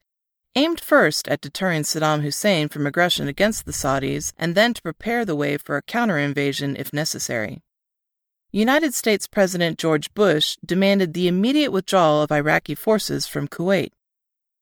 aimed 0.60 0.82
first 0.82 1.30
at 1.30 1.39
deterring 1.39 1.84
Saddam 1.84 2.22
Hussein 2.22 2.68
from 2.68 2.86
aggression 2.86 3.30
against 3.30 3.66
the 3.66 3.72
Saudis 3.72 4.34
and 4.38 4.55
then 4.55 4.74
to 4.74 4.82
prepare 4.82 5.24
the 5.24 5.36
way 5.36 5.55
for 5.55 5.78
a 5.78 5.82
counter 5.82 6.18
invasion 6.18 6.76
if 6.76 6.91
necessary. 6.91 7.62
United 8.51 8.93
States 8.93 9.26
President 9.26 9.80
George 9.80 10.14
Bush 10.14 10.57
demanded 10.66 11.14
the 11.14 11.30
immediate 11.30 11.72
withdrawal 11.72 12.22
of 12.22 12.30
Iraqi 12.30 12.76
forces 12.76 13.26
from 13.26 13.47
Kuwait. 13.47 13.91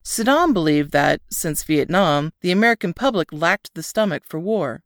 Saddam 0.04 0.54
believed 0.54 0.92
that, 0.92 1.20
since 1.32 1.64
Vietnam, 1.64 2.32
the 2.42 2.52
American 2.52 2.94
public 2.94 3.34
lacked 3.34 3.74
the 3.74 3.82
stomach 3.82 4.24
for 4.24 4.40
war. 4.40 4.84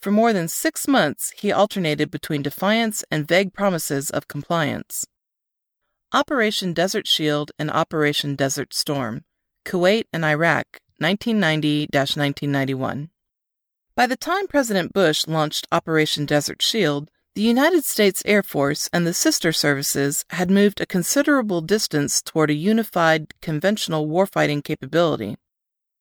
For 0.00 0.10
more 0.10 0.34
than 0.34 0.48
six 0.48 0.86
months, 0.86 1.30
he 1.30 1.50
alternated 1.50 2.10
between 2.10 2.42
defiance 2.42 3.04
and 3.10 3.26
vague 3.26 3.54
promises 3.54 4.10
of 4.10 4.28
compliance. 4.28 5.06
Operation 6.12 6.74
Desert 6.74 7.06
Shield 7.06 7.52
and 7.58 7.70
Operation 7.70 8.36
Desert 8.36 8.74
Storm 8.74 9.24
Kuwait 9.64 10.04
and 10.12 10.24
Iraq, 10.24 10.80
1990 10.98 11.88
1991. 11.92 13.10
By 13.94 14.06
the 14.06 14.16
time 14.16 14.46
President 14.46 14.92
Bush 14.92 15.26
launched 15.26 15.66
Operation 15.70 16.26
Desert 16.26 16.62
Shield, 16.62 17.10
the 17.34 17.42
United 17.42 17.84
States 17.84 18.22
Air 18.26 18.42
Force 18.42 18.90
and 18.92 19.06
the 19.06 19.14
sister 19.14 19.52
services 19.52 20.24
had 20.30 20.50
moved 20.50 20.80
a 20.80 20.86
considerable 20.86 21.60
distance 21.60 22.20
toward 22.20 22.50
a 22.50 22.54
unified 22.54 23.32
conventional 23.40 24.06
warfighting 24.06 24.62
capability. 24.62 25.36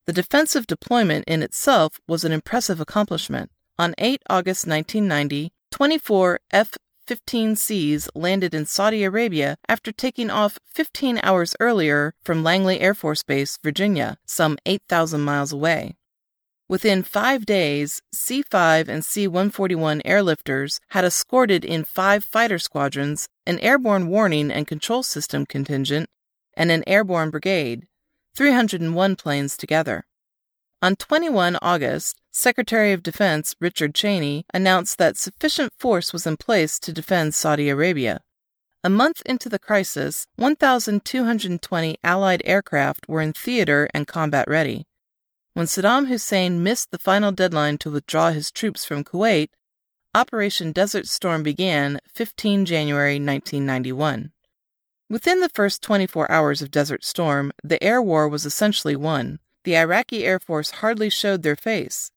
The 0.07 0.13
defensive 0.13 0.67
deployment 0.67 1.25
in 1.27 1.41
itself 1.41 2.01
was 2.07 2.25
an 2.25 2.31
impressive 2.31 2.81
accomplishment. 2.81 3.49
On 3.79 3.95
8 3.97 4.21
August 4.29 4.67
1990, 4.67 5.53
24 5.71 6.39
F 6.51 6.77
15Cs 7.11 8.07
landed 8.15 8.53
in 8.53 8.65
Saudi 8.65 9.03
Arabia 9.03 9.57
after 9.67 9.91
taking 9.91 10.29
off 10.29 10.57
15 10.67 11.19
hours 11.23 11.57
earlier 11.59 12.13
from 12.23 12.41
Langley 12.41 12.79
Air 12.79 12.93
Force 12.93 13.21
Base, 13.21 13.57
Virginia, 13.61 14.17
some 14.25 14.57
8,000 14.65 15.19
miles 15.19 15.51
away. 15.51 15.97
Within 16.69 17.03
five 17.03 17.45
days, 17.45 18.01
C 18.13 18.41
5 18.41 18.87
and 18.87 19.03
C 19.03 19.27
141 19.27 20.01
airlifters 20.05 20.79
had 20.91 21.03
escorted 21.03 21.65
in 21.65 21.83
five 21.83 22.23
fighter 22.23 22.57
squadrons, 22.57 23.27
an 23.45 23.59
airborne 23.59 24.07
warning 24.07 24.49
and 24.49 24.65
control 24.65 25.03
system 25.03 25.45
contingent, 25.45 26.09
and 26.53 26.71
an 26.71 26.81
airborne 26.87 27.29
brigade, 27.29 27.87
301 28.37 29.17
planes 29.17 29.57
together. 29.57 30.05
On 30.83 30.95
21 30.95 31.59
August, 31.61 32.17
Secretary 32.31 32.91
of 32.91 33.03
Defense 33.03 33.55
Richard 33.59 33.93
Cheney 33.93 34.47
announced 34.51 34.97
that 34.97 35.15
sufficient 35.15 35.73
force 35.77 36.11
was 36.11 36.25
in 36.25 36.37
place 36.37 36.79
to 36.79 36.91
defend 36.91 37.35
Saudi 37.35 37.69
Arabia. 37.69 38.21
A 38.83 38.89
month 38.89 39.21
into 39.23 39.47
the 39.47 39.59
crisis, 39.59 40.25
1,220 40.37 41.99
Allied 42.03 42.41
aircraft 42.45 43.07
were 43.07 43.21
in 43.21 43.31
theater 43.31 43.87
and 43.93 44.07
combat 44.07 44.47
ready. 44.47 44.87
When 45.53 45.67
Saddam 45.67 46.07
Hussein 46.07 46.63
missed 46.63 46.89
the 46.89 46.97
final 46.97 47.31
deadline 47.31 47.77
to 47.77 47.91
withdraw 47.91 48.31
his 48.31 48.51
troops 48.51 48.83
from 48.83 49.03
Kuwait, 49.03 49.49
Operation 50.15 50.71
Desert 50.71 51.05
Storm 51.05 51.43
began 51.43 51.99
15 52.11 52.65
January 52.65 53.19
1991. 53.19 54.31
Within 55.11 55.41
the 55.41 55.49
first 55.49 55.83
24 55.83 56.31
hours 56.31 56.63
of 56.63 56.71
Desert 56.71 57.03
Storm, 57.03 57.51
the 57.63 57.81
air 57.83 58.01
war 58.01 58.27
was 58.27 58.47
essentially 58.47 58.95
won. 58.95 59.37
The 59.63 59.77
Iraqi 59.77 60.25
Air 60.25 60.39
Force 60.39 60.71
hardly 60.71 61.09
showed 61.09 61.43
their 61.43 61.55
face. 61.55 62.11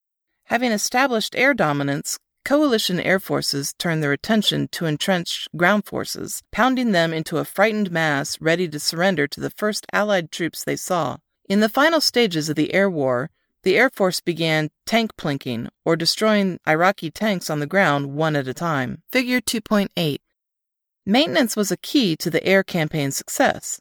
Having 0.45 0.73
established 0.73 1.37
air 1.37 1.53
dominance, 1.53 2.19
coalition 2.45 3.01
air 3.01 3.21
forces 3.21 3.75
turned 3.79 4.03
their 4.03 4.13
attention 4.13 4.69
to 4.69 4.87
entrenched 4.87 5.49
ground 5.57 5.85
forces, 5.85 6.43
pounding 6.53 6.93
them 6.93 7.13
into 7.13 7.39
a 7.39 7.45
frightened 7.45 7.91
mass 7.91 8.41
ready 8.41 8.69
to 8.69 8.81
surrender 8.81 9.27
to 9.27 9.41
the 9.41 9.51
first 9.51 9.87
Allied 9.93 10.31
troops 10.31 10.65
they 10.65 10.77
saw. 10.77 11.19
In 11.49 11.61
the 11.61 11.69
final 11.69 12.01
stages 12.01 12.49
of 12.49 12.57
the 12.57 12.73
air 12.73 12.89
war, 12.89 13.31
the 13.63 13.77
Air 13.77 13.91
Force 13.91 14.21
began 14.21 14.71
tank 14.87 15.17
plinking, 15.17 15.69
or 15.85 15.97
destroying 15.97 16.59
Iraqi 16.69 17.11
tanks 17.11 17.49
on 17.49 17.61
the 17.61 17.67
ground 17.67 18.15
one 18.15 18.37
at 18.37 18.49
a 18.49 18.55
time. 18.55 19.03
Figure 19.11 19.41
2.8. 19.41 20.19
Maintenance 21.07 21.57
was 21.57 21.71
a 21.71 21.77
key 21.79 22.17
to 22.17 22.31
the 22.31 22.45
air 22.45 22.63
campaign's 22.63 23.17
success. 23.17 23.81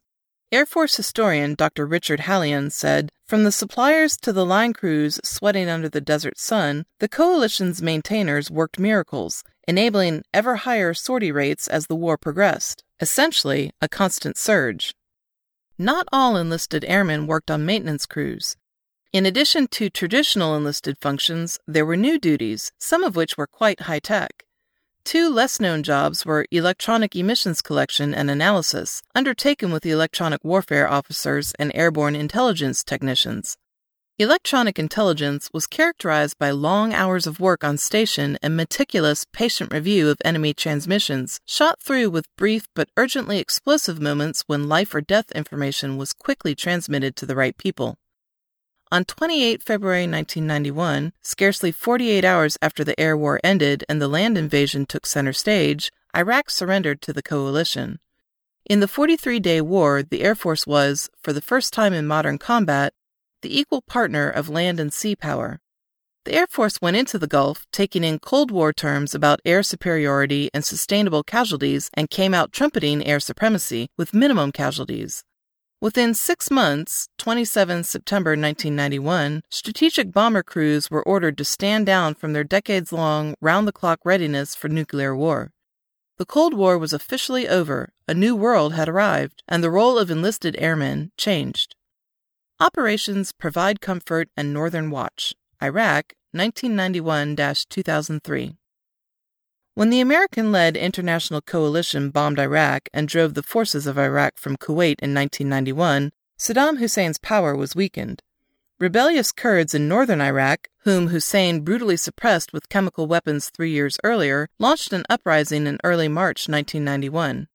Air 0.53 0.67
Force 0.67 0.97
historian 0.97 1.55
Dr. 1.55 1.83
Richard 1.83 2.19
Hallion 2.19 2.69
said 2.69 3.09
From 3.25 3.43
the 3.43 3.51
suppliers 3.51 4.15
to 4.17 4.31
the 4.31 4.45
line 4.45 4.71
crews 4.71 5.19
sweating 5.23 5.67
under 5.67 5.89
the 5.89 5.99
desert 5.99 6.37
sun, 6.37 6.85
the 6.99 7.09
coalition's 7.09 7.81
maintainers 7.81 8.51
worked 8.51 8.77
miracles, 8.77 9.43
enabling 9.67 10.21
ever 10.31 10.57
higher 10.57 10.93
sortie 10.93 11.31
rates 11.31 11.67
as 11.67 11.87
the 11.87 11.95
war 11.95 12.19
progressed, 12.19 12.83
essentially, 12.99 13.71
a 13.81 13.89
constant 13.89 14.37
surge. 14.37 14.93
Not 15.79 16.07
all 16.13 16.37
enlisted 16.37 16.85
airmen 16.85 17.25
worked 17.25 17.49
on 17.49 17.65
maintenance 17.65 18.05
crews. 18.05 18.55
In 19.11 19.25
addition 19.25 19.65
to 19.69 19.89
traditional 19.89 20.55
enlisted 20.55 20.99
functions, 21.01 21.57
there 21.65 21.83
were 21.83 21.97
new 21.97 22.19
duties, 22.19 22.71
some 22.77 23.03
of 23.03 23.15
which 23.15 23.37
were 23.39 23.47
quite 23.47 23.89
high 23.89 23.97
tech. 23.97 24.42
Two 25.05 25.29
less 25.29 25.59
known 25.59 25.83
jobs 25.83 26.25
were 26.25 26.45
electronic 26.49 27.15
emissions 27.15 27.61
collection 27.61 28.13
and 28.13 28.31
analysis, 28.31 29.03
undertaken 29.13 29.71
with 29.71 29.83
the 29.83 29.91
electronic 29.91 30.43
warfare 30.43 30.89
officers 30.89 31.53
and 31.59 31.71
airborne 31.75 32.15
intelligence 32.15 32.83
technicians. 32.83 33.57
Electronic 34.17 34.79
intelligence 34.79 35.49
was 35.51 35.67
characterized 35.67 36.37
by 36.37 36.51
long 36.51 36.93
hours 36.93 37.27
of 37.27 37.39
work 37.39 37.63
on 37.63 37.77
station 37.77 38.37
and 38.41 38.55
meticulous 38.55 39.25
patient 39.33 39.73
review 39.73 40.09
of 40.09 40.21
enemy 40.23 40.53
transmissions, 40.53 41.41
shot 41.45 41.81
through 41.81 42.09
with 42.09 42.33
brief 42.37 42.67
but 42.73 42.89
urgently 42.95 43.39
explosive 43.39 43.99
moments 43.99 44.43
when 44.47 44.69
life 44.69 44.95
or 44.95 45.01
death 45.01 45.31
information 45.31 45.97
was 45.97 46.13
quickly 46.13 46.55
transmitted 46.55 47.15
to 47.15 47.25
the 47.25 47.35
right 47.35 47.57
people. 47.57 47.97
On 48.93 49.03
28 49.03 49.63
February 49.63 50.03
1991, 50.03 51.13
scarcely 51.23 51.71
48 51.71 52.23
hours 52.23 52.59
after 52.61 52.83
the 52.83 52.99
air 52.99 53.17
war 53.17 53.39
ended 53.43 53.83
and 53.89 53.99
the 53.99 54.07
land 54.07 54.37
invasion 54.37 54.85
took 54.85 55.07
center 55.07 55.33
stage, 55.33 55.91
Iraq 56.15 56.51
surrendered 56.51 57.01
to 57.01 57.11
the 57.11 57.23
coalition. 57.23 57.97
In 58.69 58.81
the 58.81 58.87
43 58.87 59.39
day 59.39 59.61
war, 59.61 60.03
the 60.03 60.21
Air 60.21 60.35
Force 60.35 60.67
was, 60.67 61.09
for 61.23 61.33
the 61.33 61.41
first 61.41 61.73
time 61.73 61.91
in 61.91 62.05
modern 62.05 62.37
combat, 62.37 62.93
the 63.41 63.59
equal 63.59 63.81
partner 63.81 64.29
of 64.29 64.47
land 64.47 64.79
and 64.79 64.93
sea 64.93 65.15
power. 65.15 65.59
The 66.25 66.35
Air 66.35 66.45
Force 66.47 66.79
went 66.79 66.95
into 66.95 67.17
the 67.17 67.25
Gulf 67.25 67.65
taking 67.71 68.03
in 68.03 68.19
Cold 68.19 68.51
War 68.51 68.71
terms 68.71 69.15
about 69.15 69.41
air 69.43 69.63
superiority 69.63 70.51
and 70.53 70.63
sustainable 70.63 71.23
casualties 71.23 71.89
and 71.95 72.11
came 72.11 72.35
out 72.35 72.51
trumpeting 72.51 73.03
air 73.07 73.19
supremacy 73.19 73.89
with 73.97 74.13
minimum 74.13 74.51
casualties. 74.51 75.23
Within 75.83 76.13
six 76.13 76.49
months, 76.49 77.09
27 77.17 77.83
September 77.83 78.29
1991, 78.37 79.41
strategic 79.49 80.13
bomber 80.13 80.41
crews 80.41 80.89
were 80.89 81.03
ordered 81.03 81.37
to 81.37 81.43
stand 81.43 81.85
down 81.85 82.15
from 82.15 82.31
their 82.31 82.45
decades 82.45 82.93
long, 82.93 83.35
round 83.41 83.67
the 83.67 83.73
clock 83.73 83.99
readiness 84.05 84.55
for 84.55 84.69
nuclear 84.69 85.13
war. 85.13 85.51
The 86.17 86.25
Cold 86.25 86.53
War 86.53 86.77
was 86.77 86.93
officially 86.93 87.49
over, 87.49 87.91
a 88.07 88.13
new 88.13 88.33
world 88.33 88.73
had 88.73 88.87
arrived, 88.87 89.43
and 89.45 89.61
the 89.61 89.69
role 89.69 89.99
of 89.99 90.09
enlisted 90.09 90.55
airmen 90.57 91.11
changed. 91.17 91.75
Operations 92.61 93.33
Provide 93.33 93.81
Comfort 93.81 94.29
and 94.37 94.53
Northern 94.53 94.89
Watch, 94.89 95.33
Iraq, 95.61 96.13
1991 96.31 97.35
2003. 97.35 98.55
When 99.75 99.89
the 99.89 100.01
American 100.01 100.51
led 100.51 100.77
international 100.77 101.41
coalition 101.41 102.11
bombed 102.11 102.37
Iraq 102.37 102.89
and 102.93 103.07
drove 103.07 103.33
the 103.33 103.41
forces 103.41 103.87
of 103.87 103.97
Iraq 103.97 104.37
from 104.37 104.55
Kuwait 104.55 104.99
in 104.99 105.15
1991, 105.15 106.11
Saddam 106.37 106.77
Hussein's 106.77 107.17
power 107.17 107.55
was 107.55 107.75
weakened. 107.75 108.21
Rebellious 108.79 109.31
Kurds 109.31 109.73
in 109.73 109.87
northern 109.87 110.21
Iraq, 110.21 110.67
whom 110.83 111.07
Hussein 111.07 111.61
brutally 111.61 111.97
suppressed 111.97 112.53
with 112.53 112.69
chemical 112.69 113.07
weapons 113.07 113.49
three 113.49 113.71
years 113.71 113.97
earlier, 114.03 114.47
launched 114.59 114.93
an 114.93 115.05
uprising 115.09 115.65
in 115.65 115.79
early 115.83 116.07
March 116.07 116.47
1991. 116.47 117.47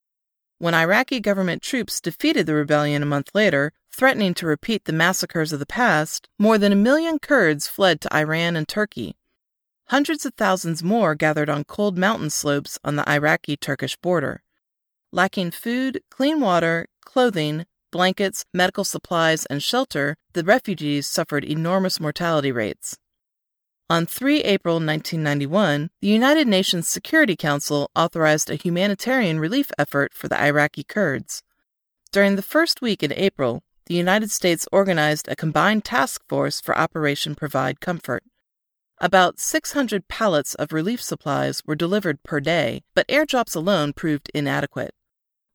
When 0.59 0.75
Iraqi 0.75 1.21
government 1.21 1.62
troops 1.62 2.01
defeated 2.01 2.47
the 2.47 2.55
rebellion 2.55 3.01
a 3.01 3.07
month 3.07 3.31
later, 3.33 3.73
threatening 3.93 4.35
to 4.35 4.47
repeat 4.47 4.87
the 4.87 4.93
massacres 4.93 5.53
of 5.53 5.61
the 5.61 5.66
past, 5.66 6.29
more 6.37 6.59
than 6.59 6.73
a 6.73 6.77
million 6.77 7.21
Kurds 7.21 7.69
fled 7.69 8.01
to 8.01 8.16
Iran 8.16 8.57
and 8.57 8.66
Turkey, 8.66 9.14
Hundreds 9.91 10.26
of 10.26 10.34
thousands 10.34 10.82
more 10.82 11.14
gathered 11.14 11.49
on 11.49 11.64
cold 11.64 11.97
mountain 11.97 12.28
slopes 12.28 12.78
on 12.84 12.97
the 12.97 13.09
Iraqi 13.09 13.57
Turkish 13.57 13.97
border. 13.97 14.43
Lacking 15.12 15.51
food, 15.51 16.03
clean 16.11 16.41
water, 16.41 16.89
clothing, 17.07 17.64
blankets, 17.91 18.45
medical 18.53 18.84
supplies, 18.84 19.47
and 19.47 19.62
shelter, 19.62 20.14
the 20.34 20.45
refugees 20.45 21.07
suffered 21.07 21.43
enormous 21.43 21.99
mortality 21.99 22.53
rates. 22.53 22.99
On 23.89 24.05
3 24.05 24.43
April 24.43 24.74
1991, 24.74 25.89
the 26.03 26.09
United 26.09 26.47
Nations 26.47 26.86
Security 26.86 27.34
Council 27.34 27.91
authorized 27.97 28.51
a 28.51 28.57
humanitarian 28.57 29.41
relief 29.41 29.70
effort 29.78 30.12
for 30.12 30.28
the 30.28 30.39
Iraqi 30.39 30.84
Kurds. 30.84 31.43
During 32.12 32.36
the 32.36 32.43
first 32.43 32.82
week 32.82 33.03
in 33.03 33.14
April, 33.14 33.62
the 33.86 33.95
United 33.95 34.30
States 34.30 34.68
organized 34.70 35.28
a 35.28 35.36
combined 35.36 35.86
task 35.86 36.20
force 36.28 36.61
for 36.61 36.76
Operation 36.76 37.34
Provide 37.34 37.80
Comfort. 37.80 38.22
About 39.01 39.38
600 39.38 40.09
pallets 40.09 40.55
of 40.55 40.72
relief 40.72 41.01
supplies 41.01 41.62
were 41.64 41.76
delivered 41.76 42.24
per 42.24 42.40
day, 42.40 42.82
but 42.96 43.07
airdrops 43.07 43.55
alone 43.55 43.92
proved 43.92 44.28
inadequate. 44.34 44.92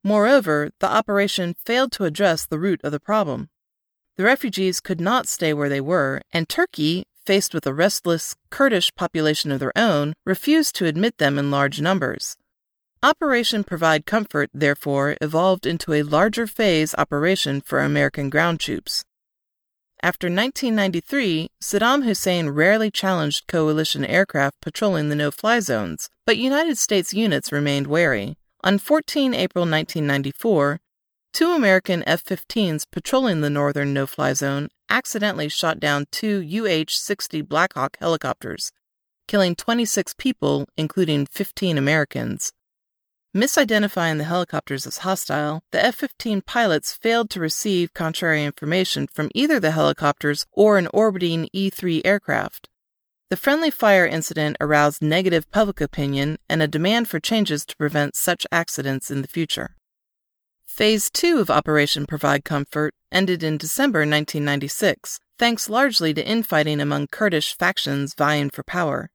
Moreover, 0.02 0.72
the 0.80 0.90
operation 0.90 1.54
failed 1.66 1.92
to 1.94 2.06
address 2.06 2.46
the 2.46 2.60
root 2.60 2.80
of 2.86 2.94
the 2.94 3.02
problem. 3.02 3.50
The 4.16 4.24
refugees 4.24 4.80
could 4.80 5.02
not 5.02 5.28
stay 5.28 5.54
where 5.54 5.68
they 5.68 5.82
were, 5.82 6.22
and 6.32 6.48
Turkey, 6.48 7.06
faced 7.26 7.54
with 7.54 7.68
a 7.68 7.74
restless 7.74 8.36
Kurdish 8.50 8.96
population 8.96 9.52
of 9.52 9.60
their 9.60 9.78
own, 9.78 10.14
refused 10.26 10.76
to 10.76 10.86
admit 10.86 11.18
them 11.18 11.38
in 11.38 11.52
large 11.52 11.82
numbers. 11.82 12.38
Operation 13.02 13.66
Provide 13.66 14.06
Comfort, 14.06 14.50
therefore, 14.54 15.18
evolved 15.20 15.66
into 15.66 15.92
a 15.92 16.04
larger 16.04 16.48
phase 16.48 16.96
operation 16.98 17.60
for 17.60 17.80
American 17.80 18.30
ground 18.30 18.62
troops. 18.62 19.04
After 20.04 20.28
1993, 20.28 21.48
Saddam 21.62 22.04
Hussein 22.04 22.50
rarely 22.50 22.92
challenged 22.92 23.48
coalition 23.48 24.04
aircraft 24.04 24.60
patrolling 24.60 25.08
the 25.08 25.16
no 25.16 25.32
fly 25.32 25.62
zones, 25.62 26.10
but 26.26 26.36
United 26.36 26.78
States 26.78 27.14
units 27.14 27.54
remained 27.54 27.88
wary. 27.88 28.36
On 28.66 28.78
14 28.78 29.34
April 29.34 29.62
1994, 29.62 30.82
two 31.32 31.52
American 31.54 32.04
F 32.06 32.22
15s 32.26 32.84
patrolling 32.92 33.40
the 33.40 33.50
northern 33.50 33.94
no 33.94 34.06
fly 34.06 34.34
zone 34.34 34.68
accidentally 34.90 35.48
shot 35.48 35.80
down 35.80 36.08
two 36.12 36.44
UH 36.46 36.90
60 36.90 37.42
Blackhawk 37.42 37.96
helicopters, 38.02 38.74
killing 39.30 39.56
26 39.56 40.16
people, 40.18 40.68
including 40.76 41.26
15 41.28 41.78
Americans. 41.78 42.52
Misidentifying 43.36 44.20
the 44.20 44.26
helicopters 44.26 44.86
as 44.86 45.00
hostile, 45.00 45.64
the 45.72 45.84
F 45.84 45.96
15 45.96 46.44
pilots 46.44 46.94
failed 46.94 47.32
to 47.32 47.40
receive 47.40 47.92
contrary 47.96 48.44
information 48.44 49.08
from 49.08 49.32
either 49.34 49.60
the 49.60 49.72
helicopters 49.72 50.46
or 50.52 50.78
an 50.78 50.88
orbiting 50.94 51.50
E 51.52 51.72
3 51.72 52.04
aircraft. 52.06 52.70
The 53.32 53.36
friendly 53.36 53.72
fire 53.72 54.06
incident 54.06 54.58
aroused 54.62 55.02
negative 55.02 55.50
public 55.50 55.82
opinion 55.82 56.38
and 56.48 56.62
a 56.62 56.68
demand 56.68 57.08
for 57.08 57.20
changes 57.20 57.66
to 57.66 57.76
prevent 57.76 58.16
such 58.16 58.46
accidents 58.52 59.10
in 59.10 59.24
the 59.24 59.28
future. 59.28 59.78
Phase 60.68 61.10
2 61.10 61.40
of 61.40 61.50
Operation 61.50 62.06
Provide 62.06 62.46
Comfort 62.46 62.94
ended 63.12 63.42
in 63.42 63.58
December 63.58 64.02
1996, 64.02 65.20
thanks 65.40 65.68
largely 65.68 66.14
to 66.14 66.24
infighting 66.24 66.80
among 66.80 67.08
Kurdish 67.08 67.58
factions 67.58 68.14
vying 68.14 68.52
for 68.52 68.62
power. 68.62 69.10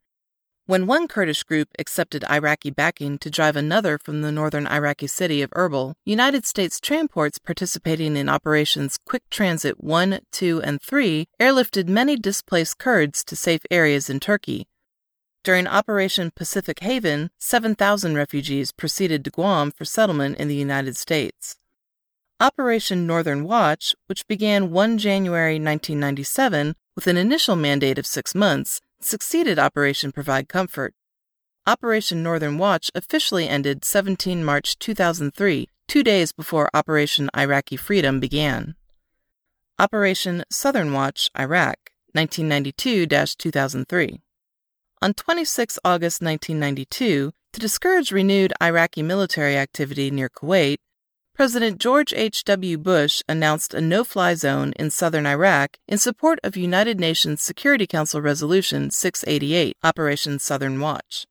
When 0.69 0.87
one 0.87 1.09
Kurdish 1.09 1.45
group 1.45 1.71
accepted 1.79 2.27
Iraqi 2.31 2.69
backing 2.69 3.17
to 3.21 3.31
drive 3.31 3.57
another 3.57 3.97
from 3.97 4.21
the 4.21 4.31
northern 4.31 4.67
Iraqi 4.67 5.07
city 5.07 5.41
of 5.41 5.49
Erbil, 5.53 5.95
United 6.05 6.45
States 6.45 6.79
transports 6.79 7.39
participating 7.39 8.19
in 8.19 8.29
Operations 8.29 8.99
Quick 9.07 9.23
Transit 9.31 9.83
1, 9.83 10.21
2, 10.31 10.61
and 10.61 10.83
3 10.83 11.27
airlifted 11.41 11.89
many 11.89 12.17
displaced 12.17 12.77
Kurds 12.77 13.25
to 13.25 13.35
safe 13.35 13.63
areas 13.71 14.11
in 14.11 14.21
Turkey. 14.21 14.67
During 15.43 15.67
Operation 15.67 16.33
Pacific 16.37 16.81
Haven, 16.81 17.31
7,000 17.39 18.15
refugees 18.15 18.71
proceeded 18.71 19.25
to 19.25 19.31
Guam 19.31 19.71
for 19.71 19.87
settlement 19.87 20.37
in 20.37 20.49
the 20.49 20.55
United 20.55 20.99
States. 20.99 21.57
Operation 22.41 23.07
Northern 23.07 23.45
Watch, 23.45 23.95
which 24.07 24.29
began 24.29 24.71
1 24.71 24.99
January 24.99 25.55
1997 25.55 26.75
with 26.95 27.07
an 27.07 27.17
initial 27.17 27.57
mandate 27.57 27.99
of 27.99 28.07
six 28.07 28.35
months, 28.35 28.83
succeeded 29.01 29.59
Operation 29.59 30.13
Provide 30.13 30.49
Comfort. 30.49 30.95
Operation 31.67 32.23
Northern 32.23 32.59
Watch 32.59 32.91
officially 32.95 33.49
ended 33.49 33.85
17 33.85 34.45
March 34.45 34.79
2003, 34.79 35.69
two 35.87 36.03
days 36.03 36.33
before 36.33 36.71
Operation 36.75 37.29
Iraqi 37.37 37.77
Freedom 37.77 38.21
began. 38.21 38.75
Operation 39.79 40.45
Southern 40.51 40.93
Watch, 40.93 41.31
Iraq, 41.39 41.91
1992 42.13 43.07
2003. 43.37 44.21
On 45.01 45.15
26 45.15 45.79
August 45.85 46.23
1992, 46.23 47.33
to 47.53 47.61
discourage 47.61 48.11
renewed 48.11 48.53
Iraqi 48.61 49.03
military 49.03 49.57
activity 49.57 50.11
near 50.11 50.29
Kuwait, 50.29 50.79
President 51.39 51.79
George 51.79 52.13
H.W. 52.15 52.79
Bush 52.79 53.23
announced 53.29 53.73
a 53.73 53.81
no 53.81 54.03
fly 54.03 54.35
zone 54.35 54.73
in 54.75 54.91
southern 54.91 55.25
Iraq 55.25 55.77
in 55.87 55.97
support 55.97 56.41
of 56.43 56.57
United 56.57 56.99
Nations 56.99 57.41
Security 57.41 57.87
Council 57.87 58.21
Resolution 58.21 58.91
688, 58.91 59.77
Operation 59.85 60.41
Southern 60.41 60.81
Watch. 60.81 61.27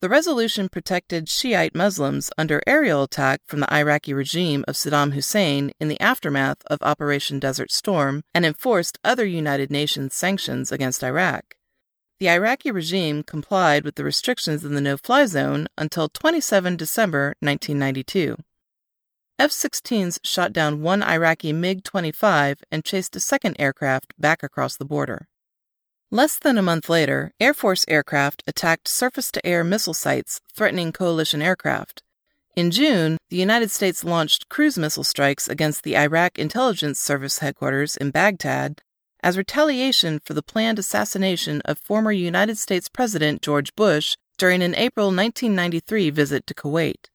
The 0.00 0.08
resolution 0.08 0.68
protected 0.68 1.28
Shiite 1.28 1.74
Muslims 1.74 2.30
under 2.38 2.62
aerial 2.64 3.02
attack 3.02 3.40
from 3.44 3.58
the 3.58 3.74
Iraqi 3.74 4.14
regime 4.14 4.64
of 4.68 4.76
Saddam 4.76 5.12
Hussein 5.14 5.72
in 5.80 5.88
the 5.88 6.00
aftermath 6.00 6.62
of 6.66 6.78
Operation 6.82 7.40
Desert 7.40 7.72
Storm 7.72 8.22
and 8.32 8.46
enforced 8.46 9.00
other 9.02 9.26
United 9.26 9.68
Nations 9.68 10.14
sanctions 10.14 10.70
against 10.70 11.02
Iraq. 11.02 11.56
The 12.20 12.30
Iraqi 12.30 12.70
regime 12.70 13.24
complied 13.24 13.84
with 13.84 13.96
the 13.96 14.04
restrictions 14.04 14.64
in 14.64 14.76
the 14.76 14.80
no 14.80 14.96
fly 14.96 15.26
zone 15.26 15.66
until 15.76 16.08
27 16.08 16.76
December 16.76 17.34
1992. 17.40 18.36
F 19.40 19.52
16s 19.52 20.18
shot 20.24 20.52
down 20.52 20.82
one 20.82 21.00
Iraqi 21.00 21.52
MiG 21.52 21.84
25 21.84 22.64
and 22.72 22.84
chased 22.84 23.14
a 23.14 23.20
second 23.20 23.54
aircraft 23.60 24.12
back 24.18 24.42
across 24.42 24.76
the 24.76 24.84
border. 24.84 25.28
Less 26.10 26.40
than 26.40 26.58
a 26.58 26.62
month 26.62 26.88
later, 26.88 27.30
Air 27.38 27.54
Force 27.54 27.84
aircraft 27.86 28.42
attacked 28.48 28.88
surface 28.88 29.30
to 29.30 29.46
air 29.46 29.62
missile 29.62 29.94
sites 29.94 30.40
threatening 30.52 30.90
coalition 30.90 31.40
aircraft. 31.40 32.02
In 32.56 32.72
June, 32.72 33.16
the 33.30 33.36
United 33.36 33.70
States 33.70 34.02
launched 34.02 34.48
cruise 34.48 34.76
missile 34.76 35.04
strikes 35.04 35.46
against 35.46 35.84
the 35.84 35.96
Iraq 35.96 36.36
Intelligence 36.36 36.98
Service 36.98 37.38
headquarters 37.38 37.96
in 37.96 38.10
Baghdad 38.10 38.82
as 39.22 39.38
retaliation 39.38 40.18
for 40.18 40.34
the 40.34 40.42
planned 40.42 40.80
assassination 40.80 41.60
of 41.64 41.78
former 41.78 42.10
United 42.10 42.58
States 42.58 42.88
President 42.88 43.40
George 43.40 43.72
Bush 43.76 44.16
during 44.36 44.64
an 44.64 44.74
April 44.74 45.08
1993 45.08 46.10
visit 46.10 46.44
to 46.48 46.54
Kuwait. 46.54 47.06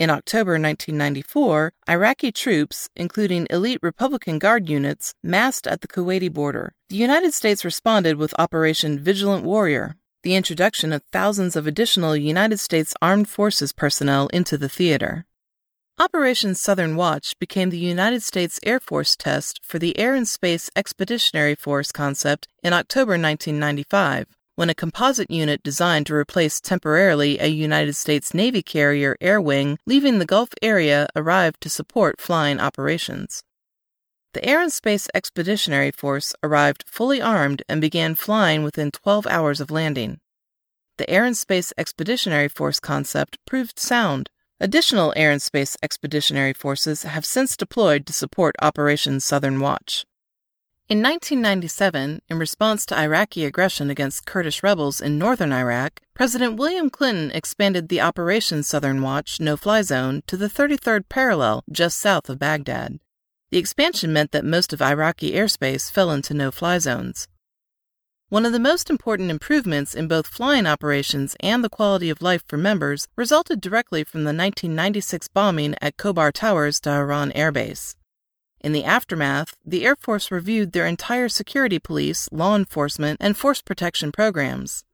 In 0.00 0.08
October 0.08 0.52
1994, 0.52 1.74
Iraqi 1.86 2.32
troops, 2.32 2.88
including 2.96 3.46
elite 3.50 3.80
Republican 3.82 4.38
Guard 4.38 4.66
units, 4.66 5.12
massed 5.22 5.66
at 5.66 5.82
the 5.82 5.88
Kuwaiti 5.88 6.32
border. 6.32 6.72
The 6.88 6.96
United 6.96 7.34
States 7.34 7.66
responded 7.66 8.16
with 8.16 8.32
Operation 8.38 8.98
Vigilant 8.98 9.44
Warrior, 9.44 9.96
the 10.22 10.36
introduction 10.36 10.94
of 10.94 11.02
thousands 11.12 11.54
of 11.54 11.66
additional 11.66 12.16
United 12.16 12.60
States 12.60 12.94
Armed 13.02 13.28
Forces 13.28 13.74
personnel 13.74 14.28
into 14.28 14.56
the 14.56 14.70
theater. 14.70 15.26
Operation 15.98 16.54
Southern 16.54 16.96
Watch 16.96 17.38
became 17.38 17.68
the 17.68 17.76
United 17.76 18.22
States 18.22 18.58
Air 18.64 18.80
Force 18.80 19.14
test 19.14 19.60
for 19.62 19.78
the 19.78 19.98
Air 19.98 20.14
and 20.14 20.26
Space 20.26 20.70
Expeditionary 20.74 21.54
Force 21.54 21.92
concept 21.92 22.48
in 22.62 22.72
October 22.72 23.18
1995 23.18 24.28
when 24.60 24.68
a 24.68 24.74
composite 24.74 25.30
unit 25.30 25.62
designed 25.62 26.04
to 26.04 26.14
replace 26.14 26.60
temporarily 26.60 27.38
a 27.38 27.46
United 27.46 27.94
States 27.94 28.34
Navy 28.34 28.60
carrier 28.60 29.16
air 29.18 29.40
wing 29.40 29.78
leaving 29.86 30.18
the 30.18 30.26
Gulf 30.26 30.50
area 30.60 31.08
arrived 31.16 31.62
to 31.62 31.70
support 31.70 32.20
flying 32.20 32.60
operations. 32.60 33.42
The 34.34 34.44
Air 34.44 34.60
and 34.60 34.70
Space 34.70 35.08
Expeditionary 35.14 35.90
Force 35.90 36.34
arrived 36.42 36.84
fully 36.86 37.22
armed 37.22 37.62
and 37.70 37.80
began 37.80 38.14
flying 38.14 38.62
within 38.62 38.90
12 38.90 39.26
hours 39.28 39.62
of 39.62 39.70
landing. 39.70 40.20
The 40.98 41.08
Air 41.08 41.24
and 41.24 41.38
Space 41.38 41.72
Expeditionary 41.78 42.48
Force 42.48 42.80
concept 42.80 43.38
proved 43.46 43.78
sound. 43.78 44.28
Additional 44.60 45.14
Air 45.16 45.30
and 45.30 45.40
Space 45.40 45.74
Expeditionary 45.82 46.52
Forces 46.52 47.04
have 47.04 47.24
since 47.24 47.56
deployed 47.56 48.04
to 48.04 48.12
support 48.12 48.56
Operation 48.60 49.20
Southern 49.20 49.58
Watch. 49.58 50.04
In 50.90 51.04
1997, 51.04 52.20
in 52.28 52.38
response 52.40 52.84
to 52.86 52.98
Iraqi 52.98 53.44
aggression 53.44 53.90
against 53.90 54.26
Kurdish 54.26 54.60
rebels 54.60 55.00
in 55.00 55.18
northern 55.18 55.52
Iraq, 55.52 56.00
President 56.14 56.56
William 56.56 56.90
Clinton 56.90 57.30
expanded 57.30 57.88
the 57.88 58.00
Operation 58.00 58.64
Southern 58.64 59.00
Watch 59.00 59.38
no 59.38 59.56
fly 59.56 59.82
zone 59.82 60.24
to 60.26 60.36
the 60.36 60.48
33rd 60.48 61.08
parallel 61.08 61.62
just 61.70 61.96
south 62.00 62.28
of 62.28 62.40
Baghdad. 62.40 62.98
The 63.52 63.58
expansion 63.58 64.12
meant 64.12 64.32
that 64.32 64.44
most 64.44 64.72
of 64.72 64.82
Iraqi 64.82 65.30
airspace 65.30 65.88
fell 65.88 66.10
into 66.10 66.34
no 66.34 66.50
fly 66.50 66.78
zones. 66.78 67.28
One 68.28 68.44
of 68.44 68.50
the 68.50 68.58
most 68.58 68.90
important 68.90 69.30
improvements 69.30 69.94
in 69.94 70.08
both 70.08 70.26
flying 70.26 70.66
operations 70.66 71.36
and 71.38 71.62
the 71.62 71.70
quality 71.70 72.10
of 72.10 72.20
life 72.20 72.42
for 72.48 72.56
members 72.56 73.06
resulted 73.14 73.60
directly 73.60 74.02
from 74.02 74.24
the 74.24 74.34
1996 74.34 75.28
bombing 75.28 75.76
at 75.80 75.96
Khobar 75.96 76.32
Towers 76.32 76.80
Dhahran 76.80 77.30
Air 77.36 77.52
Base. 77.52 77.94
In 78.60 78.72
the 78.72 78.84
aftermath, 78.84 79.56
the 79.64 79.86
Air 79.86 79.96
Force 79.96 80.30
reviewed 80.30 80.72
their 80.72 80.86
entire 80.86 81.30
security 81.30 81.78
police, 81.78 82.28
law 82.30 82.54
enforcement, 82.54 83.16
and 83.20 83.36
force 83.36 83.62
protection 83.62 84.12
programs. 84.12 84.84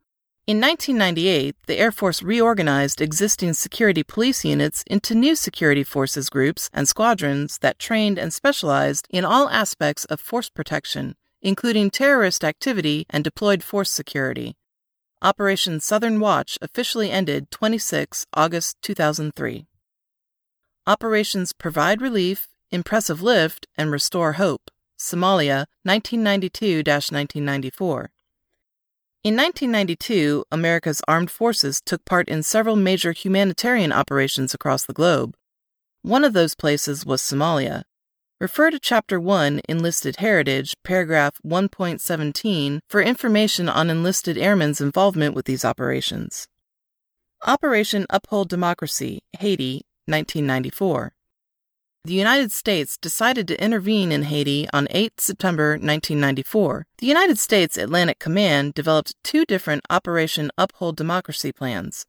In 0.47 0.61
1998, 0.61 1.57
the 1.67 1.79
Air 1.79 1.91
Force 1.91 2.23
reorganized 2.23 3.01
existing 3.01 3.55
security 3.55 4.05
police 4.05 4.45
units 4.45 4.85
into 4.87 5.17
new 5.17 5.35
security 5.35 5.83
forces 5.83 6.31
groups 6.31 6.71
and 6.73 6.89
squadrons 6.89 7.59
that 7.59 7.81
trained 7.81 8.17
and 8.17 8.33
specialized 8.33 9.09
in 9.11 9.25
all 9.25 9.49
aspects 9.49 10.05
of 10.05 10.21
force 10.21 10.49
protection, 10.49 11.17
including 11.43 11.91
terrorist 11.91 12.45
activity 12.45 13.05
and 13.11 13.25
deployed 13.25 13.65
force 13.65 13.91
security. 13.91 14.57
Operation 15.21 15.81
Southern 15.81 16.21
Watch 16.21 16.57
officially 16.63 17.11
ended 17.11 17.51
26 17.51 18.27
August 18.33 18.77
2003. 18.83 19.67
Operations 20.87 21.53
Provide 21.53 22.01
Relief 22.01 22.47
Impressive 22.77 23.23
Lift, 23.23 23.67
and 23.79 23.91
Restore 23.91 24.35
Hope, 24.35 24.71
Somalia, 24.99 25.65
1992 25.85 26.83
1994. 26.85 28.11
In 29.25 29.35
1992, 29.35 30.45
America's 30.53 31.01
armed 31.09 31.31
forces 31.31 31.81
took 31.81 32.05
part 32.05 32.29
in 32.29 32.43
several 32.43 32.77
major 32.77 33.13
humanitarian 33.13 33.93
operations 33.93 34.53
across 34.53 34.85
the 34.85 34.93
globe. 34.93 35.35
One 36.03 36.23
of 36.23 36.35
those 36.35 36.55
places 36.55 37.07
was 37.07 37.23
Somalia. 37.23 37.85
Refer 38.39 38.73
to 38.73 38.79
Chapter 38.79 39.19
1, 39.19 39.63
Enlisted 39.71 40.17
Heritage, 40.17 40.77
paragraph 40.85 41.41
1.17, 41.47 42.81
for 42.91 43.01
information 43.01 43.71
on 43.71 43.89
enlisted 43.89 44.37
airmen's 44.37 44.83
involvement 44.83 45.35
with 45.35 45.47
these 45.47 45.65
operations. 45.65 46.47
Operation 47.47 48.05
Uphold 48.11 48.51
Democracy, 48.51 49.23
Haiti, 49.39 49.87
1994 50.05 51.16
the 52.07 52.15
United 52.15 52.53
States 52.53 52.97
decided 52.97 53.49
to 53.49 53.61
intervene 53.61 54.13
in 54.13 54.23
Haiti 54.23 54.69
on 54.73 54.87
8 54.91 55.21
September 55.21 55.71
1994. 55.71 56.87
The 56.99 57.07
United 57.07 57.37
States 57.37 57.77
Atlantic 57.77 58.21
Command 58.21 58.75
developed 58.75 59.17
two 59.25 59.45
different 59.45 59.85
Operation 59.91 60.53
Uphold 60.57 60.97
Democracy 60.97 61.51
plans 61.51 62.07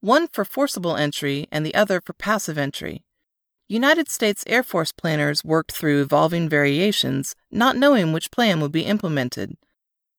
one 0.00 0.28
for 0.28 0.44
forcible 0.44 0.96
entry 0.96 1.48
and 1.50 1.64
the 1.66 1.74
other 1.74 2.00
for 2.00 2.12
passive 2.12 2.58
entry. 2.58 3.02
United 3.66 4.08
States 4.08 4.44
Air 4.46 4.62
Force 4.62 4.92
planners 4.92 5.42
worked 5.42 5.72
through 5.72 6.02
evolving 6.02 6.48
variations, 6.48 7.34
not 7.50 7.76
knowing 7.76 8.12
which 8.12 8.30
plan 8.30 8.60
would 8.60 8.70
be 8.70 8.82
implemented. 8.82 9.56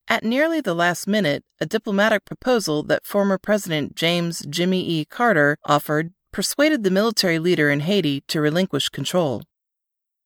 At 0.07 0.23
nearly 0.23 0.59
the 0.59 0.73
last 0.73 1.07
minute, 1.07 1.43
a 1.61 1.65
diplomatic 1.65 2.25
proposal 2.25 2.83
that 2.83 3.05
former 3.05 3.37
President 3.37 3.95
James 3.95 4.45
Jimmy 4.49 4.85
E. 4.85 5.05
Carter 5.05 5.57
offered 5.63 6.14
persuaded 6.35 6.83
the 6.83 6.91
military 6.91 7.39
leader 7.39 7.69
in 7.69 7.79
Haiti 7.79 8.19
to 8.27 8.41
relinquish 8.41 8.89
control. 8.89 9.41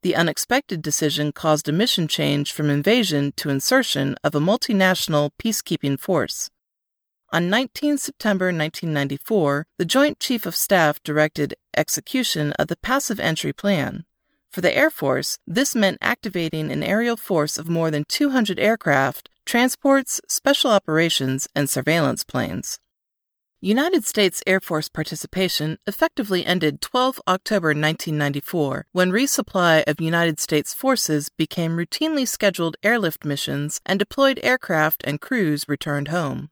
The 0.01 0.15
unexpected 0.15 0.81
decision 0.81 1.31
caused 1.31 1.69
a 1.69 1.71
mission 1.71 2.07
change 2.07 2.51
from 2.51 2.71
invasion 2.71 3.31
to 3.33 3.51
insertion 3.51 4.15
of 4.23 4.33
a 4.33 4.39
multinational 4.39 5.29
peacekeeping 5.39 5.99
force. 5.99 6.49
On 7.31 7.47
19 7.47 7.99
September 7.99 8.45
1994, 8.45 9.67
the 9.77 9.85
Joint 9.85 10.19
Chief 10.19 10.47
of 10.47 10.55
Staff 10.55 10.99
directed 11.03 11.53
execution 11.77 12.53
of 12.53 12.69
the 12.69 12.77
passive 12.77 13.19
entry 13.19 13.53
plan. 13.53 14.03
For 14.49 14.61
the 14.61 14.75
Air 14.75 14.89
Force, 14.89 15.37
this 15.45 15.75
meant 15.75 15.99
activating 16.01 16.71
an 16.71 16.81
aerial 16.81 17.17
force 17.17 17.59
of 17.59 17.69
more 17.69 17.91
than 17.91 18.03
200 18.05 18.57
aircraft, 18.57 19.29
transports, 19.45 20.21
special 20.27 20.71
operations, 20.71 21.47
and 21.53 21.69
surveillance 21.69 22.23
planes. 22.23 22.79
United 23.61 24.05
States 24.05 24.41
Air 24.47 24.61
Force 24.61 24.87
participation 24.87 25.79
effectively 25.85 26.45
ended 26.45 26.79
12 26.79 27.19
October 27.27 27.69
1994 27.69 28.85
when 28.93 29.11
resupply 29.11 29.83
of 29.85 29.99
United 29.99 30.39
States 30.39 30.73
forces 30.73 31.27
became 31.27 31.75
routinely 31.75 32.25
scheduled 32.25 32.77
airlift 32.83 33.25
missions 33.25 33.81
and 33.85 33.99
deployed 33.99 34.39
aircraft 34.43 35.03
and 35.05 35.19
crews 35.19 35.65
returned 35.67 36.07
home. 36.07 36.51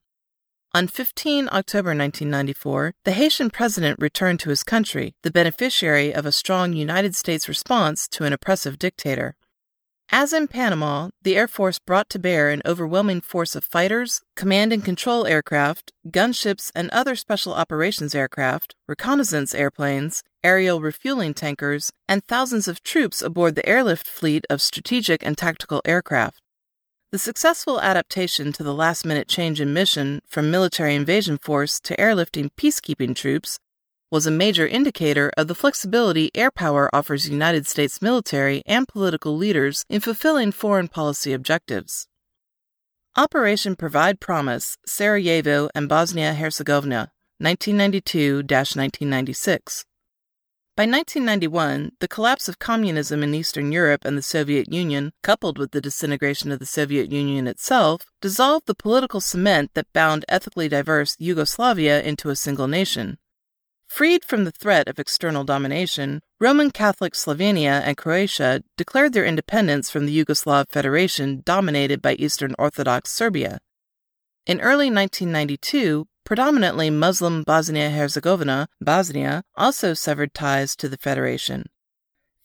On 0.73 0.85
15 0.85 1.47
October 1.53 1.95
1994, 1.95 2.93
the 3.05 3.13
Haitian 3.13 3.51
president 3.51 3.97
returned 4.01 4.41
to 4.41 4.49
his 4.49 4.63
country, 4.63 5.15
the 5.23 5.31
beneficiary 5.31 6.13
of 6.13 6.25
a 6.25 6.33
strong 6.33 6.73
United 6.73 7.15
States 7.15 7.47
response 7.47 8.09
to 8.09 8.25
an 8.25 8.33
oppressive 8.33 8.77
dictator. 8.77 9.37
As 10.09 10.31
in 10.31 10.47
Panama, 10.47 11.09
the 11.21 11.35
Air 11.35 11.49
Force 11.49 11.79
brought 11.79 12.09
to 12.11 12.19
bear 12.19 12.49
an 12.49 12.61
overwhelming 12.65 13.19
force 13.19 13.55
of 13.55 13.65
fighters, 13.65 14.21
command 14.37 14.71
and 14.71 14.83
control 14.83 15.27
aircraft, 15.27 15.91
gunships 16.09 16.71
and 16.73 16.89
other 16.91 17.13
special 17.15 17.53
operations 17.53 18.15
aircraft, 18.15 18.73
reconnaissance 18.87 19.53
airplanes, 19.53 20.23
aerial 20.45 20.79
refueling 20.79 21.33
tankers, 21.33 21.91
and 22.07 22.23
thousands 22.23 22.69
of 22.69 22.81
troops 22.83 23.21
aboard 23.21 23.55
the 23.55 23.67
airlift 23.67 24.07
fleet 24.07 24.45
of 24.49 24.61
strategic 24.61 25.25
and 25.25 25.37
tactical 25.37 25.81
aircraft. 25.83 26.39
The 27.11 27.19
successful 27.19 27.81
adaptation 27.81 28.53
to 28.53 28.63
the 28.63 28.73
last 28.73 29.05
minute 29.05 29.27
change 29.27 29.59
in 29.59 29.73
mission 29.73 30.21
from 30.25 30.49
military 30.49 30.95
invasion 30.95 31.37
force 31.37 31.81
to 31.81 31.97
airlifting 31.97 32.49
peacekeeping 32.57 33.13
troops 33.13 33.59
was 34.09 34.25
a 34.25 34.31
major 34.31 34.65
indicator 34.65 35.31
of 35.35 35.47
the 35.47 35.55
flexibility 35.55 36.31
air 36.33 36.49
power 36.49 36.89
offers 36.95 37.29
United 37.29 37.67
States 37.67 38.01
military 38.01 38.63
and 38.65 38.87
political 38.87 39.35
leaders 39.35 39.83
in 39.89 39.99
fulfilling 39.99 40.51
foreign 40.51 40.87
policy 40.87 41.33
objectives. 41.33 42.07
Operation 43.17 43.75
Provide 43.75 44.19
Promise, 44.19 44.77
Sarajevo 44.85 45.69
and 45.75 45.89
Bosnia 45.89 46.33
Herzegovina, 46.33 47.11
1992 47.39 48.37
1996. 48.37 49.85
By 50.77 50.83
1991, 50.83 51.93
the 51.99 52.07
collapse 52.07 52.47
of 52.47 52.59
communism 52.59 53.23
in 53.23 53.33
Eastern 53.33 53.71
Europe 53.71 54.05
and 54.05 54.15
the 54.15 54.21
Soviet 54.21 54.71
Union, 54.71 55.11
coupled 55.23 55.57
with 55.57 55.71
the 55.71 55.81
disintegration 55.81 56.51
of 56.51 56.59
the 56.59 56.67
Soviet 56.67 57.11
Union 57.11 57.47
itself, 57.47 58.05
dissolved 58.21 58.67
the 58.67 58.75
political 58.75 59.19
cement 59.19 59.71
that 59.73 59.91
bound 59.91 60.23
ethically 60.29 60.69
diverse 60.69 61.15
Yugoslavia 61.17 62.03
into 62.03 62.29
a 62.29 62.35
single 62.35 62.67
nation. 62.67 63.17
Freed 63.87 64.23
from 64.25 64.43
the 64.43 64.51
threat 64.51 64.87
of 64.87 64.99
external 64.99 65.43
domination, 65.43 66.21
Roman 66.39 66.71
Catholic 66.71 67.13
Slovenia 67.13 67.81
and 67.83 67.97
Croatia 67.97 68.61
declared 68.75 69.13
their 69.13 69.25
independence 69.25 69.89
from 69.89 70.05
the 70.05 70.23
Yugoslav 70.23 70.69
Federation 70.69 71.41
dominated 71.45 72.01
by 72.01 72.13
Eastern 72.13 72.53
Orthodox 72.59 73.11
Serbia. 73.11 73.59
In 74.45 74.61
early 74.61 74.91
1992, 74.91 76.05
predominantly 76.25 76.89
Muslim 76.89 77.43
Bosnia 77.43 77.89
Herzegovina, 77.89 78.67
Bosnia, 78.81 79.43
also 79.55 79.93
severed 79.93 80.33
ties 80.33 80.75
to 80.75 80.89
the 80.89 80.97
Federation. 80.97 81.65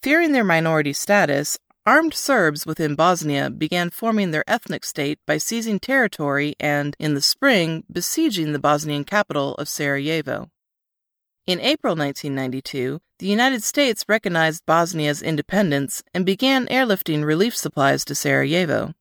Fearing 0.00 0.32
their 0.32 0.44
minority 0.44 0.92
status, 0.92 1.58
armed 1.84 2.14
Serbs 2.14 2.64
within 2.64 2.94
Bosnia 2.94 3.50
began 3.50 3.90
forming 3.90 4.30
their 4.30 4.44
ethnic 4.48 4.84
state 4.84 5.18
by 5.26 5.38
seizing 5.38 5.80
territory 5.80 6.54
and, 6.60 6.96
in 6.98 7.14
the 7.14 7.20
spring, 7.20 7.84
besieging 7.90 8.52
the 8.52 8.58
Bosnian 8.58 9.04
capital 9.04 9.54
of 9.54 9.68
Sarajevo. 9.68 10.48
In 11.44 11.58
April 11.58 11.96
1992, 11.96 13.00
the 13.18 13.26
United 13.26 13.64
States 13.64 14.04
recognized 14.08 14.64
Bosnia's 14.64 15.20
independence 15.20 16.00
and 16.14 16.24
began 16.24 16.68
airlifting 16.68 17.24
relief 17.24 17.56
supplies 17.56 18.04
to 18.04 18.14
Sarajevo. 18.14 18.94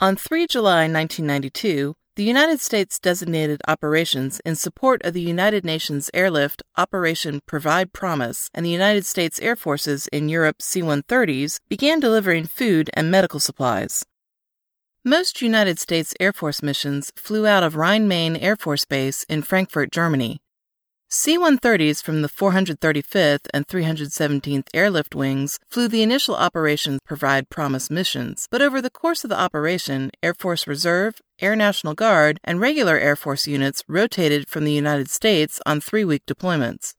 On 0.00 0.16
3 0.16 0.48
July 0.48 0.88
1992, 0.88 1.94
the 2.16 2.24
United 2.24 2.58
States 2.58 2.98
designated 2.98 3.60
operations 3.68 4.40
in 4.44 4.56
support 4.56 5.00
of 5.04 5.14
the 5.14 5.20
United 5.20 5.64
Nations 5.64 6.10
airlift 6.12 6.60
Operation 6.76 7.38
Provide 7.46 7.92
Promise, 7.92 8.50
and 8.52 8.66
the 8.66 8.70
United 8.70 9.06
States 9.06 9.38
Air 9.38 9.54
Forces 9.54 10.08
in 10.08 10.28
Europe 10.28 10.60
C 10.60 10.82
130s 10.82 11.60
began 11.68 12.00
delivering 12.00 12.46
food 12.46 12.90
and 12.94 13.12
medical 13.12 13.38
supplies. 13.38 14.04
Most 15.04 15.40
United 15.40 15.78
States 15.78 16.14
Air 16.18 16.32
Force 16.32 16.64
missions 16.64 17.12
flew 17.14 17.46
out 17.46 17.62
of 17.62 17.76
Rhein 17.76 18.08
Main 18.08 18.34
Air 18.34 18.56
Force 18.56 18.84
Base 18.84 19.22
in 19.28 19.42
Frankfurt, 19.42 19.92
Germany. 19.92 20.40
C 21.12 21.36
130s 21.36 22.00
from 22.00 22.22
the 22.22 22.28
435th 22.28 23.48
and 23.52 23.66
317th 23.66 24.68
Airlift 24.72 25.16
Wings 25.16 25.58
flew 25.68 25.88
the 25.88 26.04
initial 26.04 26.36
Operation 26.36 27.00
Provide 27.04 27.50
Promise 27.50 27.90
missions, 27.90 28.46
but 28.48 28.62
over 28.62 28.80
the 28.80 28.90
course 28.90 29.24
of 29.24 29.30
the 29.30 29.40
operation, 29.40 30.12
Air 30.22 30.34
Force 30.34 30.68
Reserve, 30.68 31.20
Air 31.40 31.56
National 31.56 31.94
Guard, 31.94 32.38
and 32.44 32.60
regular 32.60 32.96
Air 32.96 33.16
Force 33.16 33.48
units 33.48 33.82
rotated 33.88 34.46
from 34.46 34.64
the 34.64 34.72
United 34.72 35.10
States 35.10 35.60
on 35.66 35.80
three 35.80 36.04
week 36.04 36.22
deployments. 36.26 36.94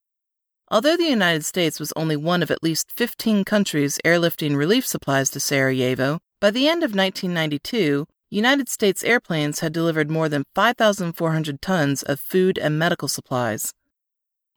Although 0.69 0.97
the 0.97 1.05
United 1.05 1.45
States 1.45 1.79
was 1.79 1.93
only 1.95 2.17
one 2.17 2.43
of 2.43 2.51
at 2.51 2.61
least 2.61 2.91
15 2.91 3.45
countries 3.45 3.97
airlifting 4.03 4.57
relief 4.57 4.85
supplies 4.85 5.29
to 5.29 5.39
Sarajevo, 5.39 6.19
by 6.41 6.51
the 6.51 6.67
end 6.67 6.83
of 6.83 6.93
1992, 6.93 8.05
United 8.29 8.67
States 8.67 9.05
airplanes 9.05 9.61
had 9.61 9.71
delivered 9.71 10.11
more 10.11 10.27
than 10.27 10.43
5,400 10.53 11.61
tons 11.61 12.03
of 12.03 12.19
food 12.19 12.57
and 12.57 12.77
medical 12.77 13.07
supplies. 13.07 13.71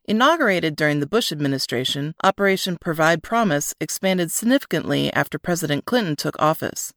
Inaugurated 0.06 0.76
during 0.76 1.00
the 1.00 1.06
Bush 1.06 1.32
administration, 1.32 2.14
Operation 2.22 2.76
Provide 2.78 3.22
Promise 3.22 3.74
expanded 3.80 4.30
significantly 4.30 5.10
after 5.14 5.38
President 5.38 5.86
Clinton 5.86 6.14
took 6.14 6.36
office. 6.38 6.92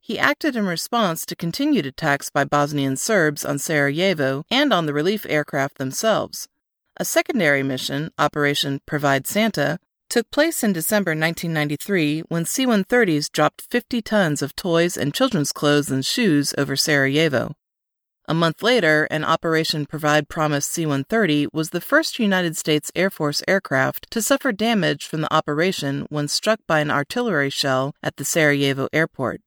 He 0.00 0.20
acted 0.20 0.54
in 0.54 0.64
response 0.64 1.26
to 1.26 1.34
continued 1.34 1.84
attacks 1.84 2.30
by 2.30 2.44
Bosnian 2.44 2.96
Serbs 2.96 3.44
on 3.44 3.58
Sarajevo 3.58 4.44
and 4.52 4.72
on 4.72 4.86
the 4.86 4.92
relief 4.94 5.26
aircraft 5.28 5.78
themselves. 5.78 6.46
A 6.96 7.04
secondary 7.04 7.64
mission, 7.64 8.12
Operation 8.18 8.80
Provide 8.86 9.26
Santa, 9.26 9.80
took 10.08 10.30
place 10.30 10.62
in 10.62 10.72
December 10.72 11.10
1993 11.10 12.20
when 12.28 12.44
C 12.44 12.66
130s 12.66 13.32
dropped 13.32 13.66
50 13.68 14.00
tons 14.00 14.42
of 14.42 14.54
toys 14.54 14.96
and 14.96 15.12
children's 15.12 15.50
clothes 15.50 15.90
and 15.90 16.06
shoes 16.06 16.54
over 16.56 16.76
Sarajevo. 16.76 17.56
A 18.26 18.32
month 18.32 18.62
later, 18.62 19.06
an 19.10 19.22
Operation 19.22 19.84
Provide 19.84 20.30
Promise 20.30 20.64
C 20.64 20.86
130 20.86 21.48
was 21.52 21.70
the 21.70 21.80
first 21.80 22.18
United 22.18 22.56
States 22.56 22.90
Air 22.94 23.10
Force 23.10 23.42
aircraft 23.46 24.10
to 24.12 24.22
suffer 24.22 24.50
damage 24.50 25.04
from 25.04 25.20
the 25.20 25.32
operation 25.32 26.06
when 26.08 26.28
struck 26.28 26.60
by 26.66 26.80
an 26.80 26.90
artillery 26.90 27.50
shell 27.50 27.94
at 28.02 28.16
the 28.16 28.24
Sarajevo 28.24 28.88
airport. 28.94 29.42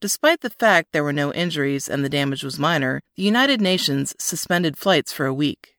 Despite 0.00 0.42
the 0.42 0.50
fact 0.50 0.92
there 0.92 1.02
were 1.02 1.12
no 1.12 1.32
injuries 1.32 1.88
and 1.88 2.04
the 2.04 2.08
damage 2.08 2.44
was 2.44 2.60
minor, 2.60 3.02
the 3.16 3.24
United 3.24 3.60
Nations 3.60 4.14
suspended 4.20 4.78
flights 4.78 5.12
for 5.12 5.26
a 5.26 5.34
week. 5.34 5.74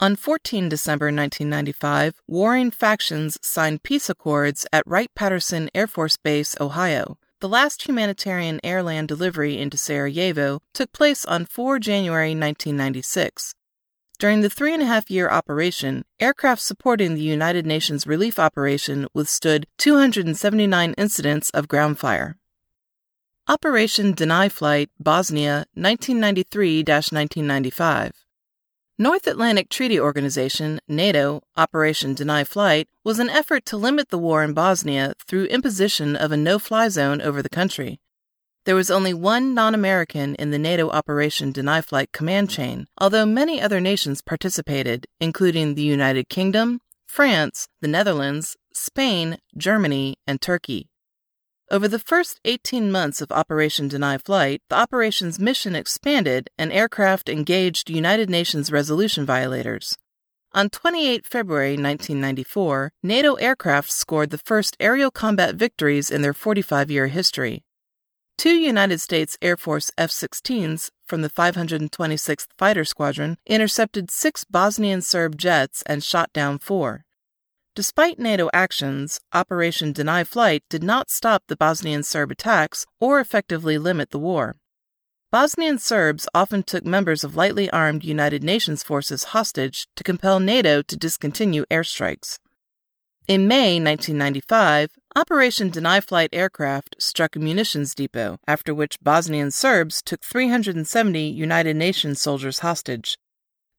On 0.00 0.16
14 0.16 0.68
December 0.68 1.06
1995, 1.06 2.20
warring 2.26 2.72
factions 2.72 3.38
signed 3.42 3.84
peace 3.84 4.10
accords 4.10 4.66
at 4.72 4.86
Wright 4.86 5.10
Patterson 5.14 5.70
Air 5.72 5.86
Force 5.86 6.16
Base, 6.16 6.56
Ohio. 6.60 7.16
The 7.40 7.48
last 7.48 7.86
humanitarian 7.86 8.58
airland 8.64 9.06
delivery 9.06 9.58
into 9.58 9.76
Sarajevo 9.76 10.60
took 10.74 10.90
place 10.90 11.24
on 11.24 11.46
4 11.46 11.78
January 11.78 12.30
1996. 12.30 13.54
During 14.18 14.40
the 14.40 14.50
three 14.50 14.74
and 14.74 14.82
a 14.82 14.86
half 14.86 15.08
year 15.08 15.30
operation, 15.30 16.04
aircraft 16.18 16.60
supporting 16.60 17.14
the 17.14 17.22
United 17.22 17.64
Nations 17.64 18.08
relief 18.08 18.40
operation 18.40 19.06
withstood 19.14 19.68
279 19.78 20.94
incidents 20.98 21.50
of 21.50 21.68
ground 21.68 22.00
fire. 22.00 22.36
Operation 23.46 24.14
Deny 24.14 24.48
Flight, 24.48 24.90
Bosnia, 24.98 25.64
1993 25.74 26.78
1995. 26.78 28.27
North 29.00 29.28
Atlantic 29.28 29.68
Treaty 29.68 30.00
Organization, 30.00 30.80
NATO, 30.88 31.40
Operation 31.56 32.14
Deny 32.14 32.42
Flight, 32.42 32.88
was 33.04 33.20
an 33.20 33.30
effort 33.30 33.64
to 33.66 33.76
limit 33.76 34.08
the 34.08 34.18
war 34.18 34.42
in 34.42 34.54
Bosnia 34.54 35.14
through 35.24 35.44
imposition 35.44 36.16
of 36.16 36.32
a 36.32 36.36
no 36.36 36.58
fly 36.58 36.88
zone 36.88 37.22
over 37.22 37.40
the 37.40 37.48
country. 37.48 38.00
There 38.64 38.74
was 38.74 38.90
only 38.90 39.14
one 39.14 39.54
non 39.54 39.72
American 39.72 40.34
in 40.34 40.50
the 40.50 40.58
NATO 40.58 40.90
Operation 40.90 41.52
Deny 41.52 41.80
Flight 41.80 42.10
command 42.10 42.50
chain, 42.50 42.88
although 43.00 43.24
many 43.24 43.62
other 43.62 43.78
nations 43.78 44.20
participated, 44.20 45.06
including 45.20 45.76
the 45.76 45.82
United 45.82 46.28
Kingdom, 46.28 46.80
France, 47.06 47.68
the 47.80 47.86
Netherlands, 47.86 48.56
Spain, 48.74 49.38
Germany, 49.56 50.16
and 50.26 50.40
Turkey. 50.40 50.88
Over 51.70 51.86
the 51.86 51.98
first 51.98 52.40
18 52.46 52.90
months 52.90 53.20
of 53.20 53.30
Operation 53.30 53.88
Deny 53.88 54.16
Flight, 54.16 54.62
the 54.70 54.76
operation's 54.76 55.38
mission 55.38 55.74
expanded 55.74 56.48
and 56.56 56.72
aircraft 56.72 57.28
engaged 57.28 57.90
United 57.90 58.30
Nations 58.30 58.72
resolution 58.72 59.26
violators. 59.26 59.98
On 60.54 60.70
28 60.70 61.26
February 61.26 61.72
1994, 61.72 62.92
NATO 63.02 63.34
aircraft 63.34 63.90
scored 63.92 64.30
the 64.30 64.38
first 64.38 64.78
aerial 64.80 65.10
combat 65.10 65.56
victories 65.56 66.10
in 66.10 66.22
their 66.22 66.32
45 66.32 66.90
year 66.90 67.08
history. 67.08 67.64
Two 68.38 68.54
United 68.54 69.02
States 69.02 69.36
Air 69.42 69.58
Force 69.58 69.90
F 69.98 70.10
16s 70.10 70.88
from 71.06 71.20
the 71.20 71.28
526th 71.28 72.46
Fighter 72.56 72.86
Squadron 72.86 73.36
intercepted 73.44 74.10
six 74.10 74.46
Bosnian 74.46 75.02
Serb 75.02 75.36
jets 75.36 75.82
and 75.84 76.02
shot 76.02 76.32
down 76.32 76.58
four. 76.58 77.04
Despite 77.78 78.18
NATO 78.18 78.50
actions, 78.52 79.20
Operation 79.32 79.92
Deny 79.92 80.24
Flight 80.24 80.64
did 80.68 80.82
not 80.82 81.10
stop 81.10 81.44
the 81.46 81.54
Bosnian 81.54 82.02
Serb 82.02 82.32
attacks 82.32 82.86
or 82.98 83.20
effectively 83.20 83.78
limit 83.78 84.10
the 84.10 84.18
war. 84.18 84.56
Bosnian 85.30 85.78
Serbs 85.78 86.28
often 86.34 86.64
took 86.64 86.84
members 86.84 87.22
of 87.22 87.36
lightly 87.36 87.70
armed 87.70 88.02
United 88.02 88.42
Nations 88.42 88.82
forces 88.82 89.30
hostage 89.30 89.86
to 89.94 90.02
compel 90.02 90.40
NATO 90.40 90.82
to 90.82 90.96
discontinue 90.96 91.64
airstrikes. 91.70 92.40
In 93.28 93.46
May 93.46 93.78
1995, 93.78 94.90
Operation 95.14 95.70
Deny 95.70 96.00
Flight 96.00 96.30
aircraft 96.32 96.96
struck 96.98 97.36
a 97.36 97.38
munitions 97.38 97.94
depot, 97.94 98.40
after 98.48 98.74
which 98.74 98.98
Bosnian 99.00 99.52
Serbs 99.52 100.02
took 100.02 100.24
370 100.24 101.28
United 101.28 101.76
Nations 101.76 102.20
soldiers 102.20 102.58
hostage. 102.58 103.16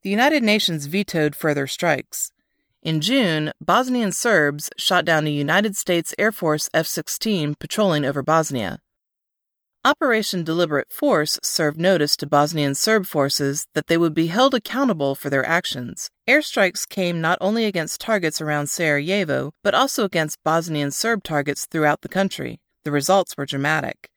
The 0.04 0.10
United 0.10 0.41
Nations 0.41 0.86
vetoed 0.86 1.36
further 1.36 1.68
strikes. 1.68 2.32
In 2.82 3.02
June, 3.02 3.52
Bosnian 3.60 4.14
Serbs 4.14 4.70
shot 4.78 5.04
down 5.04 5.28
a 5.28 5.30
United 5.30 5.76
States 5.76 6.16
Air 6.18 6.32
Force 6.32 6.70
F 6.74 6.88
16 6.88 7.56
patrolling 7.56 8.06
over 8.06 8.24
Bosnia. 8.24 8.80
Operation 9.84 10.46
Deliberate 10.46 10.90
Force 10.90 11.38
served 11.44 11.78
notice 11.78 12.16
to 12.16 12.26
Bosnian 12.26 12.76
Serb 12.76 13.06
forces 13.06 13.68
that 13.74 13.88
they 13.88 13.98
would 13.98 14.14
be 14.14 14.28
held 14.28 14.54
accountable 14.54 15.14
for 15.14 15.30
their 15.30 15.46
actions. 15.46 16.10
Airstrikes 16.26 16.88
came 16.88 17.20
not 17.20 17.38
only 17.42 17.66
against 17.66 18.00
targets 18.00 18.40
around 18.40 18.68
Sarajevo, 18.68 19.52
but 19.62 19.76
also 19.76 20.06
against 20.06 20.42
Bosnian 20.46 20.92
Serb 20.92 21.22
targets 21.22 21.66
throughout 21.66 22.00
the 22.00 22.08
country. 22.08 22.62
The 22.86 22.92
results 22.92 23.36
were 23.36 23.46
dramatic. 23.46 24.10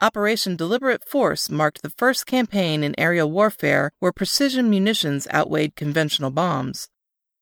Operation 0.00 0.56
Deliberate 0.56 1.06
Force 1.06 1.50
marked 1.50 1.82
the 1.82 1.90
first 1.90 2.24
campaign 2.24 2.82
in 2.82 2.94
aerial 2.96 3.30
warfare 3.30 3.90
where 3.98 4.12
precision 4.12 4.70
munitions 4.70 5.28
outweighed 5.30 5.76
conventional 5.76 6.30
bombs. 6.30 6.88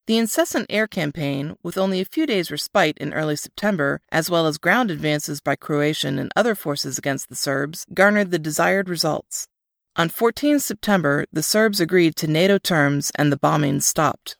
The 0.06 0.18
incessant 0.18 0.66
air 0.70 0.86
campaign, 0.86 1.56
with 1.64 1.76
only 1.76 2.00
a 2.00 2.04
few 2.04 2.26
days' 2.26 2.52
respite 2.52 2.96
in 2.98 3.12
early 3.12 3.34
September, 3.34 4.00
as 4.12 4.30
well 4.30 4.46
as 4.46 4.56
ground 4.56 4.92
advances 4.92 5.40
by 5.40 5.56
Croatian 5.56 6.20
and 6.20 6.30
other 6.36 6.54
forces 6.54 6.96
against 6.96 7.28
the 7.28 7.34
Serbs, 7.34 7.84
garnered 7.92 8.30
the 8.30 8.38
desired 8.38 8.88
results. 8.88 9.48
On 9.96 10.08
14 10.08 10.60
September, 10.60 11.24
the 11.32 11.42
Serbs 11.42 11.80
agreed 11.80 12.14
to 12.16 12.28
NATO 12.28 12.56
terms 12.56 13.10
and 13.16 13.32
the 13.32 13.36
bombing 13.36 13.80
stopped. 13.80 14.36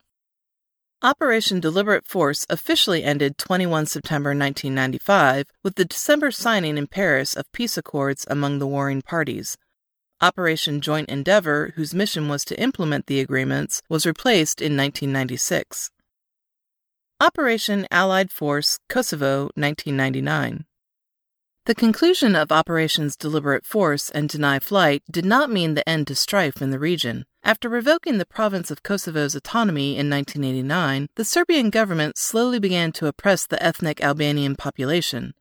Operation 1.03 1.59
Deliberate 1.59 2.07
Force 2.07 2.47
officially 2.49 3.03
ended 3.03 3.37
21 3.37 3.87
September 3.87 4.31
1995 4.31 5.47
with 5.65 5.75
the 5.75 5.85
December 5.85 6.31
signing 6.31 6.79
in 6.79 6.87
Paris 6.87 7.35
of 7.35 7.51
peace 7.51 7.77
accords 7.77 8.25
among 8.31 8.61
the 8.61 8.69
warring 8.69 9.03
parties. 9.03 9.57
Operation 10.23 10.81
Joint 10.81 11.11
Endeavour, 11.11 11.75
whose 11.77 11.93
mission 11.93 12.27
was 12.27 12.43
to 12.47 12.59
implement 12.59 13.07
the 13.07 13.21
agreements, 13.21 13.83
was 13.91 14.07
replaced 14.07 14.63
in 14.63 14.75
1996. 14.75 15.91
Operation 17.21 17.87
Allied 17.91 18.31
Force 18.31 18.79
Kosovo 18.89 19.51
1999. 19.57 20.65
The 21.67 21.75
conclusion 21.75 22.35
of 22.35 22.51
Operations 22.51 23.15
Deliberate 23.15 23.67
Force 23.67 24.09
and 24.09 24.27
Deny 24.27 24.59
Flight 24.59 25.03
did 25.11 25.27
not 25.27 25.51
mean 25.51 25.75
the 25.75 25.87
end 25.87 26.07
to 26.07 26.15
strife 26.15 26.63
in 26.63 26.71
the 26.71 26.79
region. 26.79 27.27
After 27.43 27.69
revoking 27.69 28.17
the 28.17 28.25
province 28.25 28.71
of 28.71 28.83
Kosovo's 28.83 29.35
autonomy 29.35 29.99
in 29.99 30.09
1989, 30.09 31.09
the 31.17 31.25
Serbian 31.27 31.69
government 31.69 32.17
slowly 32.17 32.59
began 32.59 32.91
to 32.93 33.07
oppress 33.07 33.47
the 33.47 33.63
ethnic 33.63 34.03
Albanian 34.03 34.57
population. 34.57 35.35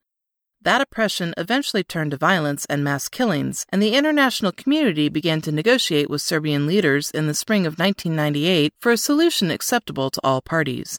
That 0.66 0.82
oppression 0.82 1.36
eventually 1.38 1.84
turned 1.84 2.10
to 2.10 2.18
violence 2.18 2.66
and 2.66 2.84
mass 2.84 3.08
killings, 3.08 3.68
and 3.70 3.84
the 3.84 3.94
international 3.94 4.52
community 4.52 5.10
began 5.10 5.40
to 5.42 5.52
negotiate 5.52 6.10
with 6.10 6.24
Serbian 6.24 6.66
leaders 6.66 7.12
in 7.12 7.28
the 7.28 7.36
spring 7.36 7.68
of 7.68 7.78
1998 7.78 8.74
for 8.80 8.92
a 8.92 8.98
solution 8.98 9.52
acceptable 9.52 10.10
to 10.10 10.20
all 10.24 10.42
parties. 10.42 10.98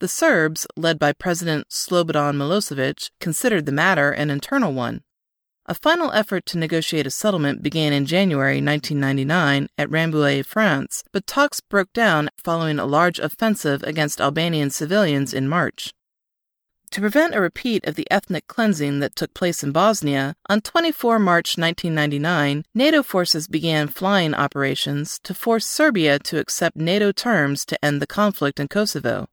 The 0.00 0.08
Serbs, 0.08 0.66
led 0.76 0.98
by 0.98 1.14
President 1.14 1.70
Slobodan 1.70 2.36
Milosevic, 2.36 3.10
considered 3.18 3.64
the 3.64 3.72
matter 3.72 4.10
an 4.10 4.28
internal 4.28 4.74
one. 4.74 5.00
A 5.64 5.74
final 5.74 6.12
effort 6.12 6.44
to 6.44 6.58
negotiate 6.58 7.06
a 7.06 7.10
settlement 7.10 7.62
began 7.62 7.94
in 7.94 8.04
January 8.04 8.60
1999 8.60 9.68
at 9.78 9.88
Rambouillet, 9.88 10.44
France, 10.44 11.02
but 11.12 11.26
talks 11.26 11.60
broke 11.60 11.94
down 11.94 12.28
following 12.36 12.78
a 12.78 12.84
large 12.84 13.18
offensive 13.18 13.82
against 13.84 14.20
Albanian 14.20 14.68
civilians 14.68 15.32
in 15.32 15.48
March. 15.48 15.94
To 16.92 17.02
prevent 17.02 17.34
a 17.34 17.40
repeat 17.40 17.86
of 17.86 17.96
the 17.96 18.10
ethnic 18.10 18.46
cleansing 18.46 19.00
that 19.00 19.14
took 19.14 19.34
place 19.34 19.62
in 19.62 19.72
Bosnia, 19.72 20.34
on 20.48 20.62
24 20.62 21.18
March 21.18 21.58
1999, 21.58 22.64
NATO 22.74 23.02
forces 23.02 23.46
began 23.46 23.88
flying 23.88 24.32
operations 24.32 25.20
to 25.24 25.34
force 25.34 25.66
Serbia 25.66 26.18
to 26.20 26.38
accept 26.38 26.76
NATO 26.76 27.12
terms 27.12 27.66
to 27.66 27.84
end 27.84 28.00
the 28.00 28.06
conflict 28.06 28.58
in 28.58 28.68
Kosovo. 28.68 29.28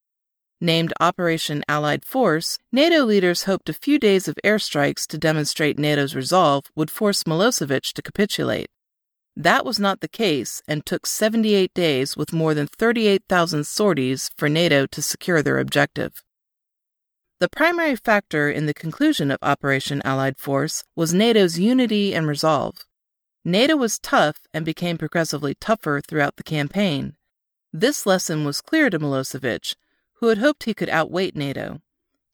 Named 0.60 0.94
Operation 1.00 1.64
Allied 1.70 2.04
Force, 2.04 2.60
NATO 2.74 3.06
leaders 3.06 3.44
hoped 3.44 3.70
a 3.70 3.74
few 3.74 4.00
days 4.00 4.28
of 4.28 4.38
airstrikes 4.44 5.08
to 5.08 5.18
demonstrate 5.18 5.80
NATO's 5.80 6.14
resolve 6.14 6.66
would 6.76 6.92
force 6.92 7.24
Milosevic 7.24 7.94
to 7.94 8.02
capitulate. 8.02 8.68
That 9.38 9.66
was 9.66 9.80
not 9.80 10.02
the 10.02 10.10
case 10.10 10.62
and 10.68 10.86
took 10.86 11.06
78 11.06 11.74
days 11.74 12.18
with 12.18 12.34
more 12.34 12.54
than 12.54 12.68
38,000 12.68 13.66
sorties 13.66 14.30
for 14.36 14.50
NATO 14.50 14.86
to 14.88 15.02
secure 15.02 15.42
their 15.42 15.60
objective. 15.60 16.25
The 17.38 17.50
primary 17.50 17.98
factor 17.98 18.50
in 18.50 18.66
the 18.66 18.74
conclusion 18.74 19.30
of 19.30 19.40
Operation 19.42 20.02
Allied 20.06 20.38
Force 20.38 20.86
was 20.96 21.14
NATO's 21.14 21.60
unity 21.60 22.16
and 22.16 22.26
resolve. 22.28 22.86
NATO 23.44 23.76
was 23.76 24.00
tough 24.00 24.38
and 24.54 24.64
became 24.64 24.98
progressively 24.98 25.54
tougher 25.54 26.00
throughout 26.00 26.38
the 26.38 26.44
campaign. 26.44 27.18
This 27.74 28.06
lesson 28.06 28.46
was 28.46 28.62
clear 28.62 28.90
to 28.90 29.00
Milosevic, 29.00 29.76
who 30.20 30.28
had 30.28 30.38
hoped 30.38 30.64
he 30.64 30.74
could 30.74 30.88
outweight 30.88 31.36
NATO. 31.36 31.82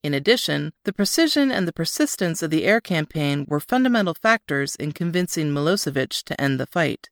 In 0.03 0.13
addition, 0.13 0.71
the 0.83 0.93
precision 0.93 1.51
and 1.51 1.67
the 1.67 1.73
persistence 1.73 2.43
of 2.43 2.51
the 2.51 2.63
air 2.63 2.79
campaign 2.79 3.45
were 3.47 3.59
fundamental 3.59 4.13
factors 4.13 4.75
in 4.75 4.91
convincing 4.91 5.51
Milosevic 5.51 6.23
to 6.25 6.39
end 6.39 6.59
the 6.59 6.67
fight. 6.67 7.09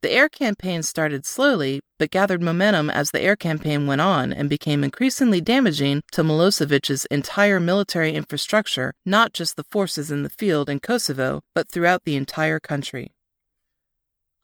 The 0.00 0.12
air 0.12 0.28
campaign 0.28 0.84
started 0.84 1.26
slowly, 1.26 1.80
but 1.98 2.12
gathered 2.12 2.40
momentum 2.40 2.88
as 2.88 3.10
the 3.10 3.20
air 3.20 3.34
campaign 3.34 3.88
went 3.88 4.00
on 4.00 4.32
and 4.32 4.48
became 4.48 4.84
increasingly 4.84 5.40
damaging 5.40 6.02
to 6.12 6.22
Milosevic's 6.22 7.04
entire 7.06 7.58
military 7.58 8.14
infrastructure, 8.14 8.94
not 9.04 9.32
just 9.32 9.56
the 9.56 9.64
forces 9.64 10.12
in 10.12 10.22
the 10.22 10.30
field 10.30 10.70
in 10.70 10.78
Kosovo, 10.78 11.40
but 11.52 11.68
throughout 11.68 12.04
the 12.04 12.14
entire 12.14 12.60
country. 12.60 13.12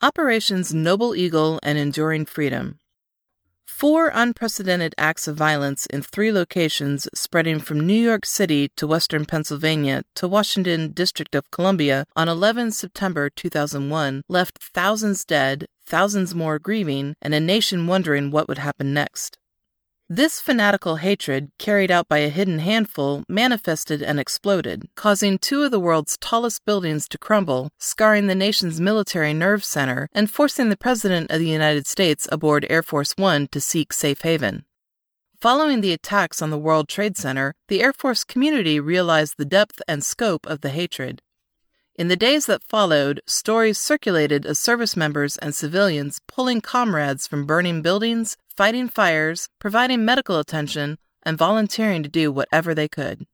Operations 0.02 0.74
Noble 0.74 1.14
Eagle 1.14 1.60
and 1.62 1.78
Enduring 1.78 2.26
Freedom 2.26 2.80
Four 3.66 4.10
unprecedented 4.14 4.94
acts 4.96 5.26
of 5.26 5.36
violence 5.36 5.86
in 5.86 6.02
three 6.02 6.32
locations 6.32 7.08
spreading 7.14 7.60
from 7.60 7.80
New 7.80 8.00
York 8.00 8.24
City 8.24 8.70
to 8.76 8.86
western 8.86 9.24
Pennsylvania 9.24 10.04
to 10.14 10.28
Washington, 10.28 10.92
District 10.92 11.34
of 11.34 11.50
Columbia 11.50 12.06
on 12.14 12.28
11 12.28 12.70
September 12.70 13.28
2001 13.30 14.22
left 14.28 14.62
thousands 14.62 15.24
dead, 15.24 15.66
thousands 15.86 16.34
more 16.34 16.58
grieving, 16.58 17.14
and 17.20 17.34
a 17.34 17.40
nation 17.40 17.86
wondering 17.86 18.30
what 18.30 18.48
would 18.48 18.58
happen 18.58 18.94
next. 18.94 19.38
This 20.10 20.38
fanatical 20.38 20.96
hatred, 20.96 21.50
carried 21.58 21.90
out 21.90 22.10
by 22.10 22.18
a 22.18 22.28
hidden 22.28 22.58
handful, 22.58 23.24
manifested 23.26 24.02
and 24.02 24.20
exploded, 24.20 24.86
causing 24.94 25.38
two 25.38 25.62
of 25.62 25.70
the 25.70 25.80
world's 25.80 26.18
tallest 26.18 26.66
buildings 26.66 27.08
to 27.08 27.16
crumble, 27.16 27.70
scarring 27.78 28.26
the 28.26 28.34
nation's 28.34 28.78
military 28.78 29.32
nerve 29.32 29.64
center, 29.64 30.10
and 30.12 30.30
forcing 30.30 30.68
the 30.68 30.76
President 30.76 31.30
of 31.30 31.38
the 31.38 31.48
United 31.48 31.86
States 31.86 32.28
aboard 32.30 32.66
Air 32.68 32.82
Force 32.82 33.14
One 33.16 33.48
to 33.48 33.62
seek 33.62 33.94
safe 33.94 34.20
haven. 34.20 34.66
Following 35.40 35.80
the 35.80 35.94
attacks 35.94 36.42
on 36.42 36.50
the 36.50 36.58
World 36.58 36.86
Trade 36.86 37.16
Center, 37.16 37.54
the 37.68 37.82
Air 37.82 37.94
Force 37.94 38.24
community 38.24 38.78
realized 38.78 39.38
the 39.38 39.46
depth 39.46 39.80
and 39.88 40.04
scope 40.04 40.44
of 40.44 40.60
the 40.60 40.68
hatred. 40.68 41.22
In 41.96 42.08
the 42.08 42.16
days 42.16 42.44
that 42.46 42.64
followed, 42.64 43.22
stories 43.24 43.78
circulated 43.78 44.44
of 44.44 44.56
service 44.56 44.96
members 44.96 45.38
and 45.38 45.54
civilians 45.54 46.20
pulling 46.26 46.60
comrades 46.60 47.26
from 47.26 47.46
burning 47.46 47.82
buildings, 47.82 48.36
fighting 48.56 48.88
fires, 48.88 49.48
providing 49.58 50.04
medical 50.04 50.38
attention, 50.38 50.98
and 51.24 51.38
volunteering 51.38 52.02
to 52.02 52.08
do 52.08 52.30
whatever 52.30 52.74
they 52.74 52.88
could. 52.88 53.26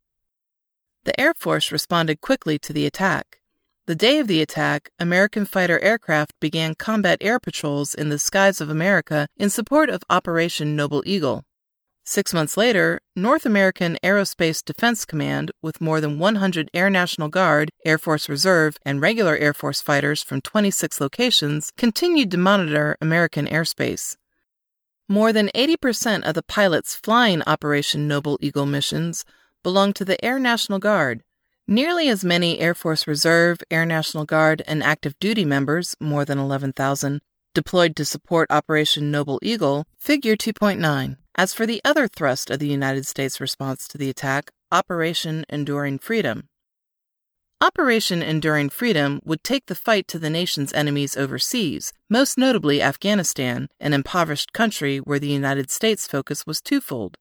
The 1.04 1.18
Air 1.20 1.34
Force 1.34 1.72
responded 1.72 2.20
quickly 2.20 2.58
to 2.60 2.72
the 2.72 2.86
attack. 2.86 3.40
The 3.86 3.94
day 3.94 4.18
of 4.18 4.28
the 4.28 4.40
attack, 4.40 4.90
American 4.98 5.46
fighter 5.46 5.80
aircraft 5.80 6.32
began 6.40 6.74
combat 6.74 7.18
air 7.20 7.40
patrols 7.40 7.94
in 7.94 8.08
the 8.08 8.18
skies 8.18 8.60
of 8.60 8.70
America 8.70 9.26
in 9.36 9.50
support 9.50 9.90
of 9.90 10.02
Operation 10.08 10.76
Noble 10.76 11.02
Eagle. 11.06 11.44
Six 12.04 12.32
months 12.32 12.56
later, 12.56 13.00
North 13.14 13.44
American 13.44 13.98
Aerospace 14.02 14.64
Defense 14.64 15.04
Command, 15.04 15.50
with 15.62 15.80
more 15.80 16.00
than 16.00 16.18
100 16.18 16.70
Air 16.72 16.90
National 16.90 17.28
Guard, 17.28 17.70
Air 17.84 17.98
Force 17.98 18.28
Reserve, 18.28 18.76
and 18.84 19.00
regular 19.00 19.36
Air 19.36 19.54
Force 19.54 19.80
fighters 19.80 20.22
from 20.22 20.40
26 20.40 21.00
locations, 21.00 21.70
continued 21.76 22.30
to 22.30 22.38
monitor 22.38 22.96
American 23.00 23.46
airspace. 23.46 24.16
More 25.10 25.32
than 25.32 25.50
80% 25.56 26.22
of 26.22 26.34
the 26.34 26.42
pilots 26.44 26.94
flying 26.94 27.42
Operation 27.42 28.06
Noble 28.06 28.38
Eagle 28.40 28.64
missions 28.64 29.24
belong 29.64 29.92
to 29.94 30.04
the 30.04 30.24
Air 30.24 30.38
National 30.38 30.78
Guard. 30.78 31.24
Nearly 31.66 32.08
as 32.08 32.24
many 32.24 32.60
Air 32.60 32.76
Force 32.76 33.08
Reserve, 33.08 33.58
Air 33.72 33.84
National 33.84 34.24
Guard, 34.24 34.62
and 34.68 34.84
active 34.84 35.18
duty 35.18 35.44
members, 35.44 35.96
more 35.98 36.24
than 36.24 36.38
11,000, 36.38 37.22
deployed 37.54 37.96
to 37.96 38.04
support 38.04 38.52
Operation 38.52 39.10
Noble 39.10 39.40
Eagle, 39.42 39.84
figure 39.98 40.36
2.9. 40.36 41.16
As 41.34 41.54
for 41.54 41.66
the 41.66 41.80
other 41.84 42.06
thrust 42.06 42.48
of 42.48 42.60
the 42.60 42.68
United 42.68 43.04
States 43.04 43.40
response 43.40 43.88
to 43.88 43.98
the 43.98 44.10
attack, 44.10 44.52
Operation 44.70 45.44
Enduring 45.48 45.98
Freedom. 45.98 46.49
Operation 47.62 48.22
Enduring 48.22 48.70
Freedom 48.70 49.20
would 49.22 49.44
take 49.44 49.66
the 49.66 49.74
fight 49.74 50.08
to 50.08 50.18
the 50.18 50.30
nation's 50.30 50.72
enemies 50.72 51.14
overseas, 51.14 51.92
most 52.08 52.38
notably 52.38 52.80
Afghanistan, 52.80 53.68
an 53.78 53.92
impoverished 53.92 54.54
country 54.54 54.96
where 54.96 55.18
the 55.18 55.28
United 55.28 55.70
States' 55.70 56.08
focus 56.08 56.46
was 56.46 56.62
twofold 56.62 57.18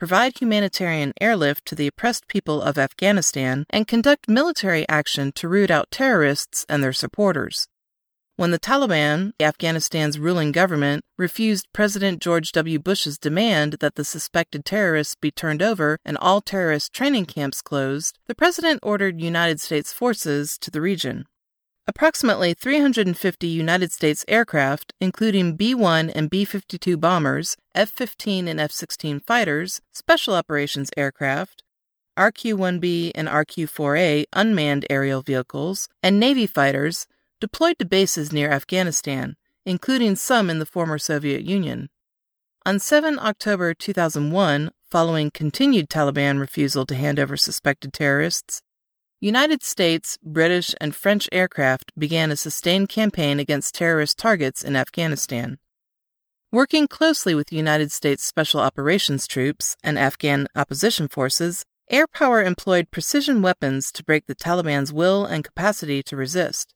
provide 0.00 0.38
humanitarian 0.40 1.12
airlift 1.20 1.66
to 1.66 1.74
the 1.74 1.86
oppressed 1.86 2.26
people 2.26 2.62
of 2.62 2.78
Afghanistan, 2.78 3.66
and 3.68 3.86
conduct 3.86 4.30
military 4.30 4.88
action 4.88 5.30
to 5.30 5.46
root 5.46 5.70
out 5.70 5.90
terrorists 5.90 6.64
and 6.70 6.82
their 6.82 6.90
supporters. 6.90 7.68
When 8.40 8.52
the 8.52 8.58
Taliban, 8.58 9.34
Afghanistan's 9.38 10.18
ruling 10.18 10.50
government, 10.50 11.04
refused 11.18 11.68
President 11.74 12.22
George 12.22 12.52
W. 12.52 12.78
Bush's 12.78 13.18
demand 13.18 13.74
that 13.80 13.96
the 13.96 14.02
suspected 14.02 14.64
terrorists 14.64 15.14
be 15.14 15.30
turned 15.30 15.60
over 15.60 15.98
and 16.06 16.16
all 16.16 16.40
terrorist 16.40 16.94
training 16.94 17.26
camps 17.26 17.60
closed, 17.60 18.18
the 18.28 18.34
president 18.34 18.80
ordered 18.82 19.20
United 19.20 19.60
States 19.60 19.92
forces 19.92 20.56
to 20.56 20.70
the 20.70 20.80
region. 20.80 21.26
Approximately 21.86 22.54
350 22.54 23.46
United 23.46 23.92
States 23.92 24.24
aircraft, 24.26 24.94
including 25.02 25.54
B 25.54 25.74
1 25.74 26.08
and 26.08 26.30
B 26.30 26.46
52 26.46 26.96
bombers, 26.96 27.58
F 27.74 27.90
15 27.90 28.48
and 28.48 28.58
F 28.58 28.72
16 28.72 29.20
fighters, 29.20 29.82
special 29.92 30.32
operations 30.32 30.88
aircraft, 30.96 31.62
RQ 32.18 32.54
1B 32.54 33.12
and 33.14 33.28
RQ 33.28 33.66
4A 33.66 34.24
unmanned 34.32 34.86
aerial 34.88 35.20
vehicles, 35.20 35.88
and 36.02 36.18
Navy 36.18 36.46
fighters, 36.46 37.06
deployed 37.40 37.78
to 37.78 37.84
bases 37.84 38.32
near 38.32 38.50
Afghanistan, 38.50 39.36
including 39.64 40.16
some 40.16 40.50
in 40.50 40.58
the 40.58 40.66
former 40.66 40.98
Soviet 40.98 41.42
Union. 41.42 41.88
On 42.66 42.78
7 42.78 43.18
October 43.18 43.74
2001, 43.74 44.70
following 44.90 45.30
continued 45.30 45.88
Taliban 45.88 46.38
refusal 46.38 46.84
to 46.86 46.94
hand 46.94 47.18
over 47.18 47.36
suspected 47.36 47.92
terrorists, 47.92 48.62
United 49.22 49.62
States, 49.62 50.16
British, 50.22 50.74
and 50.80 50.96
French 50.96 51.28
aircraft 51.30 51.92
began 51.98 52.30
a 52.30 52.36
sustained 52.36 52.88
campaign 52.88 53.38
against 53.38 53.74
terrorist 53.74 54.16
targets 54.16 54.64
in 54.64 54.74
Afghanistan. 54.74 55.58
Working 56.50 56.88
closely 56.88 57.34
with 57.34 57.52
United 57.52 57.92
States 57.92 58.24
Special 58.24 58.60
Operations 58.60 59.26
Troops 59.26 59.76
and 59.84 59.98
Afghan 59.98 60.46
opposition 60.56 61.06
forces, 61.06 61.66
air 61.90 62.06
power 62.06 62.42
employed 62.42 62.90
precision 62.90 63.42
weapons 63.42 63.92
to 63.92 64.02
break 64.02 64.26
the 64.26 64.34
Taliban's 64.34 64.90
will 64.90 65.26
and 65.26 65.44
capacity 65.44 66.02
to 66.04 66.16
resist. 66.16 66.72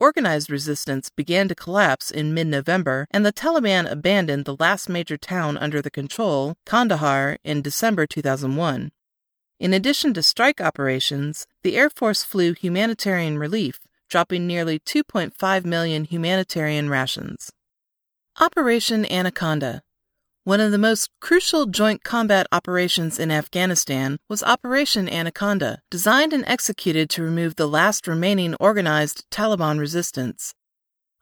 Organized 0.00 0.50
resistance 0.50 1.10
began 1.10 1.46
to 1.48 1.54
collapse 1.54 2.10
in 2.10 2.32
mid 2.32 2.46
November, 2.46 3.06
and 3.10 3.24
the 3.24 3.34
Taliban 3.34 3.90
abandoned 3.90 4.46
the 4.46 4.56
last 4.58 4.88
major 4.88 5.18
town 5.18 5.58
under 5.58 5.82
their 5.82 5.90
control, 5.90 6.56
Kandahar, 6.64 7.36
in 7.44 7.60
December 7.60 8.06
2001. 8.06 8.92
In 9.58 9.74
addition 9.74 10.14
to 10.14 10.22
strike 10.22 10.58
operations, 10.58 11.46
the 11.62 11.76
Air 11.76 11.90
Force 11.90 12.24
flew 12.24 12.54
humanitarian 12.54 13.36
relief, 13.36 13.78
dropping 14.08 14.46
nearly 14.46 14.78
2.5 14.78 15.64
million 15.66 16.04
humanitarian 16.04 16.88
rations. 16.88 17.52
Operation 18.40 19.04
Anaconda 19.04 19.82
one 20.44 20.60
of 20.60 20.72
the 20.72 20.78
most 20.78 21.10
crucial 21.20 21.66
joint 21.66 22.02
combat 22.02 22.46
operations 22.50 23.18
in 23.18 23.30
Afghanistan 23.30 24.18
was 24.26 24.42
Operation 24.42 25.06
Anaconda, 25.06 25.80
designed 25.90 26.32
and 26.32 26.44
executed 26.46 27.10
to 27.10 27.22
remove 27.22 27.56
the 27.56 27.68
last 27.68 28.08
remaining 28.08 28.54
organized 28.54 29.26
Taliban 29.30 29.78
resistance. 29.78 30.54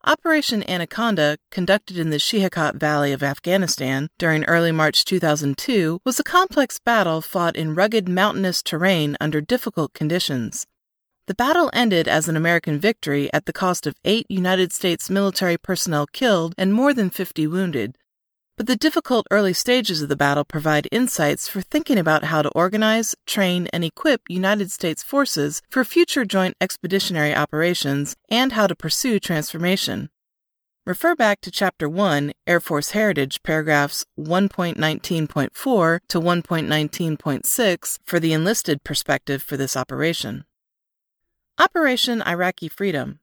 Operation 0.05 0.63
Anaconda, 0.71 1.37
conducted 1.51 1.99
in 1.99 2.11
the 2.11 2.19
Shahikot 2.19 2.77
Valley 2.77 3.13
of 3.13 3.25
Afghanistan 3.25 4.09
during 4.19 4.45
early 4.45 4.71
March 4.71 5.05
2002, 5.05 6.01
was 6.05 6.21
a 6.21 6.25
complex 6.25 6.79
battle 6.79 7.21
fought 7.21 7.57
in 7.57 7.75
rugged 7.75 8.09
mountainous 8.09 8.63
terrain 8.63 9.17
under 9.21 9.41
difficult 9.41 9.95
conditions. 9.95 10.65
The 11.27 11.35
battle 11.35 11.71
ended 11.73 12.07
as 12.07 12.29
an 12.29 12.37
American 12.37 12.79
victory 12.79 13.31
at 13.35 13.47
the 13.47 13.53
cost 13.53 13.85
of 13.85 13.97
eight 14.05 14.27
United 14.29 14.73
States 14.73 15.11
military 15.11 15.59
personnel 15.59 16.07
killed 16.07 16.55
and 16.57 16.73
more 16.73 16.95
than 16.95 17.11
50 17.11 17.49
wounded, 17.49 17.97
but 18.59 18.67
the 18.67 18.77
difficult 18.77 19.25
early 19.31 19.53
stages 19.53 20.03
of 20.03 20.09
the 20.09 20.17
battle 20.17 20.45
provide 20.45 20.89
insights 20.91 21.47
for 21.47 21.63
thinking 21.63 21.97
about 21.97 22.25
how 22.25 22.43
to 22.43 22.49
organize, 22.51 23.15
train, 23.25 23.69
and 23.73 23.85
equip 23.85 24.21
United 24.29 24.69
States 24.73 25.01
forces 25.01 25.63
for 25.71 25.85
future 25.85 26.25
joint 26.25 26.57
expeditionary 26.61 27.33
operations 27.33 28.17
and 28.29 28.53
how 28.53 28.67
to 28.67 28.75
pursue 28.75 29.21
transformation. 29.21 30.11
Refer 30.85 31.15
back 31.15 31.41
to 31.43 31.53
Chapter 31.53 31.89
1, 31.89 32.33
Air 32.49 32.59
Force 32.59 32.91
Heritage, 32.91 33.43
paragraphs 33.45 34.05
1.19.4 34.19 36.01
to 36.09 36.21
1.19.6 36.21 37.99
for 38.05 38.19
the 38.19 38.33
enlisted 38.33 38.83
perspective 38.83 39.41
for 39.41 39.57
this 39.57 39.77
operation. 39.77 40.45
Operation 41.61 42.23
Iraqi 42.23 42.69
Freedom 42.69 43.21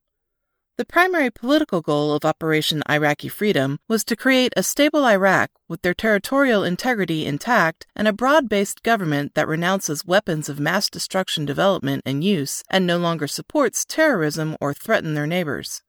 the 0.77 0.85
primary 0.85 1.31
political 1.31 1.79
goal 1.79 2.13
of 2.13 2.25
Operation 2.25 2.83
Iraqi 2.89 3.29
Freedom 3.29 3.79
was 3.87 4.03
to 4.03 4.15
create 4.15 4.51
a 4.57 4.63
stable 4.63 5.05
Iraq 5.05 5.49
with 5.69 5.81
their 5.81 5.93
territorial 5.93 6.65
integrity 6.65 7.25
intact 7.25 7.87
and 7.95 8.09
a 8.09 8.13
broad 8.13 8.49
based 8.49 8.83
government 8.83 9.35
that 9.35 9.47
renounces 9.47 10.05
weapons 10.05 10.49
of 10.49 10.59
mass 10.59 10.89
destruction 10.89 11.45
development 11.45 12.01
and 12.05 12.25
use 12.25 12.61
and 12.69 12.85
no 12.85 12.97
longer 12.97 13.25
supports 13.25 13.85
terrorism 13.85 14.57
or 14.59 14.73
threaten 14.73 15.13
their 15.13 15.27
neighbors. 15.27 15.81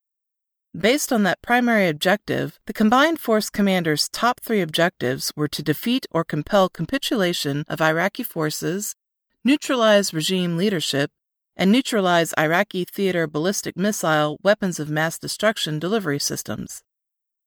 Based 0.79 1.13
on 1.13 1.25
that 1.25 1.43
primary 1.43 1.89
objective, 1.89 2.61
the 2.67 2.73
Combined 2.73 3.19
Force 3.19 3.51
Commander's 3.51 4.09
top 4.11 4.41
three 4.41 4.61
objectives 4.61 5.33
were 5.35 5.49
to 5.49 5.63
defeat 5.63 6.07
or 6.13 6.23
compel 6.23 6.69
capitulation 6.69 7.65
of 7.67 7.81
Iraqi 7.81 8.23
forces, 8.23 8.95
neutralize 9.43 10.15
regime 10.15 10.57
leadership, 10.57 11.11
and 11.57 11.73
neutralize 11.73 12.35
Iraqi 12.39 12.85
theater 12.85 13.27
ballistic 13.27 13.77
missile 13.77 14.39
weapons 14.43 14.79
of 14.79 14.91
mass 14.91 15.19
destruction 15.19 15.79
delivery 15.79 16.19
systems. 16.19 16.83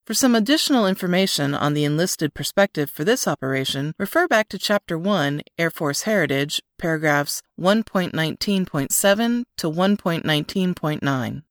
For 0.10 0.16
some 0.16 0.34
additional 0.34 0.88
information 0.88 1.54
on 1.54 1.76
the 1.76 1.84
enlisted 1.84 2.34
perspective 2.34 2.90
for 2.90 3.04
this 3.04 3.28
operation, 3.28 3.94
refer 4.00 4.28
back 4.28 4.50
to 4.50 4.58
Chapter 4.58 4.98
1, 4.98 5.42
Air 5.60 5.70
Force 5.70 6.02
Heritage, 6.02 6.64
paragraphs 6.80 7.44
1.19.7 7.60 9.44
to 9.58 9.70
1.19.9. 9.70 11.44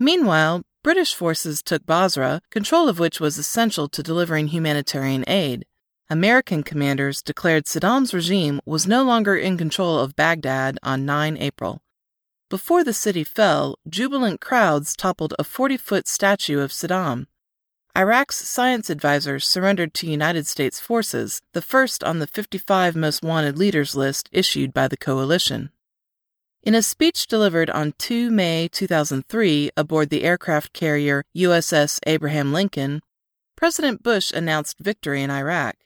Meanwhile, 0.00 0.62
British 0.82 1.14
forces 1.14 1.62
took 1.62 1.84
Basra, 1.84 2.40
control 2.50 2.88
of 2.88 2.98
which 2.98 3.20
was 3.20 3.36
essential 3.36 3.88
to 3.90 4.02
delivering 4.02 4.46
humanitarian 4.48 5.24
aid. 5.28 5.66
American 6.10 6.62
commanders 6.62 7.20
declared 7.20 7.66
Saddam's 7.66 8.14
regime 8.14 8.62
was 8.64 8.86
no 8.86 9.02
longer 9.02 9.36
in 9.36 9.58
control 9.58 9.98
of 9.98 10.16
Baghdad 10.16 10.78
on 10.82 11.04
9 11.04 11.36
April. 11.36 11.82
Before 12.48 12.82
the 12.82 12.94
city 12.94 13.24
fell, 13.24 13.76
jubilant 13.86 14.40
crowds 14.40 14.96
toppled 14.96 15.34
a 15.38 15.44
40 15.44 15.76
foot 15.76 16.08
statue 16.08 16.60
of 16.60 16.72
Saddam. 16.72 17.26
Iraq's 17.94 18.36
science 18.36 18.88
advisors 18.88 19.46
surrendered 19.46 19.92
to 19.94 20.10
United 20.10 20.46
States 20.46 20.80
forces, 20.80 21.42
the 21.52 21.60
first 21.60 22.02
on 22.02 22.20
the 22.20 22.26
55 22.26 22.96
most 22.96 23.22
wanted 23.22 23.58
leaders 23.58 23.94
list 23.94 24.30
issued 24.32 24.72
by 24.72 24.88
the 24.88 24.96
coalition. 24.96 25.68
In 26.62 26.74
a 26.74 26.80
speech 26.80 27.26
delivered 27.26 27.68
on 27.68 27.92
2 27.98 28.30
May 28.30 28.68
2003 28.72 29.72
aboard 29.76 30.08
the 30.08 30.24
aircraft 30.24 30.72
carrier 30.72 31.22
USS 31.36 31.98
Abraham 32.06 32.50
Lincoln, 32.50 33.02
President 33.56 34.02
Bush 34.02 34.32
announced 34.32 34.78
victory 34.78 35.22
in 35.22 35.30
Iraq. 35.30 35.76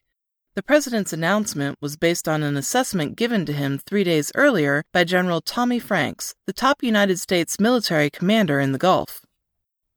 The 0.54 0.62
president's 0.62 1.14
announcement 1.14 1.78
was 1.80 1.96
based 1.96 2.28
on 2.28 2.42
an 2.42 2.58
assessment 2.58 3.16
given 3.16 3.46
to 3.46 3.54
him 3.54 3.78
three 3.78 4.04
days 4.04 4.30
earlier 4.34 4.84
by 4.92 5.02
General 5.02 5.40
Tommy 5.40 5.78
Franks, 5.78 6.34
the 6.46 6.52
top 6.52 6.82
United 6.82 7.18
States 7.18 7.58
military 7.58 8.10
commander 8.10 8.60
in 8.60 8.72
the 8.72 8.78
Gulf. 8.78 9.24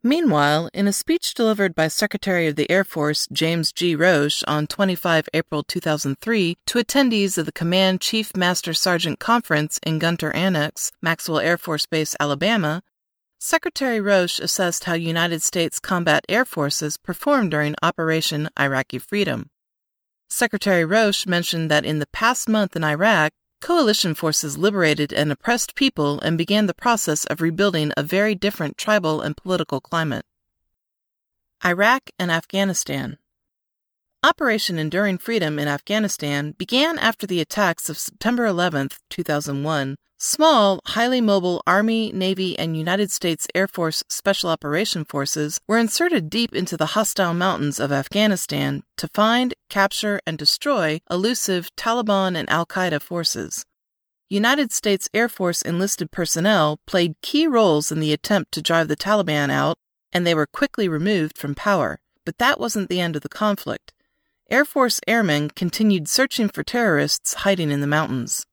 Meanwhile, 0.01 0.69
in 0.73 0.87
a 0.87 0.93
speech 0.93 1.33
delivered 1.33 1.75
by 1.75 1.89
Secretary 1.89 2.47
of 2.47 2.55
the 2.55 2.71
Air 2.71 2.85
Force 2.85 3.27
James 3.33 3.73
G. 3.73 3.97
Roche 3.97 4.45
on 4.47 4.65
25 4.65 5.27
April 5.33 5.61
2003 5.61 6.55
to 6.67 6.79
attendees 6.79 7.37
of 7.37 7.45
the 7.45 7.51
Command 7.51 7.99
Chief 7.99 8.33
Master 8.33 8.73
Sergeant 8.73 9.19
Conference 9.19 9.77
in 9.85 9.99
Gunter 9.99 10.31
Annex, 10.31 10.93
Maxwell 11.01 11.39
Air 11.39 11.57
Force 11.57 11.85
Base, 11.85 12.15
Alabama, 12.17 12.81
Secretary 13.39 13.99
Roche 13.99 14.39
assessed 14.39 14.85
how 14.85 14.93
United 14.93 15.43
States 15.43 15.81
combat 15.81 16.23
air 16.29 16.45
forces 16.45 16.95
performed 16.95 17.51
during 17.51 17.75
Operation 17.83 18.47
Iraqi 18.57 18.99
Freedom. 18.99 19.49
Secretary 20.29 20.83
Roche 20.83 21.25
mentioned 21.25 21.69
that 21.71 21.85
in 21.85 21.99
the 21.99 22.07
past 22.07 22.49
month 22.49 22.75
in 22.75 22.83
Iraq, 22.83 23.31
coalition 23.61 24.13
forces 24.13 24.57
liberated 24.57 25.13
an 25.13 25.31
oppressed 25.31 25.75
people 25.75 26.19
and 26.19 26.37
began 26.37 26.65
the 26.65 26.73
process 26.73 27.25
of 27.25 27.41
rebuilding 27.41 27.91
a 27.95 28.03
very 28.03 28.35
different 28.35 28.77
tribal 28.77 29.21
and 29.21 29.37
political 29.37 29.79
climate. 29.79 30.25
Iraq 31.63 32.09
and 32.19 32.31
Afghanistan. 32.31 33.17
Operation 34.25 34.79
Enduring 34.79 35.19
Freedom 35.19 35.59
in 35.59 35.67
Afghanistan 35.67 36.55
began 36.57 36.97
after 36.97 37.27
the 37.27 37.39
attacks 37.39 37.89
of 37.89 37.97
September 37.99 38.47
11, 38.47 38.89
2001. 39.11 39.97
Small, 40.17 40.79
highly 40.87 41.21
mobile 41.21 41.61
Army, 41.67 42.11
Navy, 42.11 42.57
and 42.57 42.75
United 42.75 43.11
States 43.11 43.45
Air 43.53 43.67
Force 43.67 44.03
Special 44.09 44.49
Operation 44.49 45.05
Forces 45.05 45.59
were 45.67 45.77
inserted 45.77 46.31
deep 46.31 46.55
into 46.55 46.75
the 46.75 46.97
hostile 46.97 47.35
mountains 47.35 47.79
of 47.79 47.91
Afghanistan 47.91 48.81
to 48.97 49.07
find, 49.13 49.53
capture, 49.69 50.19
and 50.25 50.39
destroy 50.39 50.99
elusive 51.07 51.69
Taliban 51.75 52.35
and 52.35 52.49
Al 52.49 52.65
Qaeda 52.65 53.03
forces. 53.03 53.63
United 54.27 54.71
States 54.71 55.07
Air 55.13 55.29
Force 55.29 55.61
enlisted 55.61 56.09
personnel 56.09 56.79
played 56.87 57.21
key 57.21 57.45
roles 57.45 57.91
in 57.91 57.99
the 57.99 58.11
attempt 58.11 58.51
to 58.53 58.63
drive 58.63 58.87
the 58.87 58.97
Taliban 58.97 59.51
out, 59.51 59.77
and 60.11 60.25
they 60.25 60.33
were 60.33 60.47
quickly 60.47 60.87
removed 60.87 61.37
from 61.37 61.53
power. 61.53 61.99
But 62.25 62.39
that 62.39 62.59
wasn't 62.59 62.89
the 62.89 62.99
end 62.99 63.15
of 63.15 63.21
the 63.21 63.29
conflict. 63.29 63.93
Air 64.47 64.63
Force 64.63 65.01
airmen 65.07 65.49
continued 65.49 66.07
searching 66.07 66.49
for 66.49 66.63
terrorists 66.63 67.33
hiding 67.33 67.71
in 67.71 67.81
the 67.81 67.87
mountains. 67.87 68.45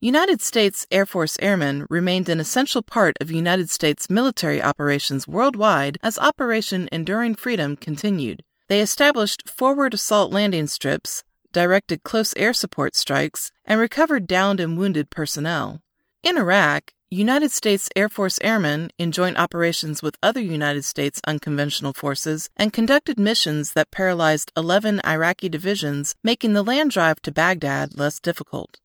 United 0.00 0.42
States 0.42 0.84
Air 0.90 1.06
Force 1.06 1.36
airmen 1.40 1.86
remained 1.88 2.28
an 2.28 2.40
essential 2.40 2.82
part 2.82 3.16
of 3.20 3.30
United 3.30 3.70
States 3.70 4.10
military 4.10 4.60
operations 4.60 5.28
worldwide 5.28 5.96
as 6.02 6.18
Operation 6.18 6.88
Enduring 6.90 7.36
Freedom 7.36 7.76
continued. 7.76 8.42
They 8.66 8.80
established 8.80 9.48
forward 9.48 9.94
assault 9.94 10.32
landing 10.32 10.66
strips, 10.66 11.22
directed 11.52 12.02
close 12.02 12.34
air 12.36 12.52
support 12.52 12.96
strikes, 12.96 13.52
and 13.64 13.78
recovered 13.78 14.26
downed 14.26 14.58
and 14.58 14.76
wounded 14.76 15.10
personnel. 15.10 15.82
In 16.24 16.36
Iraq, 16.36 16.92
United 17.10 17.52
States 17.52 17.88
Air 17.94 18.08
Force 18.08 18.40
airmen, 18.42 18.90
in 18.98 19.12
joint 19.12 19.38
operations 19.38 20.02
with 20.02 20.18
other 20.24 20.40
United 20.40 20.84
States 20.84 21.20
unconventional 21.24 21.92
forces, 21.92 22.50
and 22.56 22.72
conducted 22.72 23.16
missions 23.16 23.74
that 23.74 23.92
paralyzed 23.92 24.50
11 24.56 25.00
Iraqi 25.06 25.48
divisions, 25.48 26.16
making 26.24 26.52
the 26.52 26.64
land 26.64 26.90
drive 26.90 27.22
to 27.22 27.30
Baghdad 27.30 27.96
less 27.96 28.18
difficult. 28.18 28.80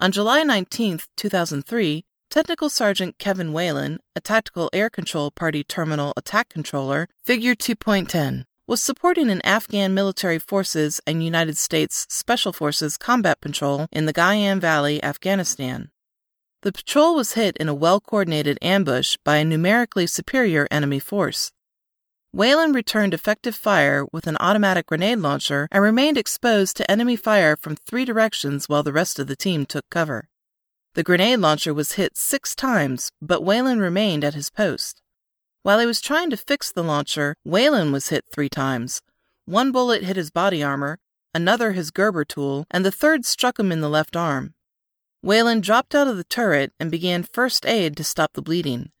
On 0.00 0.10
July 0.12 0.44
19, 0.44 1.00
2003, 1.14 2.04
Technical 2.30 2.70
Sergeant 2.70 3.18
Kevin 3.18 3.52
Whalen, 3.52 3.98
a 4.14 4.20
Tactical 4.22 4.70
Air 4.72 4.88
Control 4.88 5.30
Party 5.30 5.62
Terminal 5.62 6.14
Attack 6.16 6.48
Controller, 6.48 7.06
Figure 7.22 7.54
2.10, 7.54 8.44
was 8.66 8.82
supporting 8.82 9.28
an 9.28 9.42
Afghan 9.44 9.92
military 9.92 10.38
forces 10.38 11.02
and 11.06 11.22
United 11.22 11.58
States 11.58 12.06
Special 12.08 12.54
Forces 12.54 12.96
combat 12.96 13.42
patrol 13.42 13.88
in 13.92 14.06
the 14.06 14.14
Ghayan 14.14 14.58
Valley, 14.58 15.04
Afghanistan. 15.04 15.90
The 16.66 16.72
patrol 16.72 17.14
was 17.14 17.34
hit 17.34 17.56
in 17.58 17.68
a 17.68 17.74
well 17.74 18.00
coordinated 18.00 18.58
ambush 18.60 19.16
by 19.22 19.36
a 19.36 19.44
numerically 19.44 20.08
superior 20.08 20.66
enemy 20.68 20.98
force. 20.98 21.52
Whalen 22.32 22.72
returned 22.72 23.14
effective 23.14 23.54
fire 23.54 24.04
with 24.12 24.26
an 24.26 24.36
automatic 24.40 24.86
grenade 24.86 25.20
launcher 25.20 25.68
and 25.70 25.80
remained 25.80 26.18
exposed 26.18 26.76
to 26.76 26.90
enemy 26.90 27.14
fire 27.14 27.54
from 27.54 27.76
three 27.76 28.04
directions 28.04 28.68
while 28.68 28.82
the 28.82 28.92
rest 28.92 29.20
of 29.20 29.28
the 29.28 29.36
team 29.36 29.64
took 29.64 29.88
cover. 29.90 30.28
The 30.94 31.04
grenade 31.04 31.38
launcher 31.38 31.72
was 31.72 31.92
hit 31.92 32.16
six 32.16 32.56
times, 32.56 33.12
but 33.22 33.44
Whalen 33.44 33.78
remained 33.78 34.24
at 34.24 34.34
his 34.34 34.50
post. 34.50 35.02
While 35.62 35.78
he 35.78 35.86
was 35.86 36.00
trying 36.00 36.30
to 36.30 36.36
fix 36.36 36.72
the 36.72 36.82
launcher, 36.82 37.36
Whalen 37.44 37.92
was 37.92 38.08
hit 38.08 38.24
three 38.32 38.48
times. 38.48 39.02
One 39.44 39.70
bullet 39.70 40.02
hit 40.02 40.16
his 40.16 40.32
body 40.32 40.64
armor, 40.64 40.98
another 41.32 41.74
his 41.74 41.92
Gerber 41.92 42.24
tool, 42.24 42.66
and 42.72 42.84
the 42.84 42.90
third 42.90 43.24
struck 43.24 43.60
him 43.60 43.70
in 43.70 43.82
the 43.82 43.88
left 43.88 44.16
arm. 44.16 44.55
Whalen 45.26 45.60
dropped 45.60 45.92
out 45.92 46.06
of 46.06 46.16
the 46.16 46.22
turret 46.22 46.72
and 46.78 46.88
began 46.88 47.24
first 47.24 47.66
aid 47.66 47.96
to 47.96 48.04
stop 48.04 48.34
the 48.34 48.40
bleeding. 48.40 48.92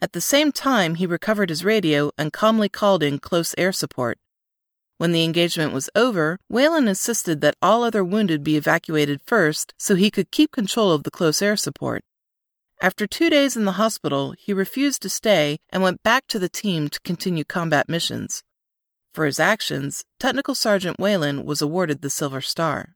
At 0.00 0.12
the 0.12 0.20
same 0.20 0.52
time, 0.52 0.94
he 0.94 1.08
recovered 1.08 1.48
his 1.48 1.64
radio 1.64 2.12
and 2.16 2.32
calmly 2.32 2.68
called 2.68 3.02
in 3.02 3.18
close 3.18 3.52
air 3.58 3.72
support. 3.72 4.20
When 4.98 5.10
the 5.10 5.24
engagement 5.24 5.72
was 5.72 5.90
over, 5.96 6.38
Whalen 6.48 6.86
insisted 6.86 7.40
that 7.40 7.56
all 7.60 7.82
other 7.82 8.04
wounded 8.04 8.44
be 8.44 8.56
evacuated 8.56 9.22
first 9.26 9.74
so 9.76 9.96
he 9.96 10.08
could 10.08 10.30
keep 10.30 10.52
control 10.52 10.92
of 10.92 11.02
the 11.02 11.10
close 11.10 11.42
air 11.42 11.56
support. 11.56 12.04
After 12.80 13.08
two 13.08 13.28
days 13.28 13.56
in 13.56 13.64
the 13.64 13.72
hospital, 13.72 14.36
he 14.38 14.52
refused 14.52 15.02
to 15.02 15.08
stay 15.08 15.58
and 15.70 15.82
went 15.82 16.04
back 16.04 16.28
to 16.28 16.38
the 16.38 16.48
team 16.48 16.90
to 16.90 17.00
continue 17.00 17.42
combat 17.42 17.88
missions. 17.88 18.44
For 19.12 19.26
his 19.26 19.40
actions, 19.40 20.04
Technical 20.20 20.54
Sergeant 20.54 21.00
Whalen 21.00 21.44
was 21.44 21.60
awarded 21.60 22.02
the 22.02 22.08
Silver 22.08 22.40
Star. 22.40 22.94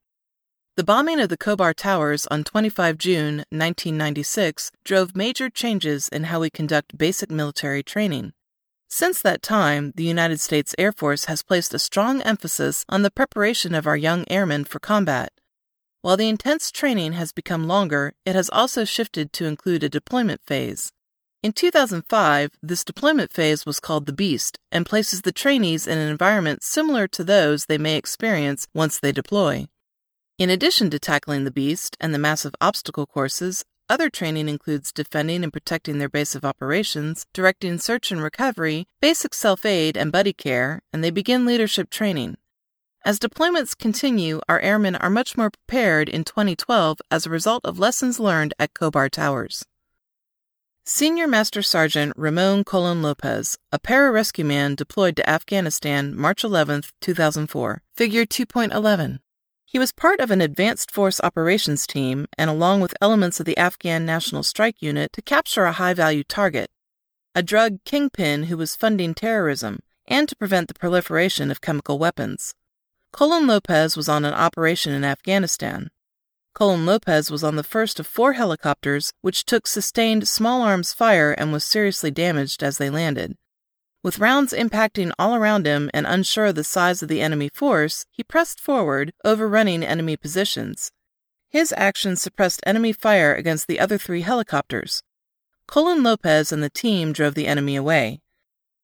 The 0.76 0.84
bombing 0.84 1.20
of 1.20 1.30
the 1.30 1.38
Khobar 1.38 1.74
Towers 1.74 2.26
on 2.26 2.44
25 2.44 2.98
June 2.98 3.36
1996 3.48 4.70
drove 4.84 5.16
major 5.16 5.48
changes 5.48 6.06
in 6.10 6.24
how 6.24 6.40
we 6.40 6.50
conduct 6.50 6.98
basic 6.98 7.30
military 7.30 7.82
training. 7.82 8.34
Since 8.86 9.22
that 9.22 9.40
time, 9.40 9.94
the 9.96 10.04
United 10.04 10.38
States 10.38 10.74
Air 10.76 10.92
Force 10.92 11.24
has 11.24 11.42
placed 11.42 11.72
a 11.72 11.78
strong 11.78 12.20
emphasis 12.20 12.84
on 12.90 13.00
the 13.00 13.10
preparation 13.10 13.74
of 13.74 13.86
our 13.86 13.96
young 13.96 14.26
airmen 14.28 14.64
for 14.64 14.78
combat. 14.78 15.32
While 16.02 16.18
the 16.18 16.28
intense 16.28 16.70
training 16.70 17.14
has 17.14 17.32
become 17.32 17.66
longer, 17.66 18.12
it 18.26 18.34
has 18.34 18.50
also 18.50 18.84
shifted 18.84 19.32
to 19.32 19.46
include 19.46 19.82
a 19.82 19.88
deployment 19.88 20.42
phase. 20.44 20.92
In 21.42 21.54
2005, 21.54 22.50
this 22.62 22.84
deployment 22.84 23.32
phase 23.32 23.64
was 23.64 23.80
called 23.80 24.04
the 24.04 24.12
Beast 24.12 24.58
and 24.70 24.84
places 24.84 25.22
the 25.22 25.32
trainees 25.32 25.86
in 25.86 25.96
an 25.96 26.10
environment 26.10 26.62
similar 26.62 27.08
to 27.08 27.24
those 27.24 27.64
they 27.64 27.78
may 27.78 27.96
experience 27.96 28.68
once 28.74 29.00
they 29.00 29.10
deploy. 29.10 29.68
In 30.38 30.50
addition 30.50 30.90
to 30.90 30.98
tackling 30.98 31.44
the 31.44 31.50
beast 31.50 31.96
and 31.98 32.12
the 32.12 32.18
massive 32.18 32.54
obstacle 32.60 33.06
courses, 33.06 33.64
other 33.88 34.10
training 34.10 34.50
includes 34.50 34.92
defending 34.92 35.42
and 35.42 35.50
protecting 35.50 35.96
their 35.96 36.10
base 36.10 36.34
of 36.34 36.44
operations, 36.44 37.24
directing 37.32 37.78
search 37.78 38.12
and 38.12 38.22
recovery, 38.22 38.86
basic 39.00 39.32
self 39.32 39.64
aid 39.64 39.96
and 39.96 40.12
buddy 40.12 40.34
care, 40.34 40.82
and 40.92 41.02
they 41.02 41.08
begin 41.08 41.46
leadership 41.46 41.88
training. 41.88 42.36
As 43.02 43.18
deployments 43.18 43.78
continue, 43.78 44.42
our 44.46 44.60
airmen 44.60 44.96
are 44.96 45.08
much 45.08 45.38
more 45.38 45.48
prepared 45.48 46.06
in 46.06 46.22
2012 46.22 47.00
as 47.10 47.24
a 47.24 47.30
result 47.30 47.64
of 47.64 47.78
lessons 47.78 48.20
learned 48.20 48.52
at 48.58 48.74
Khobar 48.74 49.08
Towers. 49.10 49.64
Senior 50.84 51.26
Master 51.26 51.62
Sergeant 51.62 52.12
Ramon 52.14 52.62
Colon 52.62 53.00
Lopez, 53.00 53.56
a 53.72 53.78
pararescue 53.78 54.44
man 54.44 54.74
deployed 54.74 55.16
to 55.16 55.30
Afghanistan 55.30 56.14
March 56.14 56.44
11, 56.44 56.82
2004, 57.00 57.82
Figure 57.94 58.26
2.11. 58.26 59.20
He 59.68 59.80
was 59.80 59.92
part 59.92 60.20
of 60.20 60.30
an 60.30 60.40
advanced 60.40 60.92
force 60.92 61.20
operations 61.20 61.88
team 61.88 62.26
and 62.38 62.48
along 62.48 62.80
with 62.80 62.94
elements 63.00 63.40
of 63.40 63.46
the 63.46 63.58
Afghan 63.58 64.06
National 64.06 64.44
Strike 64.44 64.80
Unit 64.80 65.12
to 65.12 65.20
capture 65.20 65.64
a 65.64 65.72
high 65.72 65.92
value 65.92 66.22
target, 66.22 66.70
a 67.34 67.42
drug 67.42 67.82
kingpin 67.84 68.44
who 68.44 68.56
was 68.56 68.76
funding 68.76 69.12
terrorism, 69.12 69.80
and 70.06 70.28
to 70.28 70.36
prevent 70.36 70.68
the 70.68 70.74
proliferation 70.74 71.50
of 71.50 71.60
chemical 71.60 71.98
weapons. 71.98 72.54
Colon 73.12 73.48
Lopez 73.48 73.96
was 73.96 74.08
on 74.08 74.24
an 74.24 74.34
operation 74.34 74.92
in 74.92 75.02
Afghanistan. 75.04 75.90
Colon 76.54 76.86
Lopez 76.86 77.28
was 77.28 77.42
on 77.42 77.56
the 77.56 77.64
first 77.64 77.98
of 77.98 78.06
four 78.06 78.34
helicopters 78.34 79.12
which 79.20 79.44
took 79.44 79.66
sustained 79.66 80.28
small 80.28 80.62
arms 80.62 80.94
fire 80.94 81.32
and 81.32 81.52
was 81.52 81.64
seriously 81.64 82.12
damaged 82.12 82.62
as 82.62 82.78
they 82.78 82.88
landed. 82.88 83.36
With 84.06 84.20
rounds 84.20 84.52
impacting 84.52 85.10
all 85.18 85.34
around 85.34 85.66
him 85.66 85.90
and 85.92 86.06
unsure 86.06 86.46
of 86.46 86.54
the 86.54 86.62
size 86.62 87.02
of 87.02 87.08
the 87.08 87.20
enemy 87.20 87.48
force, 87.52 88.06
he 88.12 88.22
pressed 88.22 88.60
forward, 88.60 89.12
overrunning 89.24 89.82
enemy 89.82 90.16
positions. 90.16 90.92
His 91.48 91.74
actions 91.76 92.22
suppressed 92.22 92.60
enemy 92.64 92.92
fire 92.92 93.34
against 93.34 93.66
the 93.66 93.80
other 93.80 93.98
three 93.98 94.20
helicopters. 94.20 95.02
Colon 95.66 96.04
Lopez 96.04 96.52
and 96.52 96.62
the 96.62 96.70
team 96.70 97.12
drove 97.12 97.34
the 97.34 97.48
enemy 97.48 97.74
away. 97.74 98.20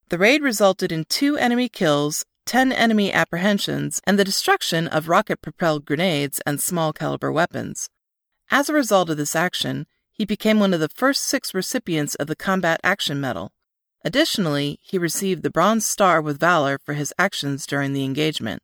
The 0.09 0.19
raid 0.19 0.43
resulted 0.43 0.91
in 0.91 1.05
two 1.05 1.37
enemy 1.37 1.69
kills, 1.69 2.25
10 2.47 2.73
enemy 2.73 3.13
apprehensions, 3.13 4.01
and 4.05 4.19
the 4.19 4.25
destruction 4.25 4.89
of 4.89 5.09
rocket 5.09 5.41
propelled 5.41 5.85
grenades 5.85 6.41
and 6.45 6.61
small 6.61 6.93
caliber 6.93 7.31
weapons. 7.31 7.89
As 8.51 8.69
a 8.69 8.75
result 8.75 9.09
of 9.09 9.19
this 9.19 9.37
action, 9.37 9.87
he 10.11 10.25
became 10.25 10.59
one 10.59 10.75
of 10.75 10.81
the 10.81 10.89
first 10.89 11.23
six 11.23 11.55
recipients 11.55 12.17
of 12.17 12.27
the 12.27 12.35
Combat 12.35 12.81
Action 12.83 13.21
Medal. 13.21 13.53
Additionally, 14.05 14.79
he 14.83 14.99
received 14.99 15.43
the 15.43 15.51
Bronze 15.51 15.87
Star 15.87 16.21
with 16.21 16.41
Valor 16.41 16.79
for 16.79 16.95
his 16.95 17.15
actions 17.19 17.67
during 17.67 17.93
the 17.93 18.05
engagement. 18.05 18.63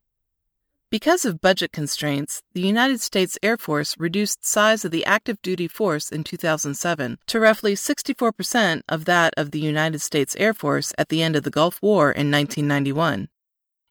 Because 0.91 1.27
of 1.27 1.43
budget 1.43 1.71
constraints, 1.71 2.43
the 2.55 2.63
United 2.63 3.03
States 3.03 3.39
Air 3.43 3.59
Force 3.59 3.95
reduced 3.99 4.47
size 4.47 4.87
of 4.87 4.91
the 4.91 5.05
active 5.05 5.41
duty 5.43 5.69
force 5.69 6.11
in 6.11 6.25
2007 6.25 7.19
to 7.27 7.41
roughly 7.41 7.75
64% 7.75 8.81
of 8.89 9.05
that 9.05 9.35
of 9.37 9.51
the 9.51 9.61
United 9.61 10.01
States 10.01 10.35
Air 10.39 10.55
Force 10.55 10.95
at 10.97 11.11
the 11.11 11.23
end 11.23 11.37
of 11.37 11.43
the 11.43 11.51
Gulf 11.51 11.83
War 11.83 12.11
in 12.11 12.31
1991. 12.31 13.29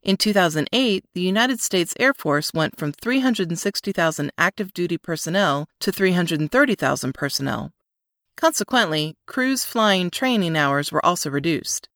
In 0.02 0.18
2008, 0.18 1.06
the 1.14 1.22
United 1.22 1.60
States 1.60 1.94
Air 2.00 2.16
Force 2.16 2.52
went 2.52 2.80
from 2.80 2.94
360,000 2.94 4.32
active 4.38 4.74
duty 4.74 4.98
personnel 4.98 5.70
to 5.80 5.92
330,000 5.92 7.14
personnel. 7.14 7.74
Consequently, 8.38 9.16
crews 9.26 9.66
flying 9.66 10.12
training 10.12 10.56
hours 10.56 10.92
were 10.92 11.04
also 11.04 11.30
reduced. 11.30 11.90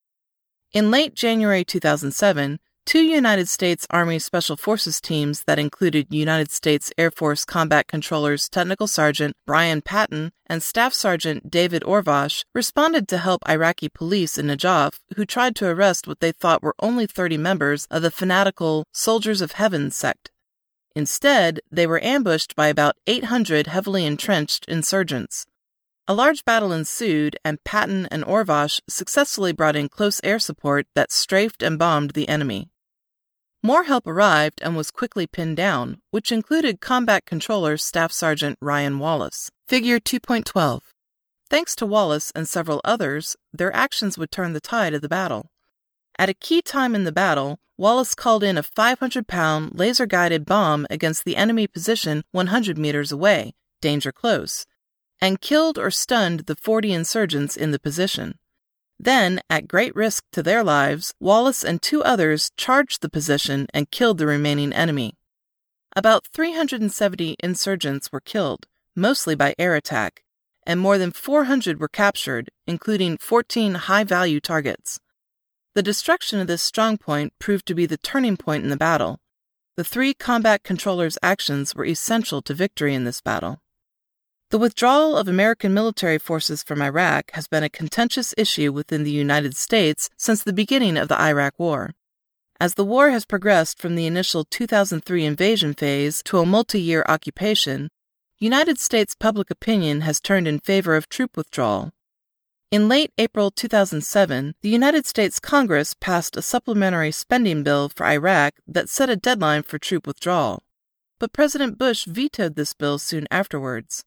In 0.74 0.90
late 0.90 1.14
January 1.14 1.64
2007, 1.64 2.60
two 2.84 3.04
United 3.04 3.48
States 3.48 3.86
Army 3.92 4.18
Special 4.18 4.58
Forces 4.58 5.00
teams 5.00 5.44
that 5.44 5.60
included 5.60 6.08
United 6.10 6.50
States 6.50 6.92
Air 6.98 7.12
Force 7.12 7.46
Combat 7.46 7.88
Controllers 7.88 8.50
Technical 8.50 8.88
Sergeant 8.88 9.36
Brian 9.46 9.82
Patton 9.84 10.32
and 10.48 10.64
Staff 10.64 10.96
Sergeant 10.96 11.52
David 11.52 11.84
Orvosh 11.84 12.44
responded 12.56 13.08
to 13.10 13.20
help 13.20 13.48
Iraqi 13.48 13.88
police 13.88 14.40
in 14.40 14.48
Najaf 14.48 15.00
who 15.16 15.26
tried 15.26 15.56
to 15.58 15.68
arrest 15.68 16.08
what 16.08 16.22
they 16.22 16.32
thought 16.32 16.64
were 16.64 16.76
only 16.80 17.06
30 17.06 17.38
members 17.38 17.86
of 17.92 18.02
the 18.02 18.10
fanatical 18.10 18.86
Soldiers 18.92 19.42
of 19.42 19.52
Heaven 19.54 19.92
sect. 19.92 20.32
Instead, 20.96 21.60
they 21.72 21.86
were 21.86 22.04
ambushed 22.04 22.56
by 22.56 22.68
about 22.68 22.98
800 23.06 23.68
heavily 23.68 24.06
entrenched 24.08 24.66
insurgents. 24.66 25.46
A 26.08 26.14
large 26.14 26.44
battle 26.44 26.72
ensued, 26.72 27.38
and 27.46 27.64
Patton 27.64 28.08
and 28.08 28.24
Orvosh 28.24 28.82
successfully 28.90 29.54
brought 29.54 29.76
in 29.76 29.88
close 29.88 30.20
air 30.24 30.40
support 30.40 30.88
that 30.96 31.12
strafed 31.12 31.62
and 31.62 31.78
bombed 31.78 32.12
the 32.12 32.28
enemy. 32.28 32.70
More 33.64 33.84
help 33.84 34.08
arrived 34.08 34.60
and 34.64 34.76
was 34.76 34.90
quickly 34.90 35.28
pinned 35.28 35.58
down, 35.58 36.02
which 36.10 36.32
included 36.32 36.82
Combat 36.82 37.26
Controller 37.26 37.78
Staff 37.78 38.12
Sergeant 38.12 38.58
Ryan 38.60 38.98
Wallace. 38.98 39.52
Figure 39.68 40.00
2.12. 40.00 40.82
Thanks 41.48 41.76
to 41.76 41.86
Wallace 41.86 42.32
and 42.34 42.50
several 42.50 42.82
others, 42.84 43.36
their 43.54 43.76
actions 43.76 44.18
would 44.18 44.32
turn 44.32 44.54
the 44.54 44.60
tide 44.60 44.96
of 44.96 45.02
the 45.02 45.10
battle. 45.10 45.52
At 46.18 46.30
a 46.30 46.34
key 46.34 46.64
time 46.64 46.96
in 46.96 47.04
the 47.04 47.12
battle, 47.12 47.60
Wallace 47.78 48.16
called 48.16 48.44
in 48.44 48.58
a 48.58 48.64
500 48.64 49.28
pound 49.28 49.78
laser 49.78 50.08
guided 50.08 50.46
bomb 50.46 50.88
against 50.90 51.24
the 51.24 51.36
enemy 51.36 51.68
position 51.68 52.24
100 52.32 52.78
meters 52.78 53.12
away, 53.12 53.54
danger 53.80 54.12
close, 54.12 54.66
and 55.22 55.40
killed 55.40 55.78
or 55.78 55.92
stunned 55.92 56.42
the 56.42 56.56
40 56.56 56.92
insurgents 56.92 57.56
in 57.56 57.72
the 57.72 57.80
position. 57.80 58.40
Then, 59.00 59.40
at 59.50 59.68
great 59.68 59.96
risk 59.96 60.26
to 60.32 60.44
their 60.44 60.64
lives, 60.64 61.14
Wallace 61.20 61.64
and 61.64 61.82
two 61.82 62.04
others 62.04 62.52
charged 62.58 63.02
the 63.02 63.10
position 63.10 63.68
and 63.74 63.92
killed 63.92 64.18
the 64.18 64.28
remaining 64.28 64.74
enemy. 64.74 65.16
About 65.96 66.26
370 66.28 67.36
insurgents 67.40 68.12
were 68.12 68.20
killed, 68.20 68.68
mostly 68.96 69.36
by 69.36 69.56
air 69.58 69.76
attack, 69.76 70.24
and 70.66 70.80
more 70.80 70.98
than 70.98 71.12
400 71.12 71.80
were 71.80 71.88
captured, 71.88 72.50
including 72.68 73.18
14 73.18 73.74
high 73.74 74.04
value 74.04 74.40
targets. 74.40 75.00
The 75.74 75.84
destruction 75.84 76.40
of 76.40 76.48
this 76.48 76.70
strongpoint 76.70 77.32
proved 77.40 77.66
to 77.68 77.76
be 77.76 77.86
the 77.86 77.98
turning 77.98 78.38
point 78.38 78.64
in 78.64 78.70
the 78.70 78.78
battle. 78.78 79.20
The 79.78 79.84
three 79.84 80.14
combat 80.14 80.64
controllers' 80.64 81.18
actions 81.24 81.74
were 81.74 81.86
essential 81.86 82.42
to 82.44 82.54
victory 82.54 82.94
in 82.94 83.06
this 83.06 83.22
battle. 83.22 83.62
The 84.52 84.60
withdrawal 84.60 85.16
of 85.16 85.30
American 85.30 85.74
military 85.74 86.18
forces 86.18 86.62
from 86.62 86.82
Iraq 86.82 87.32
has 87.36 87.48
been 87.48 87.64
a 87.64 87.70
contentious 87.70 88.34
issue 88.38 88.74
within 88.74 89.06
the 89.06 89.10
United 89.10 89.56
States 89.56 90.10
since 90.18 90.44
the 90.44 90.52
beginning 90.52 90.98
of 90.98 91.08
the 91.08 91.18
Iraq 91.18 91.58
War. 91.58 91.92
As 92.60 92.74
the 92.74 92.84
war 92.84 93.12
has 93.12 93.24
progressed 93.24 93.80
from 93.80 93.96
the 93.96 94.06
initial 94.06 94.44
2003 94.44 95.24
invasion 95.24 95.74
phase 95.74 96.22
to 96.24 96.40
a 96.40 96.46
multi 96.46 96.82
year 96.82 97.06
occupation, 97.08 97.88
United 98.40 98.78
States 98.78 99.16
public 99.18 99.50
opinion 99.52 100.02
has 100.02 100.20
turned 100.20 100.50
in 100.50 100.60
favor 100.60 100.98
of 100.98 101.08
troop 101.08 101.38
withdrawal. 101.38 101.92
In 102.72 102.90
late 102.90 103.14
April 103.18 103.52
2007, 103.52 104.56
the 104.62 104.68
United 104.68 105.06
States 105.06 105.40
Congress 105.40 105.96
passed 105.98 106.36
a 106.36 106.42
supplementary 106.42 107.14
spending 107.14 107.64
bill 107.64 107.88
for 107.88 108.06
Iraq 108.06 108.56
that 108.68 108.90
set 108.90 109.10
a 109.10 109.16
deadline 109.16 109.64
for 109.64 109.80
troop 109.80 110.06
withdrawal. 110.06 110.62
But 111.20 111.32
President 111.32 111.78
Bush 111.78 112.04
vetoed 112.04 112.56
this 112.56 112.74
bill 112.74 113.00
soon 113.00 113.28
afterwards. 113.32 114.04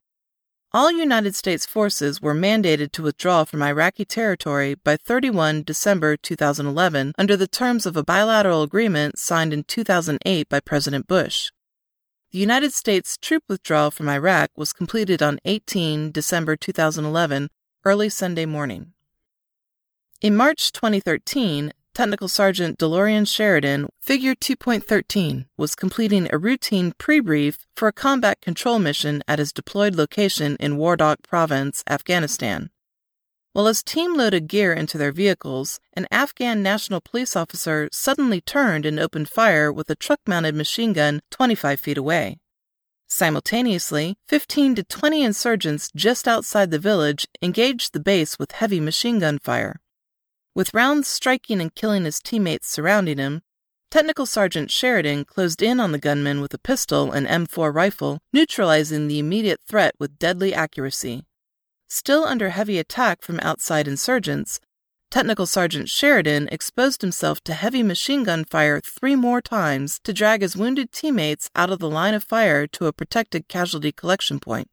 All 0.75 0.91
United 0.91 1.37
States 1.37 1.65
forces 1.65 2.21
were 2.21 2.35
mandated 2.35 2.91
to 2.93 3.03
withdraw 3.05 3.45
from 3.45 3.63
Iraqi 3.63 4.05
territory 4.05 4.75
by 4.75 4.97
31 4.97 5.63
December 5.63 6.17
2011 6.17 7.13
under 7.17 7.37
the 7.37 7.47
terms 7.47 7.87
of 7.87 7.97
a 7.97 8.03
bilateral 8.03 8.65
agreement 8.65 9.17
signed 9.17 9.53
in 9.53 9.63
2008 9.63 10.49
by 10.49 10.59
President 10.59 11.07
Bush. 11.07 11.53
The 12.33 12.41
United 12.41 12.73
States 12.73 13.17
troop 13.17 13.45
withdrawal 13.49 13.93
from 13.93 14.09
Iraq 14.09 14.51
was 14.57 14.73
completed 14.73 15.23
on 15.23 15.39
18 15.45 16.11
December 16.11 16.57
2011, 16.57 17.51
early 17.85 18.09
Sunday 18.09 18.45
morning. 18.45 18.95
In 20.21 20.37
March 20.37 20.73
2013, 20.73 21.73
Technical 21.95 22.27
Sergeant 22.27 22.77
DeLorean 22.77 23.25
Sheridan, 23.25 23.89
Figure 24.01 24.35
2.13, 24.35 25.47
was 25.57 25.77
completing 25.77 26.29
a 26.29 26.39
routine 26.39 26.93
pre 26.99 27.21
brief 27.21 27.59
for 27.77 27.87
a 27.87 27.93
combat 27.93 28.41
control 28.41 28.81
mission 28.81 29.23
at 29.29 29.39
his 29.39 29.53
deployed 29.53 29.95
location 29.95 30.57
in 30.59 30.77
Wardak 30.77 31.23
Province, 31.23 31.85
Afghanistan. 31.89 32.71
While 33.53 33.67
his 33.67 33.85
team 33.85 34.17
loaded 34.17 34.49
gear 34.49 34.73
into 34.73 34.99
their 34.99 35.13
vehicles, 35.13 35.79
an 35.93 36.09
Afghan 36.11 36.65
national 36.65 37.01
police 37.01 37.37
officer 37.37 37.89
suddenly 37.93 38.41
turned 38.41 38.85
and 38.85 38.99
opened 38.99 39.29
fire 39.29 39.73
with 39.73 39.89
a 39.89 39.95
truck 39.95 40.19
mounted 40.27 40.57
machine 40.57 40.95
gun 40.95 41.21
25 41.31 41.79
feet 41.79 41.97
away. 41.97 42.41
Simultaneously, 43.07 44.17
15 44.27 44.75
to 44.75 44.83
20 44.83 45.23
insurgents 45.23 45.93
just 45.95 46.27
outside 46.27 46.73
the 46.73 46.81
village 46.81 47.29
engaged 47.41 47.93
the 47.93 48.01
base 48.01 48.37
with 48.37 48.51
heavy 48.51 48.81
machine 48.81 49.21
gun 49.21 49.39
fire. 49.39 49.81
With 50.55 50.73
rounds 50.73 51.09
striking 51.09 51.61
and 51.61 51.75
killing 51.75 52.05
his 52.05 52.21
teammates 52.21 52.69
surrounding 52.69 53.19
him, 53.19 53.43
Technical 53.91 54.27
Sergeant 54.27 54.71
Sheridan 54.71 55.25
closed 55.25 55.63
in 55.63 55.81
on 55.81 55.93
the 55.93 55.99
gunman 55.99 56.41
with 56.41 56.55
a 56.55 56.59
pistol 56.59 57.13
and 57.13 57.27
M4 57.27 57.75
rifle, 57.75 58.21
neutralizing 58.33 59.09
the 59.09 59.19
immediate 59.19 59.61
threat 59.67 59.95
with 59.99 60.19
deadly 60.19 60.55
accuracy. 60.55 61.25
Still 61.89 62.25
under 62.25 62.51
heavy 62.51 62.79
attack 62.79 63.23
from 63.23 63.39
outside 63.41 63.87
insurgents, 63.87 64.61
Technical 65.11 65.47
Sergeant 65.47 65.89
Sheridan 65.89 66.49
exposed 66.51 67.03
himself 67.03 67.41
to 67.45 67.55
heavy 67.55 67.85
machine 67.85 68.25
gun 68.25 68.45
fire 68.45 68.81
three 68.81 69.15
more 69.15 69.41
times 69.41 70.01
to 70.03 70.13
drag 70.13 70.43
his 70.43 70.57
wounded 70.57 70.91
teammates 70.91 71.51
out 71.55 71.71
of 71.71 71.79
the 71.79 71.89
line 71.89 72.15
of 72.15 72.25
fire 72.25 72.67
to 72.69 72.87
a 72.87 72.93
protected 72.93 73.47
casualty 73.47 73.93
collection 73.93 74.41
point. 74.41 74.69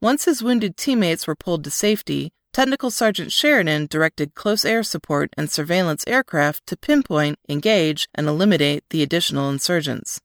Once 0.00 0.24
his 0.24 0.42
wounded 0.42 0.76
teammates 0.76 1.28
were 1.28 1.36
pulled 1.36 1.62
to 1.62 1.70
safety, 1.70 2.32
Technical 2.56 2.90
Sergeant 2.90 3.32
Sheridan 3.32 3.86
directed 3.90 4.34
close 4.34 4.64
air 4.64 4.82
support 4.82 5.28
and 5.36 5.50
surveillance 5.50 6.02
aircraft 6.06 6.66
to 6.68 6.76
pinpoint, 6.78 7.38
engage, 7.50 8.08
and 8.14 8.26
eliminate 8.26 8.82
the 8.88 9.02
additional 9.02 9.50
insurgents. 9.50 10.22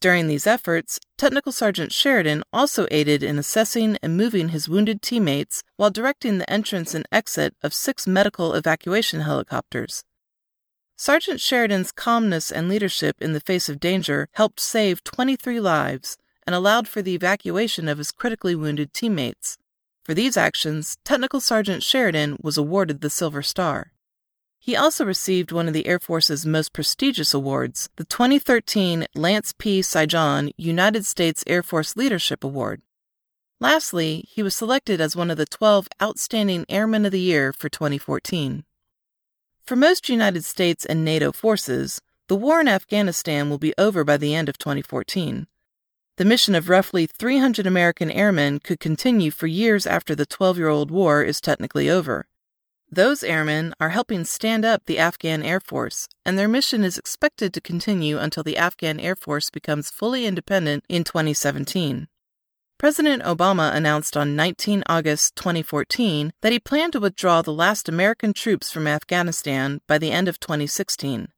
During 0.00 0.26
these 0.26 0.48
efforts, 0.48 0.98
Technical 1.16 1.52
Sergeant 1.52 1.92
Sheridan 1.92 2.42
also 2.52 2.88
aided 2.90 3.22
in 3.22 3.38
assessing 3.38 3.98
and 4.02 4.16
moving 4.16 4.48
his 4.48 4.68
wounded 4.68 5.00
teammates 5.00 5.62
while 5.76 5.92
directing 5.92 6.38
the 6.38 6.50
entrance 6.50 6.92
and 6.92 7.06
exit 7.12 7.54
of 7.62 7.72
six 7.72 8.04
medical 8.04 8.54
evacuation 8.54 9.20
helicopters. 9.20 10.02
Sergeant 10.96 11.40
Sheridan's 11.40 11.92
calmness 11.92 12.50
and 12.50 12.68
leadership 12.68 13.14
in 13.20 13.32
the 13.32 13.38
face 13.38 13.68
of 13.68 13.78
danger 13.78 14.28
helped 14.32 14.58
save 14.58 15.04
23 15.04 15.60
lives 15.60 16.18
and 16.48 16.56
allowed 16.56 16.88
for 16.88 17.00
the 17.00 17.14
evacuation 17.14 17.86
of 17.86 17.98
his 17.98 18.10
critically 18.10 18.56
wounded 18.56 18.92
teammates. 18.92 19.56
For 20.08 20.14
these 20.14 20.38
actions, 20.38 20.96
Technical 21.04 21.38
Sergeant 21.38 21.82
Sheridan 21.82 22.38
was 22.40 22.56
awarded 22.56 23.02
the 23.02 23.10
Silver 23.10 23.42
Star. 23.42 23.92
He 24.58 24.74
also 24.74 25.04
received 25.04 25.52
one 25.52 25.68
of 25.68 25.74
the 25.74 25.86
Air 25.86 25.98
Force's 25.98 26.46
most 26.46 26.72
prestigious 26.72 27.34
awards, 27.34 27.90
the 27.96 28.04
2013 28.04 29.04
Lance 29.14 29.52
P. 29.58 29.82
Sijan 29.82 30.50
United 30.56 31.04
States 31.04 31.44
Air 31.46 31.62
Force 31.62 31.94
Leadership 31.94 32.42
Award. 32.42 32.80
Lastly, 33.60 34.24
he 34.30 34.42
was 34.42 34.54
selected 34.54 34.98
as 34.98 35.14
one 35.14 35.30
of 35.30 35.36
the 35.36 35.44
12 35.44 35.88
Outstanding 36.00 36.64
Airmen 36.70 37.04
of 37.04 37.12
the 37.12 37.20
Year 37.20 37.52
for 37.52 37.68
2014. 37.68 38.64
For 39.66 39.76
most 39.76 40.08
United 40.08 40.46
States 40.46 40.86
and 40.86 41.04
NATO 41.04 41.32
forces, 41.32 42.00
the 42.28 42.36
war 42.36 42.62
in 42.62 42.68
Afghanistan 42.68 43.50
will 43.50 43.58
be 43.58 43.74
over 43.76 44.04
by 44.04 44.16
the 44.16 44.34
end 44.34 44.48
of 44.48 44.56
2014 44.56 45.48
the 46.18 46.24
mission 46.24 46.56
of 46.56 46.68
roughly 46.68 47.06
300 47.06 47.64
American 47.64 48.10
airmen 48.10 48.58
could 48.58 48.80
continue 48.80 49.30
for 49.30 49.46
years 49.46 49.86
after 49.86 50.16
the 50.16 50.26
12 50.26 50.58
year 50.58 50.68
old 50.68 50.90
war 50.90 51.22
is 51.22 51.40
technically 51.40 51.88
over. 51.88 52.26
Those 52.90 53.22
airmen 53.22 53.72
are 53.78 53.90
helping 53.90 54.24
stand 54.24 54.64
up 54.64 54.82
the 54.84 54.98
Afghan 54.98 55.44
Air 55.44 55.60
Force, 55.60 56.08
and 56.24 56.36
their 56.36 56.48
mission 56.48 56.82
is 56.82 56.98
expected 56.98 57.54
to 57.54 57.60
continue 57.60 58.18
until 58.18 58.42
the 58.42 58.56
Afghan 58.56 58.98
Air 58.98 59.14
Force 59.14 59.48
becomes 59.48 59.90
fully 59.90 60.26
independent 60.26 60.84
in 60.88 61.04
2017. 61.04 62.08
President 62.78 63.22
Obama 63.22 63.72
announced 63.72 64.16
on 64.16 64.34
19 64.34 64.82
August 64.88 65.36
2014 65.36 66.32
that 66.42 66.50
he 66.50 66.58
planned 66.58 66.94
to 66.94 67.00
withdraw 67.00 67.42
the 67.42 67.52
last 67.52 67.88
American 67.88 68.32
troops 68.32 68.72
from 68.72 68.88
Afghanistan 68.88 69.80
by 69.86 69.98
the 69.98 70.10
end 70.10 70.26
of 70.26 70.40
2016. 70.40 71.28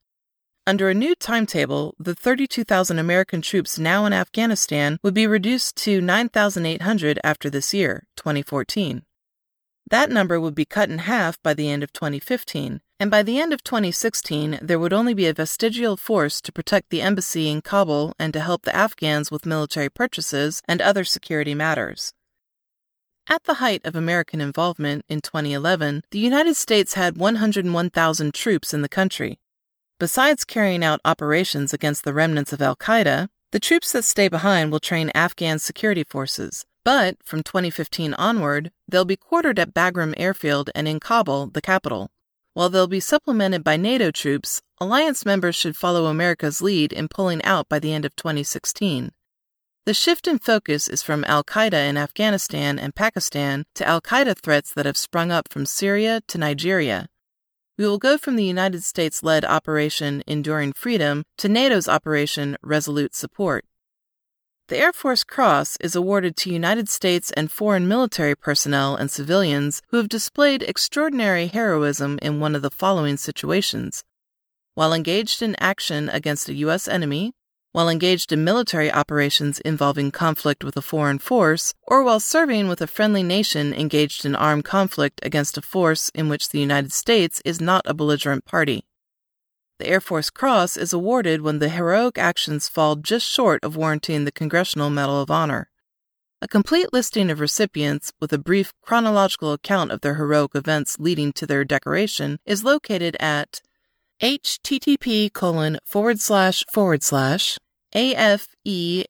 Under 0.70 0.88
a 0.88 0.94
new 0.94 1.16
timetable, 1.16 1.96
the 1.98 2.14
32,000 2.14 2.96
American 2.96 3.42
troops 3.42 3.76
now 3.76 4.06
in 4.06 4.12
Afghanistan 4.12 5.00
would 5.02 5.14
be 5.14 5.26
reduced 5.26 5.74
to 5.78 6.00
9,800 6.00 7.18
after 7.24 7.50
this 7.50 7.74
year, 7.74 8.06
2014. 8.14 9.02
That 9.90 10.12
number 10.12 10.40
would 10.40 10.54
be 10.54 10.64
cut 10.64 10.88
in 10.88 10.98
half 10.98 11.42
by 11.42 11.54
the 11.54 11.68
end 11.68 11.82
of 11.82 11.92
2015, 11.92 12.82
and 13.00 13.10
by 13.10 13.24
the 13.24 13.40
end 13.40 13.52
of 13.52 13.64
2016, 13.64 14.60
there 14.62 14.78
would 14.78 14.92
only 14.92 15.12
be 15.12 15.26
a 15.26 15.34
vestigial 15.34 15.96
force 15.96 16.40
to 16.40 16.52
protect 16.52 16.90
the 16.90 17.02
embassy 17.02 17.50
in 17.50 17.62
Kabul 17.62 18.14
and 18.16 18.32
to 18.32 18.38
help 18.38 18.62
the 18.62 18.76
Afghans 18.76 19.28
with 19.28 19.44
military 19.44 19.88
purchases 19.88 20.62
and 20.68 20.80
other 20.80 21.02
security 21.02 21.52
matters. 21.52 22.12
At 23.28 23.42
the 23.42 23.54
height 23.54 23.80
of 23.84 23.96
American 23.96 24.40
involvement 24.40 25.04
in 25.08 25.20
2011, 25.20 26.04
the 26.12 26.20
United 26.20 26.54
States 26.54 26.94
had 26.94 27.18
101,000 27.18 28.32
troops 28.32 28.72
in 28.72 28.82
the 28.82 28.88
country, 28.88 29.39
Besides 30.00 30.46
carrying 30.46 30.82
out 30.82 31.02
operations 31.04 31.74
against 31.74 32.04
the 32.04 32.14
remnants 32.14 32.54
of 32.54 32.62
Al 32.62 32.74
Qaeda, 32.74 33.28
the 33.52 33.60
troops 33.60 33.92
that 33.92 34.06
stay 34.06 34.28
behind 34.28 34.72
will 34.72 34.80
train 34.80 35.10
Afghan 35.14 35.58
security 35.58 36.04
forces. 36.04 36.64
But 36.86 37.18
from 37.22 37.42
2015 37.42 38.14
onward, 38.14 38.70
they'll 38.88 39.04
be 39.04 39.18
quartered 39.18 39.58
at 39.58 39.74
Bagram 39.74 40.14
Airfield 40.16 40.70
and 40.74 40.88
in 40.88 41.00
Kabul, 41.00 41.48
the 41.48 41.60
capital. 41.60 42.08
While 42.54 42.70
they'll 42.70 42.86
be 42.86 42.98
supplemented 42.98 43.62
by 43.62 43.76
NATO 43.76 44.10
troops, 44.10 44.62
alliance 44.78 45.26
members 45.26 45.54
should 45.54 45.76
follow 45.76 46.06
America's 46.06 46.62
lead 46.62 46.94
in 46.94 47.06
pulling 47.06 47.44
out 47.44 47.68
by 47.68 47.78
the 47.78 47.92
end 47.92 48.06
of 48.06 48.16
2016. 48.16 49.10
The 49.84 49.92
shift 49.92 50.26
in 50.26 50.38
focus 50.38 50.88
is 50.88 51.02
from 51.02 51.24
Al 51.24 51.44
Qaeda 51.44 51.86
in 51.86 51.98
Afghanistan 51.98 52.78
and 52.78 52.94
Pakistan 52.94 53.66
to 53.74 53.86
Al 53.86 54.00
Qaeda 54.00 54.40
threats 54.42 54.72
that 54.72 54.86
have 54.86 54.96
sprung 54.96 55.30
up 55.30 55.52
from 55.52 55.66
Syria 55.66 56.22
to 56.28 56.38
Nigeria. 56.38 57.10
We 57.80 57.86
will 57.86 57.96
go 57.96 58.18
from 58.18 58.36
the 58.36 58.44
United 58.44 58.84
States 58.84 59.22
led 59.22 59.42
Operation 59.42 60.22
Enduring 60.26 60.74
Freedom 60.74 61.24
to 61.38 61.48
NATO's 61.48 61.88
Operation 61.88 62.58
Resolute 62.62 63.14
Support. 63.14 63.64
The 64.68 64.76
Air 64.76 64.92
Force 64.92 65.24
Cross 65.24 65.78
is 65.80 65.96
awarded 65.96 66.36
to 66.36 66.52
United 66.52 66.90
States 66.90 67.30
and 67.30 67.50
foreign 67.50 67.88
military 67.88 68.36
personnel 68.36 68.96
and 68.96 69.10
civilians 69.10 69.80
who 69.88 69.96
have 69.96 70.10
displayed 70.10 70.62
extraordinary 70.62 71.46
heroism 71.46 72.18
in 72.20 72.38
one 72.38 72.54
of 72.54 72.60
the 72.60 72.70
following 72.70 73.16
situations. 73.16 74.04
While 74.74 74.92
engaged 74.92 75.40
in 75.40 75.56
action 75.58 76.10
against 76.10 76.50
a 76.50 76.54
U.S. 76.56 76.86
enemy, 76.86 77.32
while 77.72 77.88
engaged 77.88 78.32
in 78.32 78.42
military 78.42 78.92
operations 78.92 79.60
involving 79.60 80.10
conflict 80.10 80.64
with 80.64 80.76
a 80.76 80.82
foreign 80.82 81.18
force, 81.18 81.72
or 81.82 82.02
while 82.02 82.20
serving 82.20 82.68
with 82.68 82.80
a 82.80 82.86
friendly 82.86 83.22
nation 83.22 83.72
engaged 83.72 84.24
in 84.24 84.34
armed 84.34 84.64
conflict 84.64 85.20
against 85.22 85.56
a 85.56 85.62
force 85.62 86.10
in 86.14 86.28
which 86.28 86.48
the 86.48 86.58
United 86.58 86.92
States 86.92 87.40
is 87.44 87.60
not 87.60 87.82
a 87.86 87.94
belligerent 87.94 88.44
party. 88.44 88.84
The 89.78 89.88
Air 89.88 90.00
Force 90.00 90.28
Cross 90.28 90.76
is 90.76 90.92
awarded 90.92 91.40
when 91.40 91.58
the 91.58 91.70
heroic 91.70 92.18
actions 92.18 92.68
fall 92.68 92.96
just 92.96 93.26
short 93.26 93.64
of 93.64 93.76
warranting 93.76 94.24
the 94.24 94.32
Congressional 94.32 94.90
Medal 94.90 95.22
of 95.22 95.30
Honor. 95.30 95.70
A 96.42 96.48
complete 96.48 96.92
listing 96.92 97.30
of 97.30 97.40
recipients 97.40 98.12
with 98.20 98.32
a 98.32 98.38
brief 98.38 98.72
chronological 98.82 99.52
account 99.52 99.90
of 99.90 100.00
their 100.00 100.14
heroic 100.14 100.54
events 100.54 100.98
leading 100.98 101.32
to 101.34 101.46
their 101.46 101.64
decoration 101.64 102.40
is 102.44 102.64
located 102.64 103.16
at 103.20 103.62
http 104.20 105.32
colon 105.32 105.78
forward 105.84 106.20
slash 106.20 106.64
forward 106.70 107.02
slash 107.02 107.58
afehri 107.94 109.06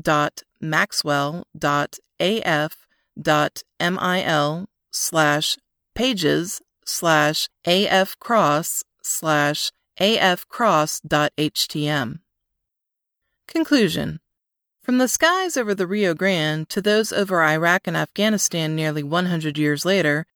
dot 0.00 0.42
maxwell 0.60 1.44
dot 1.56 1.98
af 2.20 2.86
dot 3.20 3.62
mil 3.80 4.68
slash 4.90 5.56
pages 5.94 6.60
slash 6.84 7.48
afcross 7.66 8.82
slash 9.02 9.72
afcross.htm. 10.00 12.20
Conclusion 13.48 14.20
From 14.82 14.98
the 14.98 15.08
skies 15.08 15.56
over 15.56 15.74
the 15.74 15.86
Rio 15.86 16.14
Grande 16.14 16.68
to 16.68 16.80
those 16.80 17.12
over 17.12 17.42
Iraq 17.42 17.86
and 17.86 17.96
Afghanistan 17.96 18.76
nearly 18.76 19.02
100 19.02 19.58
years 19.58 19.84
later, 19.84 20.26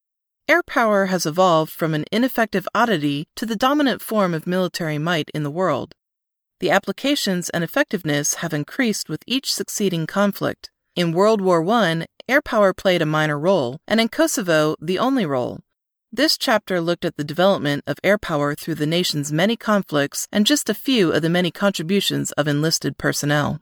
air 0.48 0.62
power 0.62 1.06
has 1.06 1.24
evolved 1.24 1.72
from 1.72 1.94
an 1.94 2.04
ineffective 2.12 2.68
oddity 2.74 3.26
to 3.36 3.46
the 3.46 3.56
dominant 3.56 4.02
form 4.02 4.34
of 4.34 4.46
military 4.46 4.98
might 4.98 5.30
in 5.34 5.44
the 5.44 5.50
world. 5.50 5.94
The 6.60 6.70
applications 6.70 7.48
and 7.50 7.64
effectiveness 7.64 8.34
have 8.34 8.52
increased 8.52 9.08
with 9.08 9.22
each 9.26 9.52
succeeding 9.52 10.06
conflict. 10.06 10.70
In 10.94 11.12
World 11.12 11.40
War 11.40 11.66
I, 11.66 12.04
air 12.28 12.42
power 12.42 12.74
played 12.74 13.00
a 13.00 13.06
minor 13.06 13.38
role, 13.38 13.80
and 13.88 14.00
in 14.00 14.08
Kosovo, 14.08 14.76
the 14.80 14.98
only 14.98 15.24
role. 15.24 15.60
This 16.12 16.36
chapter 16.36 16.78
looked 16.78 17.06
at 17.06 17.16
the 17.16 17.24
development 17.24 17.84
of 17.86 17.96
air 18.04 18.18
power 18.18 18.54
through 18.54 18.74
the 18.74 18.86
nation's 18.86 19.32
many 19.32 19.56
conflicts 19.56 20.28
and 20.30 20.44
just 20.44 20.68
a 20.68 20.74
few 20.74 21.10
of 21.10 21.22
the 21.22 21.30
many 21.30 21.50
contributions 21.50 22.32
of 22.32 22.46
enlisted 22.46 22.98
personnel. 22.98 23.61